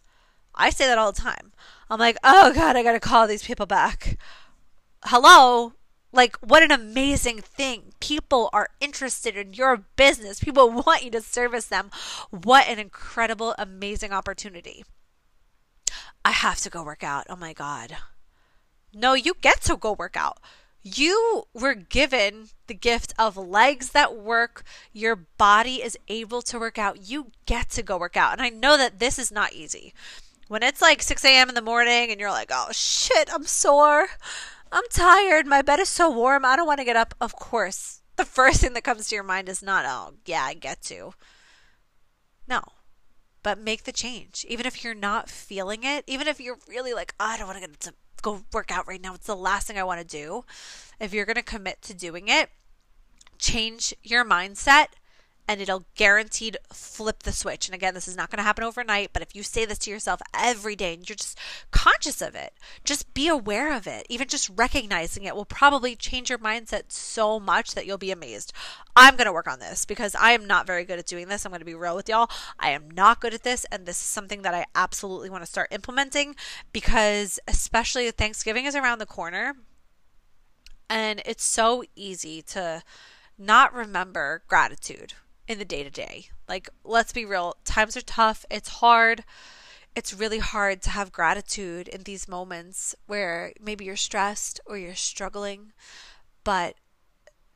I 0.53 0.69
say 0.69 0.85
that 0.85 0.97
all 0.97 1.13
the 1.13 1.21
time. 1.21 1.53
I'm 1.89 1.97
like, 1.97 2.17
oh 2.25 2.51
God, 2.53 2.75
I 2.75 2.83
got 2.83 2.91
to 2.91 2.99
call 2.99 3.25
these 3.25 3.41
people 3.41 3.67
back. 3.67 4.17
Hello? 5.05 5.75
Like, 6.11 6.35
what 6.41 6.61
an 6.61 6.71
amazing 6.71 7.39
thing. 7.39 7.93
People 8.01 8.49
are 8.51 8.67
interested 8.81 9.37
in 9.37 9.53
your 9.53 9.85
business. 9.95 10.41
People 10.41 10.69
want 10.85 11.05
you 11.05 11.11
to 11.11 11.21
service 11.21 11.67
them. 11.67 11.89
What 12.31 12.67
an 12.67 12.79
incredible, 12.79 13.55
amazing 13.57 14.11
opportunity. 14.11 14.83
I 16.25 16.31
have 16.31 16.59
to 16.59 16.69
go 16.69 16.83
work 16.83 17.01
out. 17.01 17.27
Oh 17.29 17.37
my 17.37 17.53
God. 17.53 17.95
No, 18.93 19.13
you 19.13 19.33
get 19.41 19.61
to 19.61 19.77
go 19.77 19.93
work 19.93 20.17
out. 20.17 20.39
You 20.81 21.43
were 21.53 21.73
given 21.73 22.49
the 22.67 22.73
gift 22.73 23.13
of 23.19 23.35
legs 23.35 23.89
that 23.91 24.15
work. 24.15 24.63
Your 24.93 25.15
body 25.15 25.83
is 25.83 25.97
able 26.07 26.41
to 26.43 26.59
work 26.59 26.77
out. 26.77 27.09
You 27.09 27.31
get 27.45 27.69
to 27.71 27.83
go 27.83 27.97
work 27.97 28.15
out. 28.15 28.33
And 28.33 28.41
I 28.41 28.49
know 28.49 28.77
that 28.77 28.99
this 28.99 29.19
is 29.19 29.31
not 29.31 29.53
easy. 29.53 29.93
When 30.47 30.63
it's 30.63 30.81
like 30.81 31.01
6 31.01 31.23
a.m. 31.25 31.49
in 31.49 31.55
the 31.55 31.61
morning 31.61 32.09
and 32.09 32.19
you're 32.19 32.31
like, 32.31 32.49
oh 32.51 32.69
shit, 32.71 33.29
I'm 33.31 33.43
sore. 33.43 34.07
I'm 34.71 34.83
tired. 34.89 35.45
My 35.45 35.61
bed 35.61 35.79
is 35.79 35.89
so 35.89 36.09
warm. 36.09 36.45
I 36.45 36.55
don't 36.55 36.67
want 36.67 36.79
to 36.79 36.85
get 36.85 36.95
up. 36.95 37.13
Of 37.19 37.35
course, 37.35 38.01
the 38.15 38.25
first 38.25 38.61
thing 38.61 38.73
that 38.73 38.83
comes 38.83 39.07
to 39.07 39.15
your 39.15 39.23
mind 39.23 39.49
is 39.49 39.61
not, 39.61 39.85
oh, 39.87 40.15
yeah, 40.25 40.43
I 40.43 40.53
get 40.53 40.81
to. 40.83 41.13
No. 42.47 42.61
But 43.43 43.59
make 43.59 43.83
the 43.83 43.91
change. 43.91 44.45
Even 44.47 44.65
if 44.65 44.83
you're 44.83 44.95
not 44.95 45.29
feeling 45.29 45.83
it, 45.83 46.03
even 46.07 46.27
if 46.27 46.39
you're 46.39 46.59
really 46.67 46.93
like, 46.93 47.13
oh, 47.19 47.25
I 47.25 47.37
don't 47.37 47.47
want 47.47 47.61
to 47.61 47.67
get 47.67 47.79
to 47.81 47.93
go 48.21 48.41
work 48.53 48.71
out 48.71 48.87
right 48.87 49.01
now. 49.01 49.13
It's 49.13 49.27
the 49.27 49.35
last 49.35 49.67
thing 49.67 49.77
I 49.77 49.83
want 49.83 50.01
to 50.01 50.07
do. 50.07 50.45
If 50.99 51.13
you're 51.13 51.25
going 51.25 51.35
to 51.35 51.43
commit 51.43 51.81
to 51.83 51.93
doing 51.93 52.27
it, 52.27 52.49
change 53.37 53.93
your 54.03 54.25
mindset 54.25 54.87
and 55.49 55.59
it'll 55.59 55.87
guaranteed 55.95 56.57
flip 56.71 57.23
the 57.23 57.31
switch. 57.31 57.67
And 57.67 57.73
again, 57.73 57.95
this 57.95 58.07
is 58.07 58.15
not 58.15 58.29
going 58.29 58.37
to 58.37 58.43
happen 58.43 58.63
overnight, 58.63 59.09
but 59.13 59.23
if 59.23 59.35
you 59.35 59.41
say 59.41 59.65
this 59.65 59.79
to 59.79 59.89
yourself 59.89 60.21
every 60.31 60.75
day 60.75 60.93
and 60.93 61.09
you're 61.09 61.15
just 61.15 61.39
conscious 61.71 62.21
of 62.21 62.35
it, 62.35 62.53
just 62.83 63.15
be 63.15 63.27
aware 63.27 63.75
of 63.75 63.87
it, 63.87 64.05
even 64.09 64.27
just 64.27 64.51
recognizing 64.55 65.23
it 65.23 65.35
will 65.35 65.45
probably 65.45 65.95
change 65.95 66.29
your 66.29 66.37
mindset 66.37 66.83
so 66.89 67.39
much 67.39 67.73
that 67.73 67.87
you'll 67.87 67.97
be 67.97 68.11
amazed. 68.11 68.53
I'm 68.95 69.15
going 69.15 69.25
to 69.25 69.33
work 69.33 69.47
on 69.47 69.57
this 69.59 69.85
because 69.85 70.13
I 70.13 70.33
am 70.33 70.45
not 70.45 70.67
very 70.67 70.85
good 70.85 70.99
at 70.99 71.07
doing 71.07 71.29
this. 71.29 71.43
I'm 71.43 71.51
going 71.51 71.61
to 71.61 71.65
be 71.65 71.73
real 71.73 71.95
with 71.95 72.07
y'all. 72.07 72.29
I 72.59 72.69
am 72.69 72.91
not 72.91 73.19
good 73.19 73.33
at 73.33 73.41
this. 73.41 73.65
And 73.71 73.87
this 73.87 73.97
is 73.97 74.05
something 74.05 74.43
that 74.43 74.53
I 74.53 74.67
absolutely 74.75 75.31
want 75.31 75.41
to 75.41 75.49
start 75.49 75.73
implementing 75.73 76.35
because, 76.71 77.39
especially 77.47 78.11
Thanksgiving 78.11 78.65
is 78.65 78.75
around 78.75 78.99
the 78.99 79.07
corner. 79.07 79.55
And 80.91 81.23
it's 81.25 81.43
so 81.43 81.83
easy 81.95 82.43
to 82.43 82.83
not 83.35 83.73
remember 83.73 84.43
gratitude 84.47 85.13
in 85.49 85.57
the 85.57 85.65
day 85.65 85.83
to 85.83 85.89
day. 85.89 86.29
Like, 86.47 86.69
let's 86.85 87.11
be 87.11 87.25
real, 87.25 87.55
times 87.65 87.97
are 87.97 88.01
tough, 88.01 88.45
it's 88.49 88.69
hard. 88.69 89.25
It's 89.95 90.13
really 90.13 90.37
hard 90.37 90.83
to 90.83 90.91
have 90.91 91.11
gratitude 91.11 91.87
in 91.87 92.03
these 92.03 92.27
moments 92.27 92.95
where 93.07 93.51
maybe 93.59 93.83
you're 93.83 93.95
stressed 93.95 94.61
or 94.67 94.77
you're 94.77 94.93
struggling, 94.93 95.73
but 96.43 96.75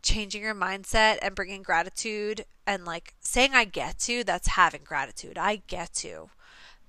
changing 0.02 0.42
your 0.42 0.56
mindset 0.56 1.20
and 1.22 1.36
bringing 1.36 1.62
gratitude 1.62 2.44
and 2.66 2.84
like 2.84 3.14
saying 3.22 3.54
I 3.54 3.66
get 3.66 4.00
to, 4.00 4.24
that's 4.24 4.48
having 4.48 4.82
gratitude. 4.84 5.38
I 5.38 5.62
get 5.68 5.94
to. 5.98 6.32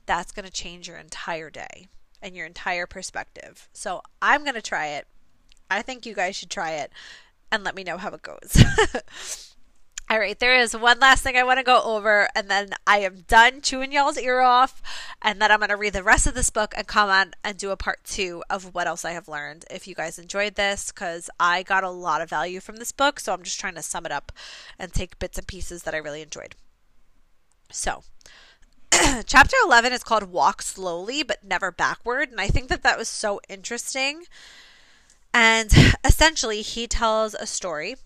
That's 0.07 0.33
going 0.33 0.47
to 0.47 0.53
change 0.53 0.89
your 0.89 0.97
entire 0.97 1.51
day 1.51 1.89
and 2.23 2.35
your 2.35 2.47
entire 2.47 2.87
perspective. 2.87 3.69
So, 3.75 4.01
I'm 4.23 4.43
going 4.43 4.55
to 4.55 4.63
try 4.63 4.89
it. 4.89 5.07
I 5.71 5.83
think 5.83 6.07
you 6.07 6.15
guys 6.15 6.37
should 6.37 6.51
try 6.51 6.73
it 6.73 6.91
and 7.53 7.65
let 7.65 7.75
me 7.75 7.85
know 7.85 7.99
how 7.99 8.11
it 8.11 8.23
goes. 8.23 8.65
All 10.15 10.21
right, 10.21 10.39
there 10.39 10.57
is 10.57 10.77
one 10.77 11.01
last 11.01 11.25
thing 11.25 11.37
I 11.37 11.43
want 11.43 11.59
to 11.59 11.65
go 11.65 11.83
over, 11.83 12.29
and 12.37 12.49
then 12.49 12.71
I 12.87 12.99
am 12.99 13.25
done 13.27 13.61
chewing 13.61 13.91
y'all's 13.91 14.17
ear 14.17 14.39
off. 14.39 14.81
And 15.21 15.43
then 15.43 15.51
I'm 15.51 15.59
going 15.59 15.71
to 15.71 15.77
read 15.77 15.93
the 15.93 16.05
rest 16.05 16.29
of 16.29 16.35
this 16.35 16.51
book 16.51 16.73
and 16.77 16.87
come 16.87 17.11
on 17.11 17.33
and 17.43 17.59
do 17.59 17.73
a 17.73 17.77
part 17.77 17.99
two 18.05 18.45
of 18.49 18.77
what 18.77 18.87
else 18.87 19.05
I 19.05 19.11
have 19.11 19.27
learned. 19.27 19.65
If 19.73 19.89
you 19.89 19.97
guys 19.97 20.17
enjoyed 20.17 20.55
this, 20.55 20.93
because 20.93 21.31
I 21.41 21.65
got 21.65 21.83
a 21.83 21.91
lot 21.91 22.21
of 22.21 22.31
value 22.31 22.61
from 22.61 22.77
this 22.77 22.93
book, 22.93 23.19
so 23.19 23.33
I'm 23.33 23.43
just 23.43 23.59
trying 23.59 23.75
to 23.75 23.83
sum 23.83 24.07
it 24.07 24.13
up 24.13 24.31
and 24.79 24.93
take 24.93 25.19
bits 25.19 25.37
and 25.37 25.49
pieces 25.49 25.83
that 25.83 25.97
I 25.97 25.99
really 25.99 26.23
enjoyed. 26.23 26.55
So, 27.73 28.05
chapter 29.27 29.57
11 29.65 29.93
is 29.93 30.05
called 30.05 30.31
Walk 30.31 30.63
Slowly 30.63 31.25
but 31.25 31.43
Never 31.43 31.73
Backward, 31.73 32.31
and 32.31 32.41
I 32.41 32.47
think 32.47 32.69
that 32.69 32.85
that 32.85 32.99
was 32.99 33.09
so 33.09 33.41
interesting. 33.49 34.27
And 35.33 35.73
essentially, 36.05 36.63
he 36.63 36.87
tells 36.87 37.35
a 37.35 37.47
story 37.47 37.97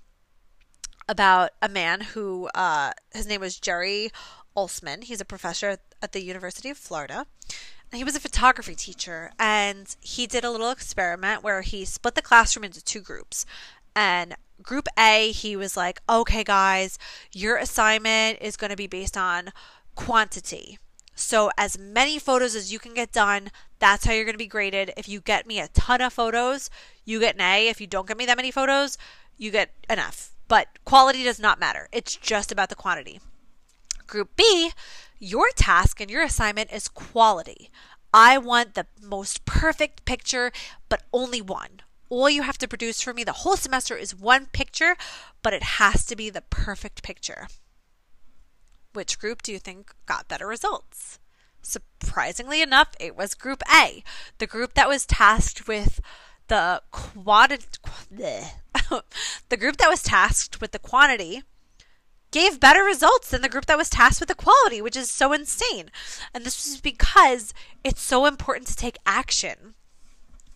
about 1.09 1.51
a 1.63 1.69
man 1.69 2.03
who 2.03 2.49
uh, 2.55 2.93
his 3.13 3.27
name 3.27 3.41
was 3.41 3.59
Jerry 3.59 4.11
Olsman. 4.57 5.05
He's 5.05 5.21
a 5.21 5.25
professor 5.25 5.79
at 6.03 6.13
the 6.13 6.23
University 6.23 6.71
of 6.71 6.77
Florida. 6.77 7.27
He 7.93 8.05
was 8.05 8.15
a 8.15 8.21
photography 8.21 8.75
teacher, 8.75 9.31
and 9.39 9.97
he 10.01 10.27
did 10.27 10.45
a 10.45 10.51
little 10.51 10.71
experiment 10.71 11.43
where 11.43 11.63
he 11.63 11.87
split 11.87 12.15
the 12.15 12.23
classroom 12.23 12.65
into 12.65 12.85
two 12.85 13.01
groups. 13.01 13.47
And 13.97 14.37
group 14.63 14.89
A, 14.99 15.33
he 15.33 15.57
was 15.57 15.75
like, 15.77 16.01
okay, 16.09 16.45
guys, 16.45 16.99
your 17.33 17.57
assignment 17.57 18.39
is 18.43 18.59
going 18.59 18.71
to 18.71 18.77
be 18.77 18.87
based 18.87 19.17
on 19.17 19.53
quantity. 19.95 20.79
So, 21.15 21.51
as 21.57 21.79
many 21.79 22.19
photos 22.19 22.55
as 22.55 22.73
you 22.73 22.79
can 22.79 22.95
get 22.95 23.11
done, 23.11 23.51
that's 23.79 24.05
how 24.05 24.13
you're 24.13 24.25
going 24.25 24.35
to 24.35 24.39
be 24.39 24.47
graded. 24.47 24.93
If 24.97 25.09
you 25.09 25.21
get 25.21 25.47
me 25.47 25.59
a 25.59 25.69
ton 25.69 26.01
of 26.01 26.13
photos, 26.13 26.71
you 27.05 27.19
get 27.19 27.37
an 27.37 27.41
A. 27.41 27.69
If 27.69 27.81
you 27.81 27.87
don't 27.87 28.07
get 28.07 28.19
me 28.19 28.27
that 28.27 28.37
many 28.37 28.51
photos, 28.51 28.99
you 29.37 29.51
get 29.51 29.71
an 29.89 29.99
F. 29.99 30.33
But 30.49 30.69
quality 30.85 31.23
does 31.23 31.39
not 31.39 31.61
matter. 31.61 31.89
It's 31.93 32.17
just 32.17 32.51
about 32.51 32.71
the 32.71 32.75
quantity. 32.75 33.21
Group 34.07 34.31
B, 34.37 34.73
your 35.19 35.51
task 35.55 36.01
and 36.01 36.11
your 36.11 36.23
assignment 36.23 36.73
is 36.73 36.89
quality. 36.89 37.71
I 38.13 38.39
want 38.39 38.75
the 38.75 38.87
most 39.03 39.45
perfect 39.45 40.07
picture, 40.07 40.51
but 40.89 41.03
only 41.13 41.43
one. 41.43 41.83
All 42.09 42.31
you 42.31 42.43
have 42.43 42.57
to 42.59 42.69
produce 42.69 43.03
for 43.03 43.13
me 43.13 43.23
the 43.23 43.33
whole 43.33 43.57
semester 43.57 43.95
is 43.95 44.15
one 44.15 44.47
picture, 44.47 44.97
but 45.43 45.53
it 45.53 45.63
has 45.63 46.07
to 46.07 46.17
be 46.17 46.31
the 46.31 46.41
perfect 46.41 47.03
picture. 47.03 47.49
Which 48.95 49.19
group 49.19 49.43
do 49.43 49.53
you 49.53 49.59
think 49.59 49.93
got 50.07 50.29
better 50.29 50.47
results? 50.47 51.19
Surprisingly 51.61 52.63
enough, 52.63 52.89
it 52.99 53.15
was 53.15 53.35
Group 53.35 53.63
A, 53.71 54.03
the 54.39 54.47
group 54.47 54.73
that 54.75 54.89
was 54.89 55.05
tasked 55.05 55.69
with 55.69 56.01
the 56.49 56.83
quantity, 56.91 57.67
the 59.49 59.57
group 59.57 59.77
that 59.79 59.89
was 59.89 60.03
tasked 60.03 60.61
with 60.61 60.73
the 60.73 60.79
quantity 60.79 61.43
gave 62.31 62.61
better 62.61 62.83
results 62.83 63.31
than 63.31 63.43
the 63.43 63.49
group 63.49 63.67
that 63.67 63.79
was 63.79 63.89
tasked 63.89 64.21
with 64.21 64.29
the 64.29 64.35
quality, 64.35 64.83
which 64.83 64.97
is 64.97 65.11
so 65.11 65.33
insane. 65.33 65.91
And 66.35 66.45
this 66.45 66.67
is 66.67 66.81
because 66.81 67.55
it's 67.83 68.03
so 68.03 68.27
important 68.27 68.67
to 68.69 68.77
take 68.77 68.99
action. 69.07 69.75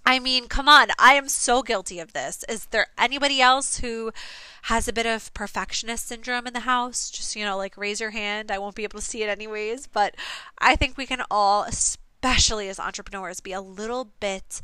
I 0.04 0.18
mean, 0.18 0.48
come 0.48 0.68
on, 0.68 0.88
I 0.98 1.14
am 1.14 1.28
so 1.28 1.62
guilty 1.62 2.00
of 2.00 2.12
this. 2.12 2.44
Is 2.48 2.66
there 2.66 2.88
anybody 2.98 3.40
else 3.40 3.78
who 3.78 4.10
has 4.62 4.88
a 4.88 4.92
bit 4.92 5.06
of 5.06 5.32
perfectionist 5.32 6.08
syndrome 6.08 6.46
in 6.46 6.54
the 6.54 6.60
house? 6.60 7.08
Just, 7.08 7.36
you 7.36 7.44
know, 7.44 7.56
like 7.56 7.76
raise 7.76 8.00
your 8.00 8.10
hand. 8.10 8.50
I 8.50 8.58
won't 8.58 8.74
be 8.74 8.82
able 8.82 8.98
to 8.98 9.04
see 9.04 9.22
it 9.22 9.28
anyways, 9.28 9.86
but 9.86 10.16
I 10.58 10.74
think 10.74 10.98
we 10.98 11.06
can 11.06 11.22
all, 11.30 11.62
especially 11.62 12.68
as 12.68 12.80
entrepreneurs, 12.80 13.40
be 13.40 13.52
a 13.52 13.60
little 13.60 14.10
bit 14.18 14.60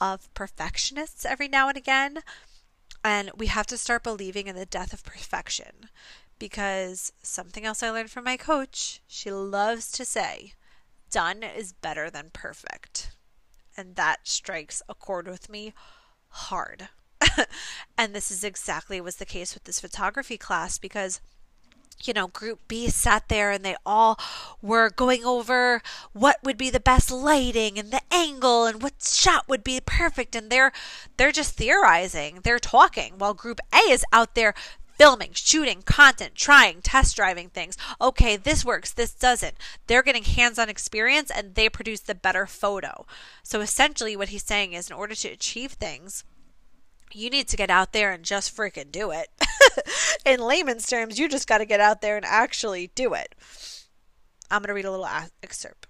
of 0.00 0.32
perfectionists 0.34 1.24
every 1.24 1.48
now 1.48 1.68
and 1.68 1.76
again. 1.76 2.18
And 3.02 3.30
we 3.36 3.46
have 3.48 3.66
to 3.66 3.76
start 3.76 4.02
believing 4.02 4.46
in 4.46 4.56
the 4.56 4.66
death 4.66 4.92
of 4.92 5.04
perfection 5.04 5.88
because 6.38 7.12
something 7.22 7.64
else 7.64 7.82
I 7.82 7.90
learned 7.90 8.10
from 8.10 8.24
my 8.24 8.36
coach, 8.36 9.00
she 9.06 9.30
loves 9.30 9.90
to 9.92 10.04
say, 10.04 10.54
done 11.10 11.42
is 11.42 11.72
better 11.72 12.10
than 12.10 12.30
perfect. 12.32 13.12
And 13.76 13.96
that 13.96 14.26
strikes 14.26 14.82
a 14.88 14.94
chord 14.94 15.28
with 15.28 15.48
me 15.48 15.74
hard. 16.28 16.88
and 17.98 18.14
this 18.14 18.30
is 18.30 18.44
exactly 18.44 19.00
was 19.00 19.16
the 19.16 19.26
case 19.26 19.54
with 19.54 19.64
this 19.64 19.80
photography 19.80 20.36
class 20.36 20.78
because 20.78 21.20
you 22.02 22.12
know, 22.12 22.28
group 22.28 22.60
B 22.68 22.88
sat 22.88 23.28
there 23.28 23.50
and 23.50 23.64
they 23.64 23.76
all 23.86 24.18
were 24.60 24.90
going 24.90 25.24
over 25.24 25.82
what 26.12 26.36
would 26.42 26.58
be 26.58 26.70
the 26.70 26.80
best 26.80 27.10
lighting 27.10 27.78
and 27.78 27.90
the 27.90 28.02
angle 28.10 28.66
and 28.66 28.82
what 28.82 29.02
shot 29.02 29.48
would 29.48 29.64
be 29.64 29.80
perfect 29.84 30.34
and 30.34 30.50
they're 30.50 30.72
they're 31.16 31.32
just 31.32 31.56
theorizing, 31.56 32.40
they're 32.42 32.58
talking 32.58 33.14
while 33.18 33.34
group 33.34 33.60
A 33.72 33.90
is 33.90 34.04
out 34.12 34.34
there 34.34 34.54
filming, 34.98 35.30
shooting 35.32 35.82
content, 35.82 36.34
trying, 36.34 36.80
test 36.80 37.16
driving 37.16 37.48
things. 37.48 37.76
Okay, 38.00 38.36
this 38.36 38.64
works, 38.64 38.92
this 38.92 39.12
doesn't. 39.12 39.54
They're 39.86 40.02
getting 40.02 40.24
hands 40.24 40.58
on 40.58 40.68
experience 40.68 41.30
and 41.30 41.54
they 41.54 41.68
produce 41.68 42.00
the 42.00 42.14
better 42.14 42.46
photo. 42.46 43.06
So 43.42 43.60
essentially, 43.60 44.16
what 44.16 44.28
he's 44.28 44.44
saying 44.44 44.72
is 44.72 44.88
in 44.88 44.96
order 44.96 45.14
to 45.14 45.28
achieve 45.28 45.72
things, 45.72 46.24
you 47.14 47.30
need 47.30 47.48
to 47.48 47.56
get 47.56 47.70
out 47.70 47.92
there 47.92 48.12
and 48.12 48.24
just 48.24 48.56
freaking 48.56 48.90
do 48.90 49.10
it. 49.10 49.28
in 50.26 50.40
layman's 50.40 50.86
terms, 50.86 51.18
you 51.18 51.28
just 51.28 51.48
got 51.48 51.58
to 51.58 51.66
get 51.66 51.80
out 51.80 52.00
there 52.00 52.16
and 52.16 52.24
actually 52.24 52.90
do 52.94 53.14
it. 53.14 53.34
I'm 54.50 54.60
going 54.60 54.68
to 54.68 54.74
read 54.74 54.84
a 54.84 54.90
little 54.90 55.08
excerpt. 55.42 55.86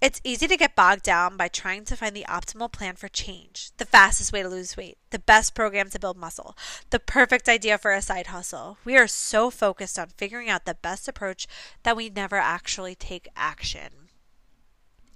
It's 0.00 0.20
easy 0.22 0.46
to 0.48 0.56
get 0.56 0.76
bogged 0.76 1.02
down 1.02 1.38
by 1.38 1.48
trying 1.48 1.86
to 1.86 1.96
find 1.96 2.14
the 2.14 2.26
optimal 2.28 2.70
plan 2.70 2.96
for 2.96 3.08
change, 3.08 3.70
the 3.78 3.86
fastest 3.86 4.34
way 4.34 4.42
to 4.42 4.48
lose 4.50 4.76
weight, 4.76 4.98
the 5.08 5.18
best 5.18 5.54
program 5.54 5.88
to 5.90 5.98
build 5.98 6.18
muscle, 6.18 6.58
the 6.90 6.98
perfect 6.98 7.48
idea 7.48 7.78
for 7.78 7.90
a 7.90 8.02
side 8.02 8.26
hustle. 8.26 8.76
We 8.84 8.98
are 8.98 9.06
so 9.06 9.50
focused 9.50 9.98
on 9.98 10.08
figuring 10.08 10.50
out 10.50 10.66
the 10.66 10.74
best 10.74 11.08
approach 11.08 11.46
that 11.84 11.96
we 11.96 12.10
never 12.10 12.36
actually 12.36 12.94
take 12.94 13.28
action. 13.34 14.10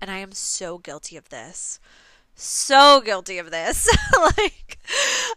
And 0.01 0.11
I 0.11 0.18
am 0.18 0.32
so 0.32 0.78
guilty 0.78 1.18
of 1.18 1.28
this. 1.28 1.80
So 2.41 3.01
guilty 3.01 3.39
of 3.39 3.51
this. 3.51 3.89
like 4.20 4.78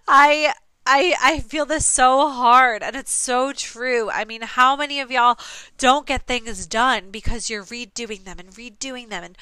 I 0.08 0.54
I 0.86 1.16
I 1.20 1.40
feel 1.40 1.66
this 1.66 1.86
so 1.86 2.30
hard 2.30 2.84
and 2.84 2.96
it's 2.96 3.12
so 3.12 3.54
true. 3.54 4.12
I 4.12 4.24
mean, 4.24 4.44
how 4.44 4.76
many 4.76 5.00
of 5.00 5.10
y'all 5.10 5.40
don't 5.80 6.06
get 6.06 6.28
things 6.28 6.68
done 6.68 7.10
because 7.10 7.50
you're 7.50 7.64
redoing 7.64 8.24
them 8.24 8.38
and 8.38 8.52
redoing 8.52 9.10
them 9.10 9.24
and 9.24 9.38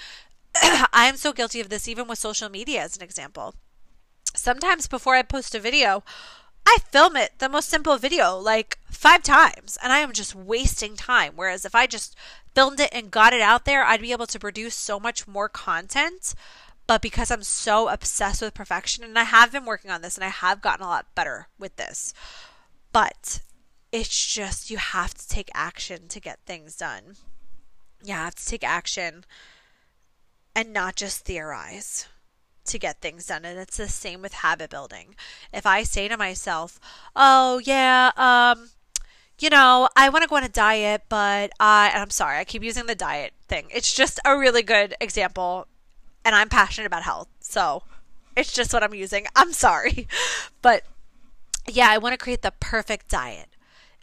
I'm 0.93 1.17
so 1.17 1.33
guilty 1.33 1.59
of 1.59 1.67
this 1.67 1.89
even 1.89 2.07
with 2.07 2.17
social 2.17 2.47
media 2.47 2.81
as 2.81 2.95
an 2.95 3.03
example. 3.03 3.55
Sometimes 4.33 4.87
before 4.87 5.15
I 5.15 5.21
post 5.21 5.53
a 5.53 5.59
video, 5.59 6.03
I 6.65 6.77
film 6.91 7.17
it, 7.17 7.39
the 7.39 7.49
most 7.49 7.67
simple 7.67 7.97
video, 7.97 8.37
like 8.37 8.77
five 8.89 9.23
times, 9.23 9.77
and 9.83 9.91
I 9.91 9.99
am 9.99 10.13
just 10.13 10.35
wasting 10.35 10.95
time. 10.95 11.33
Whereas 11.35 11.65
if 11.65 11.75
I 11.75 11.87
just 11.87 12.15
filmed 12.53 12.79
it 12.79 12.89
and 12.93 13.11
got 13.11 13.33
it 13.33 13.41
out 13.41 13.65
there, 13.65 13.83
I'd 13.83 14.01
be 14.01 14.11
able 14.11 14.27
to 14.27 14.39
produce 14.39 14.75
so 14.75 14.99
much 14.99 15.27
more 15.27 15.49
content 15.49 16.35
but 16.89 17.03
because 17.03 17.29
I'm 17.29 17.43
so 17.43 17.87
obsessed 17.87 18.41
with 18.41 18.55
perfection, 18.55 19.03
and 19.03 19.19
I 19.19 19.25
have 19.25 19.51
been 19.51 19.65
working 19.65 19.91
on 19.91 20.01
this 20.01 20.15
and 20.17 20.23
I 20.23 20.29
have 20.29 20.59
gotten 20.59 20.83
a 20.83 20.89
lot 20.89 21.13
better 21.13 21.47
with 21.59 21.75
this, 21.75 22.15
but 22.91 23.41
it's 23.91 24.33
just 24.33 24.71
you 24.71 24.77
have 24.77 25.13
to 25.13 25.27
take 25.27 25.51
action 25.53 26.07
to 26.07 26.19
get 26.19 26.39
things 26.47 26.75
done. 26.75 27.15
You 28.03 28.15
have 28.15 28.33
to 28.33 28.43
take 28.43 28.63
action 28.63 29.23
and 30.55 30.73
not 30.73 30.95
just 30.95 31.25
theorize 31.25 32.07
to 32.65 32.79
get 32.79 33.01
things 33.01 33.27
done. 33.27 33.45
And 33.45 33.59
it's 33.59 33.77
the 33.77 33.87
same 33.87 34.23
with 34.23 34.33
habit 34.33 34.71
building. 34.71 35.13
If 35.53 35.67
I 35.67 35.83
say 35.83 36.07
to 36.07 36.17
myself, 36.17 36.79
oh, 37.15 37.61
yeah, 37.65 38.09
um, 38.17 38.71
you 39.37 39.51
know, 39.51 39.89
I 39.95 40.09
want 40.09 40.23
to 40.23 40.27
go 40.27 40.37
on 40.37 40.43
a 40.43 40.49
diet, 40.49 41.03
but 41.07 41.51
I, 41.59 41.91
I'm 41.93 42.09
sorry, 42.09 42.39
I 42.39 42.45
keep 42.45 42.63
using 42.63 42.87
the 42.87 42.95
diet 42.95 43.33
thing. 43.47 43.67
It's 43.69 43.93
just 43.93 44.19
a 44.25 44.35
really 44.35 44.63
good 44.63 44.95
example 44.99 45.67
and 46.23 46.35
I'm 46.35 46.49
passionate 46.49 46.87
about 46.87 47.03
health. 47.03 47.27
So 47.39 47.83
it's 48.35 48.53
just 48.53 48.73
what 48.73 48.83
I'm 48.83 48.93
using. 48.93 49.25
I'm 49.35 49.53
sorry. 49.53 50.07
But 50.61 50.83
yeah, 51.67 51.89
I 51.89 51.97
want 51.97 52.13
to 52.13 52.17
create 52.17 52.41
the 52.41 52.53
perfect 52.59 53.09
diet. 53.09 53.47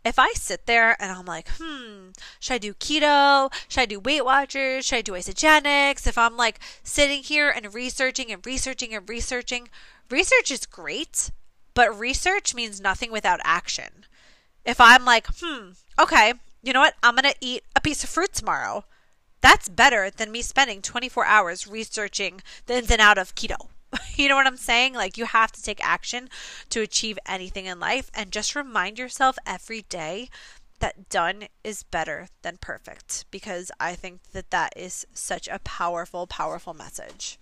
If 0.04 0.20
I 0.20 0.32
sit 0.34 0.66
there 0.66 0.96
and 1.02 1.10
I'm 1.10 1.24
like, 1.24 1.48
hmm, 1.58 2.10
should 2.38 2.54
I 2.54 2.58
do 2.58 2.74
keto? 2.74 3.52
Should 3.66 3.80
I 3.80 3.86
do 3.86 3.98
Weight 3.98 4.24
Watchers? 4.24 4.86
Should 4.86 4.98
I 4.98 5.02
do 5.02 5.12
Isagenix? 5.12 6.06
If 6.06 6.16
I'm 6.16 6.36
like 6.36 6.60
sitting 6.84 7.24
here 7.24 7.50
and 7.50 7.74
researching 7.74 8.30
and 8.30 8.44
researching 8.46 8.94
and 8.94 9.08
researching, 9.08 9.68
research 10.08 10.52
is 10.52 10.64
great, 10.64 11.32
but 11.74 11.98
research 11.98 12.54
means 12.54 12.80
nothing 12.80 13.10
without 13.10 13.40
action. 13.42 14.06
If 14.64 14.80
I'm 14.80 15.04
like, 15.04 15.26
hmm, 15.40 15.70
okay, 15.98 16.34
you 16.62 16.72
know 16.72 16.80
what? 16.80 16.94
I'm 17.02 17.16
going 17.16 17.32
to 17.32 17.38
eat 17.40 17.64
a 17.74 17.80
piece 17.80 18.04
of 18.04 18.10
fruit 18.10 18.32
tomorrow. 18.32 18.84
That's 19.46 19.68
better 19.68 20.10
than 20.10 20.32
me 20.32 20.42
spending 20.42 20.82
24 20.82 21.24
hours 21.24 21.68
researching 21.68 22.42
the 22.66 22.78
ins 22.78 22.90
and 22.90 23.00
out 23.00 23.16
of 23.16 23.36
keto. 23.36 23.68
you 24.16 24.28
know 24.28 24.34
what 24.34 24.48
I'm 24.48 24.56
saying? 24.56 24.94
Like, 24.94 25.16
you 25.16 25.24
have 25.24 25.52
to 25.52 25.62
take 25.62 25.78
action 25.86 26.28
to 26.70 26.80
achieve 26.80 27.16
anything 27.28 27.66
in 27.66 27.78
life. 27.78 28.10
And 28.12 28.32
just 28.32 28.56
remind 28.56 28.98
yourself 28.98 29.38
every 29.46 29.82
day 29.82 30.30
that 30.80 31.08
done 31.08 31.44
is 31.62 31.84
better 31.84 32.26
than 32.42 32.58
perfect 32.60 33.24
because 33.30 33.70
I 33.78 33.94
think 33.94 34.32
that 34.32 34.50
that 34.50 34.72
is 34.76 35.06
such 35.12 35.46
a 35.46 35.60
powerful, 35.60 36.26
powerful 36.26 36.74
message. 36.74 37.38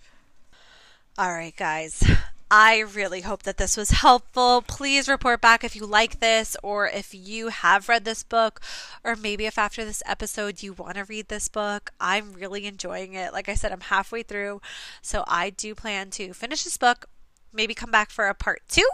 All 1.16 1.32
right, 1.32 1.56
guys. 1.56 2.04
I 2.50 2.80
really 2.80 3.22
hope 3.22 3.42
that 3.44 3.56
this 3.56 3.76
was 3.76 3.90
helpful. 3.90 4.62
Please 4.62 5.08
report 5.08 5.40
back 5.40 5.64
if 5.64 5.74
you 5.74 5.86
like 5.86 6.20
this 6.20 6.56
or 6.62 6.86
if 6.86 7.14
you 7.14 7.48
have 7.48 7.88
read 7.88 8.04
this 8.04 8.22
book, 8.22 8.60
or 9.02 9.16
maybe 9.16 9.46
if 9.46 9.58
after 9.58 9.84
this 9.84 10.02
episode 10.06 10.62
you 10.62 10.72
want 10.72 10.96
to 10.96 11.04
read 11.04 11.28
this 11.28 11.48
book. 11.48 11.90
I'm 12.00 12.32
really 12.32 12.66
enjoying 12.66 13.14
it. 13.14 13.32
Like 13.32 13.48
I 13.48 13.54
said, 13.54 13.72
I'm 13.72 13.80
halfway 13.80 14.22
through, 14.22 14.60
so 15.02 15.24
I 15.26 15.50
do 15.50 15.74
plan 15.74 16.10
to 16.10 16.32
finish 16.32 16.64
this 16.64 16.76
book, 16.76 17.06
maybe 17.52 17.74
come 17.74 17.90
back 17.90 18.10
for 18.10 18.28
a 18.28 18.34
part 18.34 18.62
two, 18.68 18.88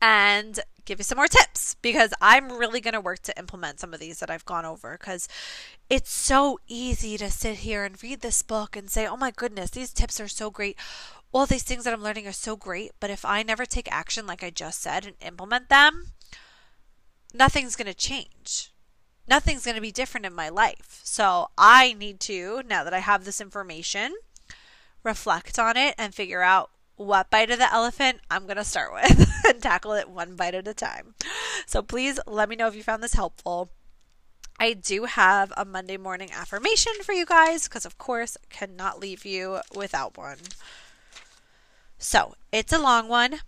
and 0.00 0.60
give 0.88 0.98
you 0.98 1.04
some 1.04 1.16
more 1.16 1.28
tips 1.28 1.76
because 1.82 2.14
I'm 2.20 2.50
really 2.50 2.80
going 2.80 2.94
to 2.94 3.00
work 3.00 3.20
to 3.20 3.38
implement 3.38 3.78
some 3.78 3.92
of 3.92 4.00
these 4.00 4.20
that 4.20 4.30
I've 4.30 4.46
gone 4.46 4.64
over 4.64 4.96
because 4.98 5.28
it's 5.90 6.10
so 6.10 6.58
easy 6.66 7.18
to 7.18 7.30
sit 7.30 7.56
here 7.58 7.84
and 7.84 8.02
read 8.02 8.22
this 8.22 8.42
book 8.42 8.74
and 8.74 8.90
say, 8.90 9.06
oh 9.06 9.16
my 9.16 9.30
goodness, 9.30 9.70
these 9.70 9.92
tips 9.92 10.18
are 10.18 10.28
so 10.28 10.50
great 10.50 10.78
all 11.32 11.46
these 11.46 11.62
things 11.62 11.84
that 11.84 11.92
I'm 11.92 12.02
learning 12.02 12.26
are 12.26 12.32
so 12.32 12.56
great, 12.56 12.92
but 13.00 13.10
if 13.10 13.24
I 13.24 13.42
never 13.42 13.66
take 13.66 13.90
action, 13.92 14.26
like 14.26 14.42
I 14.42 14.50
just 14.50 14.80
said, 14.80 15.06
and 15.06 15.16
implement 15.20 15.68
them, 15.68 16.12
nothing's 17.34 17.76
going 17.76 17.86
to 17.86 17.94
change. 17.94 18.72
Nothing's 19.28 19.64
going 19.64 19.74
to 19.74 19.82
be 19.82 19.92
different 19.92 20.24
in 20.24 20.32
my 20.32 20.48
life. 20.48 21.00
So 21.04 21.48
I 21.58 21.92
need 21.92 22.18
to, 22.20 22.62
now 22.66 22.82
that 22.82 22.94
I 22.94 23.00
have 23.00 23.24
this 23.24 23.40
information, 23.40 24.14
reflect 25.04 25.58
on 25.58 25.76
it 25.76 25.94
and 25.98 26.14
figure 26.14 26.42
out 26.42 26.70
what 26.96 27.30
bite 27.30 27.50
of 27.50 27.58
the 27.58 27.72
elephant 27.72 28.20
I'm 28.30 28.44
going 28.44 28.56
to 28.56 28.64
start 28.64 28.92
with 28.92 29.30
and 29.46 29.62
tackle 29.62 29.92
it 29.92 30.08
one 30.08 30.34
bite 30.34 30.54
at 30.54 30.66
a 30.66 30.74
time. 30.74 31.14
So 31.66 31.82
please 31.82 32.18
let 32.26 32.48
me 32.48 32.56
know 32.56 32.66
if 32.68 32.74
you 32.74 32.82
found 32.82 33.02
this 33.02 33.14
helpful. 33.14 33.70
I 34.58 34.72
do 34.72 35.04
have 35.04 35.52
a 35.56 35.64
Monday 35.64 35.96
morning 35.96 36.30
affirmation 36.32 36.94
for 37.04 37.12
you 37.12 37.24
guys 37.24 37.68
because, 37.68 37.86
of 37.86 37.96
course, 37.96 38.36
cannot 38.50 38.98
leave 38.98 39.24
you 39.24 39.60
without 39.72 40.16
one. 40.18 40.38
So 41.98 42.34
it's 42.52 42.72
a 42.72 42.78
long 42.78 43.08
one, 43.08 43.40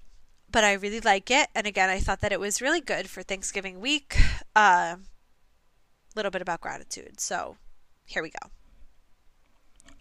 but 0.51 0.64
I 0.64 0.72
really 0.72 1.01
like 1.01 1.30
it. 1.30 1.48
And 1.55 1.66
again, 1.66 1.88
I 1.88 2.01
thought 2.01 2.20
that 2.20 2.32
it 2.32 2.40
was 2.40 2.61
really 2.61 2.80
good 2.80 3.09
for 3.09 3.22
Thanksgiving 3.22 3.80
week. 3.80 4.16
A 4.57 4.59
uh, 4.59 4.96
little 6.16 6.30
bit 6.30 6.42
about 6.42 6.61
gratitude. 6.61 7.20
So 7.20 7.57
here 8.05 8.22
we 8.22 8.30
go. 8.30 8.51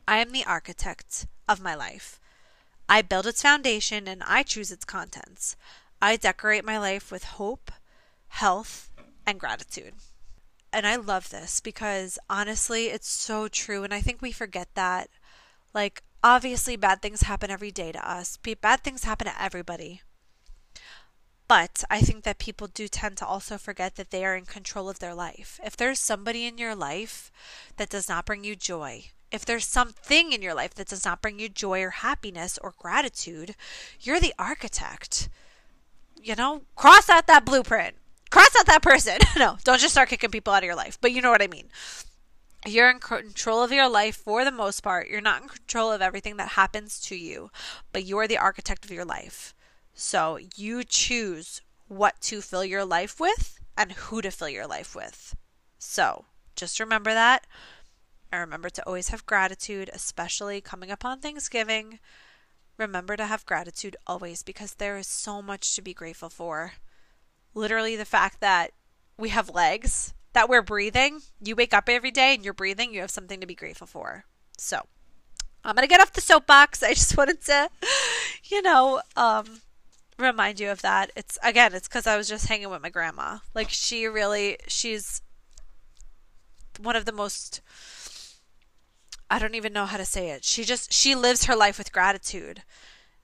I 0.08 0.18
am 0.18 0.32
the 0.32 0.46
architect 0.46 1.28
of 1.48 1.62
my 1.62 1.76
life. 1.76 2.20
I 2.90 3.04
build 3.04 3.28
its 3.28 3.44
foundation 3.44 4.08
and 4.08 4.24
I 4.26 4.42
choose 4.42 4.72
its 4.72 4.84
contents. 4.84 5.56
I 6.02 6.16
decorate 6.16 6.66
my 6.66 6.80
life 6.80 7.12
with 7.12 7.24
hope, 7.26 7.72
health, 8.30 8.90
and 9.28 9.40
gratitude. 9.40 9.94
And 10.74 10.88
I 10.88 10.96
love 10.96 11.30
this 11.30 11.60
because 11.60 12.18
honestly, 12.28 12.88
it's 12.88 13.08
so 13.08 13.48
true. 13.48 13.84
And 13.84 13.94
I 13.94 14.02
think 14.02 14.22
we 14.22 14.32
forget 14.32 14.70
that. 14.74 15.10
Like, 15.74 16.02
obviously 16.24 16.76
bad 16.76 17.02
things 17.02 17.24
happen 17.24 17.52
every 17.52 17.72
day 17.72 17.92
to 17.92 18.10
us. 18.10 18.38
Bad 18.62 18.82
things 18.82 19.04
happen 19.04 19.28
to 19.28 19.42
everybody. 19.42 20.02
But 21.48 21.84
I 21.90 22.02
think 22.02 22.24
that 22.26 22.38
people 22.38 22.68
do 22.68 22.88
tend 22.88 23.18
to 23.18 23.26
also 23.26 23.58
forget 23.58 23.96
that 23.96 24.12
they 24.12 24.24
are 24.24 24.36
in 24.36 24.46
control 24.46 24.88
of 24.88 25.00
their 25.00 25.16
life. 25.16 25.60
If 25.64 25.76
there's 25.76 26.00
somebody 26.00 26.46
in 26.46 26.60
your 26.60 26.76
life 26.76 27.32
that 27.78 27.90
does 27.90 28.08
not 28.08 28.26
bring 28.26 28.44
you 28.44 28.56
joy, 28.56 29.06
if 29.32 29.46
there's 29.46 29.66
something 29.66 30.32
in 30.32 30.44
your 30.44 30.54
life 30.54 30.76
that 30.76 30.90
does 30.90 31.06
not 31.06 31.24
bring 31.24 31.40
you 31.40 31.50
joy 31.50 31.82
or 31.82 31.90
happiness 31.90 32.60
or 32.62 32.76
gratitude, 32.78 33.56
you're 34.00 34.20
the 34.20 34.34
architect. 34.38 35.28
You 36.22 36.36
know, 36.36 36.62
cross 36.76 37.10
out 37.10 37.26
that 37.26 37.46
blueprint. 37.46 37.96
Cross 38.30 38.56
out 38.60 38.68
that 38.68 38.84
person. 38.84 39.18
no, 39.38 39.58
don't 39.64 39.80
just 39.80 39.94
start 39.94 40.10
kicking 40.10 40.30
people 40.30 40.54
out 40.54 40.62
of 40.62 40.68
your 40.68 40.76
life, 40.76 41.00
but 41.02 41.12
you 41.12 41.22
know 41.22 41.32
what 41.32 41.42
I 41.42 41.48
mean 41.48 41.70
you're 42.66 42.90
in 42.90 43.00
control 43.00 43.64
of 43.64 43.72
your 43.72 43.90
life 43.90 44.18
for 44.18 44.44
the 44.44 44.52
most 44.52 44.82
part. 44.82 45.08
You're 45.08 45.22
not 45.22 45.42
in 45.42 45.48
control 45.48 45.92
of 45.92 46.02
everything 46.02 46.38
that 46.38 46.50
happens 46.50 47.00
to 47.02 47.16
you, 47.16 47.52
but 47.94 48.04
you 48.04 48.18
are 48.18 48.28
the 48.28 48.38
architect 48.38 48.86
of 48.86 48.92
your 48.92 49.06
life. 49.06 49.54
So 49.94 50.40
you 50.56 50.84
choose 50.84 51.62
what 51.88 52.20
to 52.22 52.42
fill 52.42 52.66
your 52.66 52.86
life 52.86 53.20
with 53.20 53.60
and 53.78 53.94
who 53.94 54.22
to 54.22 54.32
fill 54.32 54.50
your 54.50 54.68
life 54.68 54.96
with. 54.96 55.36
So 55.78 56.26
just 56.56 56.80
remember 56.80 57.14
that. 57.14 57.48
And 58.32 58.42
remember 58.42 58.70
to 58.70 58.86
always 58.86 59.10
have 59.10 59.26
gratitude, 59.26 59.90
especially 59.94 60.62
coming 60.62 60.92
up 60.92 61.04
on 61.04 61.20
Thanksgiving. 61.20 62.00
Remember 62.78 63.18
to 63.18 63.26
have 63.26 63.46
gratitude 63.46 63.96
always 64.06 64.44
because 64.44 64.76
there 64.76 64.98
is 64.98 65.08
so 65.08 65.42
much 65.42 65.76
to 65.76 65.82
be 65.82 65.94
grateful 65.94 66.30
for. 66.30 66.74
Literally, 67.56 67.96
the 67.96 68.06
fact 68.06 68.40
that 68.42 68.72
we 69.18 69.30
have 69.30 69.50
legs, 69.50 70.14
that 70.40 70.48
we're 70.48 70.62
breathing. 70.62 71.20
You 71.42 71.58
wake 71.58 71.74
up 71.74 71.90
every 71.90 72.12
day 72.12 72.34
and 72.34 72.46
you're 72.46 72.54
breathing, 72.54 72.94
you 72.94 73.02
have 73.02 73.12
something 73.12 73.42
to 73.42 73.46
be 73.46 73.56
grateful 73.56 73.88
for. 73.88 74.24
So, 74.58 74.86
I'm 75.66 75.76
going 75.76 75.86
to 75.86 75.90
get 75.90 76.00
off 76.00 76.14
the 76.14 76.22
soapbox. 76.22 76.82
I 76.84 76.94
just 76.94 77.18
wanted 77.18 77.42
to, 77.42 77.70
you 78.46 78.62
know, 78.62 79.02
um, 79.18 79.60
remind 80.18 80.62
you 80.62 80.70
of 80.72 80.82
that. 80.82 81.12
It's 81.14 81.38
again, 81.44 81.74
it's 81.74 81.90
because 81.90 82.08
I 82.08 82.16
was 82.16 82.30
just 82.30 82.48
hanging 82.48 82.70
with 82.70 82.82
my 82.82 82.88
grandma. 82.90 83.40
Like, 83.54 83.68
she 83.70 84.06
really, 84.06 84.56
she's 84.66 85.22
one 86.82 86.96
of 86.96 87.04
the 87.04 87.12
most, 87.12 87.60
I 89.30 89.40
don't 89.40 89.56
even 89.56 89.74
know 89.74 89.88
how 89.88 89.98
to 89.98 90.06
say 90.06 90.30
it. 90.30 90.46
She 90.46 90.64
just, 90.64 90.94
she 90.94 91.16
lives 91.16 91.46
her 91.46 91.56
life 91.56 91.78
with 91.78 91.92
gratitude 91.92 92.64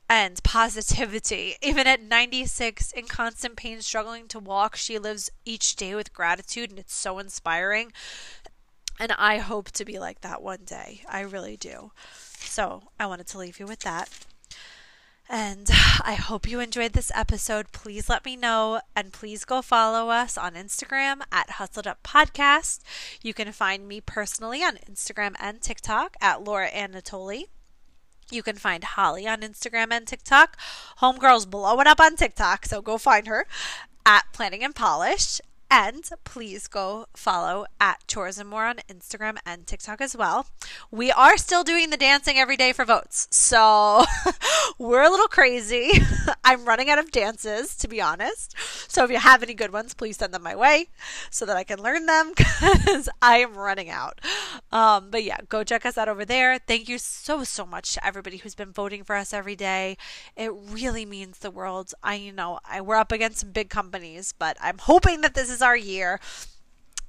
and 0.10 0.42
positivity. 0.44 1.56
Even 1.62 1.88
at 1.88 2.02
96, 2.02 2.92
in 2.92 3.06
constant 3.06 3.56
pain, 3.56 3.82
struggling 3.82 4.28
to 4.30 4.40
walk, 4.40 4.76
she 4.76 5.00
lives 5.00 5.32
each 5.44 5.76
day 5.76 5.96
with 5.96 6.14
gratitude, 6.14 6.70
and 6.70 6.80
it's 6.80 6.96
so 6.96 7.20
inspiring. 7.20 7.92
And 9.00 9.12
I 9.18 9.40
hope 9.40 9.72
to 9.72 9.86
be 9.86 10.00
like 10.00 10.22
that 10.22 10.42
one 10.42 10.64
day. 10.66 11.02
I 11.10 11.22
really 11.22 11.58
do. 11.58 11.92
So 12.38 12.84
I 13.00 13.08
wanted 13.08 13.28
to 13.28 13.38
leave 13.38 13.60
you 13.60 13.66
with 13.66 13.80
that. 13.80 14.10
And 15.28 15.70
I 16.04 16.14
hope 16.14 16.48
you 16.48 16.60
enjoyed 16.60 16.94
this 16.94 17.12
episode. 17.14 17.72
Please 17.72 18.10
let 18.10 18.26
me 18.26 18.36
know 18.36 18.82
and 18.96 19.12
please 19.12 19.44
go 19.44 19.62
follow 19.62 20.10
us 20.10 20.38
on 20.38 20.54
Instagram 20.54 21.22
at 21.32 21.52
Hustled 21.52 21.88
Up 21.88 22.04
Podcast. 22.04 22.82
You 23.22 23.34
can 23.34 23.52
find 23.52 23.88
me 23.88 24.02
personally 24.02 24.64
on 24.64 24.78
Instagram 24.90 25.36
and 25.40 25.62
TikTok 25.62 26.16
at 26.22 26.44
Laura 26.44 26.68
Ann 26.68 26.94
Natoli. 26.94 27.46
You 28.32 28.44
can 28.44 28.56
find 28.56 28.84
Holly 28.84 29.28
on 29.28 29.42
Instagram 29.42 29.92
and 29.92 30.08
TikTok. 30.08 30.58
Homegirl's 31.00 31.46
blowing 31.46 31.88
up 31.88 32.00
on 32.00 32.16
TikTok, 32.16 32.66
so 32.66 32.82
go 32.82 32.98
find 32.98 33.28
her 33.28 33.46
at 34.06 34.26
Planning 34.34 34.64
and 34.64 34.76
Polish. 34.76 35.40
And 35.70 36.10
please 36.24 36.68
go 36.68 37.08
follow 37.16 37.66
at 37.80 38.02
and 38.16 38.48
More 38.48 38.66
on 38.66 38.78
Instagram 38.90 39.38
and 39.46 39.68
TikTok 39.68 40.00
as 40.00 40.16
well. 40.16 40.48
We 40.90 41.12
are 41.12 41.38
still 41.38 41.64
doing 41.64 41.90
the 41.90 41.98
dancing 41.98 42.38
every 42.38 42.56
day 42.56 42.72
for 42.72 42.86
votes. 42.86 43.28
So 43.30 44.06
we're 44.78 45.04
a 45.04 45.10
little 45.10 45.28
crazy. 45.28 45.92
I'm 46.46 46.64
running 46.66 46.90
out 46.90 47.00
of 47.00 47.12
dances, 47.12 47.76
to 47.78 47.88
be 47.88 48.00
honest. 48.00 48.56
So 48.88 49.04
if 49.04 49.12
you 49.12 49.18
have 49.18 49.44
any 49.44 49.54
good 49.54 49.74
ones, 49.74 49.94
please 49.94 50.18
send 50.18 50.34
them 50.34 50.44
my 50.44 50.56
way 50.56 50.88
so 51.30 51.46
that 51.46 51.58
I 51.58 51.64
can 51.64 51.82
learn 51.82 52.06
them 52.06 52.32
because 52.36 53.10
I 53.22 53.40
am 53.40 53.56
running 53.56 53.90
out. 53.90 54.22
Um, 54.72 55.10
but 55.10 55.24
yeah, 55.24 55.38
go 55.50 55.64
check 55.64 55.86
us 55.86 55.98
out 55.98 56.08
over 56.08 56.24
there. 56.24 56.60
Thank 56.60 56.88
you 56.88 56.98
so, 56.98 57.44
so 57.44 57.66
much 57.66 57.94
to 57.96 58.06
everybody 58.06 58.38
who's 58.38 58.56
been 58.56 58.72
voting 58.72 59.04
for 59.04 59.16
us 59.16 59.34
every 59.34 59.56
day. 59.56 59.98
It 60.38 60.54
really 60.54 61.06
means 61.06 61.40
the 61.40 61.52
world. 61.52 61.94
I, 62.02 62.16
you 62.16 62.32
know, 62.32 62.60
I, 62.64 62.82
we're 62.82 62.96
up 62.96 63.12
against 63.12 63.40
some 63.40 63.52
big 63.52 63.70
companies, 63.70 64.34
but 64.38 64.56
I'm 64.62 64.78
hoping 64.78 65.22
that 65.22 65.34
this 65.34 65.50
is 65.50 65.62
our 65.66 65.76
year. 65.76 66.20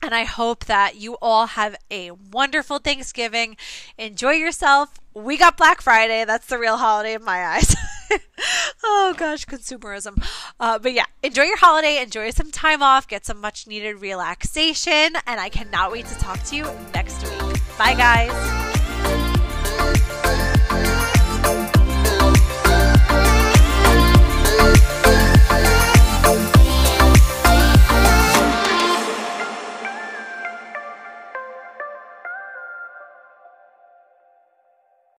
And 0.03 0.15
I 0.15 0.25
hope 0.25 0.67
that 0.67 0.97
you 0.97 1.17
all 1.23 1.47
have 1.47 1.77
a 1.91 2.11
wonderful 2.11 2.79
Thanksgiving. 2.79 3.57
Enjoy 3.99 4.33
yourself. 4.33 5.01
We 5.15 5.37
got 5.37 5.57
Black 5.57 5.81
Friday. 5.81 6.25
That's 6.25 6.47
the 6.47 6.59
real 6.59 6.77
holiday 6.77 7.15
in 7.15 7.25
my 7.25 7.45
eyes. 7.45 7.75
oh 8.85 9.15
gosh, 9.17 9.47
consumerism. 9.47 10.23
Uh, 10.61 10.79
but 10.79 10.93
yeah, 10.93 11.07
enjoy 11.23 11.45
your 11.45 11.57
holiday. 11.57 12.01
Enjoy 12.03 12.31
some 12.31 12.51
time 12.51 12.83
off. 12.83 13.09
Get 13.09 13.25
some 13.25 13.41
much 13.41 13.67
needed 13.67 13.95
relaxation. 13.95 15.17
And 15.27 15.41
I 15.41 15.49
cannot 15.49 15.93
wait 15.93 16.07
to 16.07 16.15
talk 16.17 16.43
to 16.45 16.57
you 16.57 16.71
next 16.95 17.23
week. 17.23 17.61
Bye, 17.79 17.95
guys. 17.95 18.76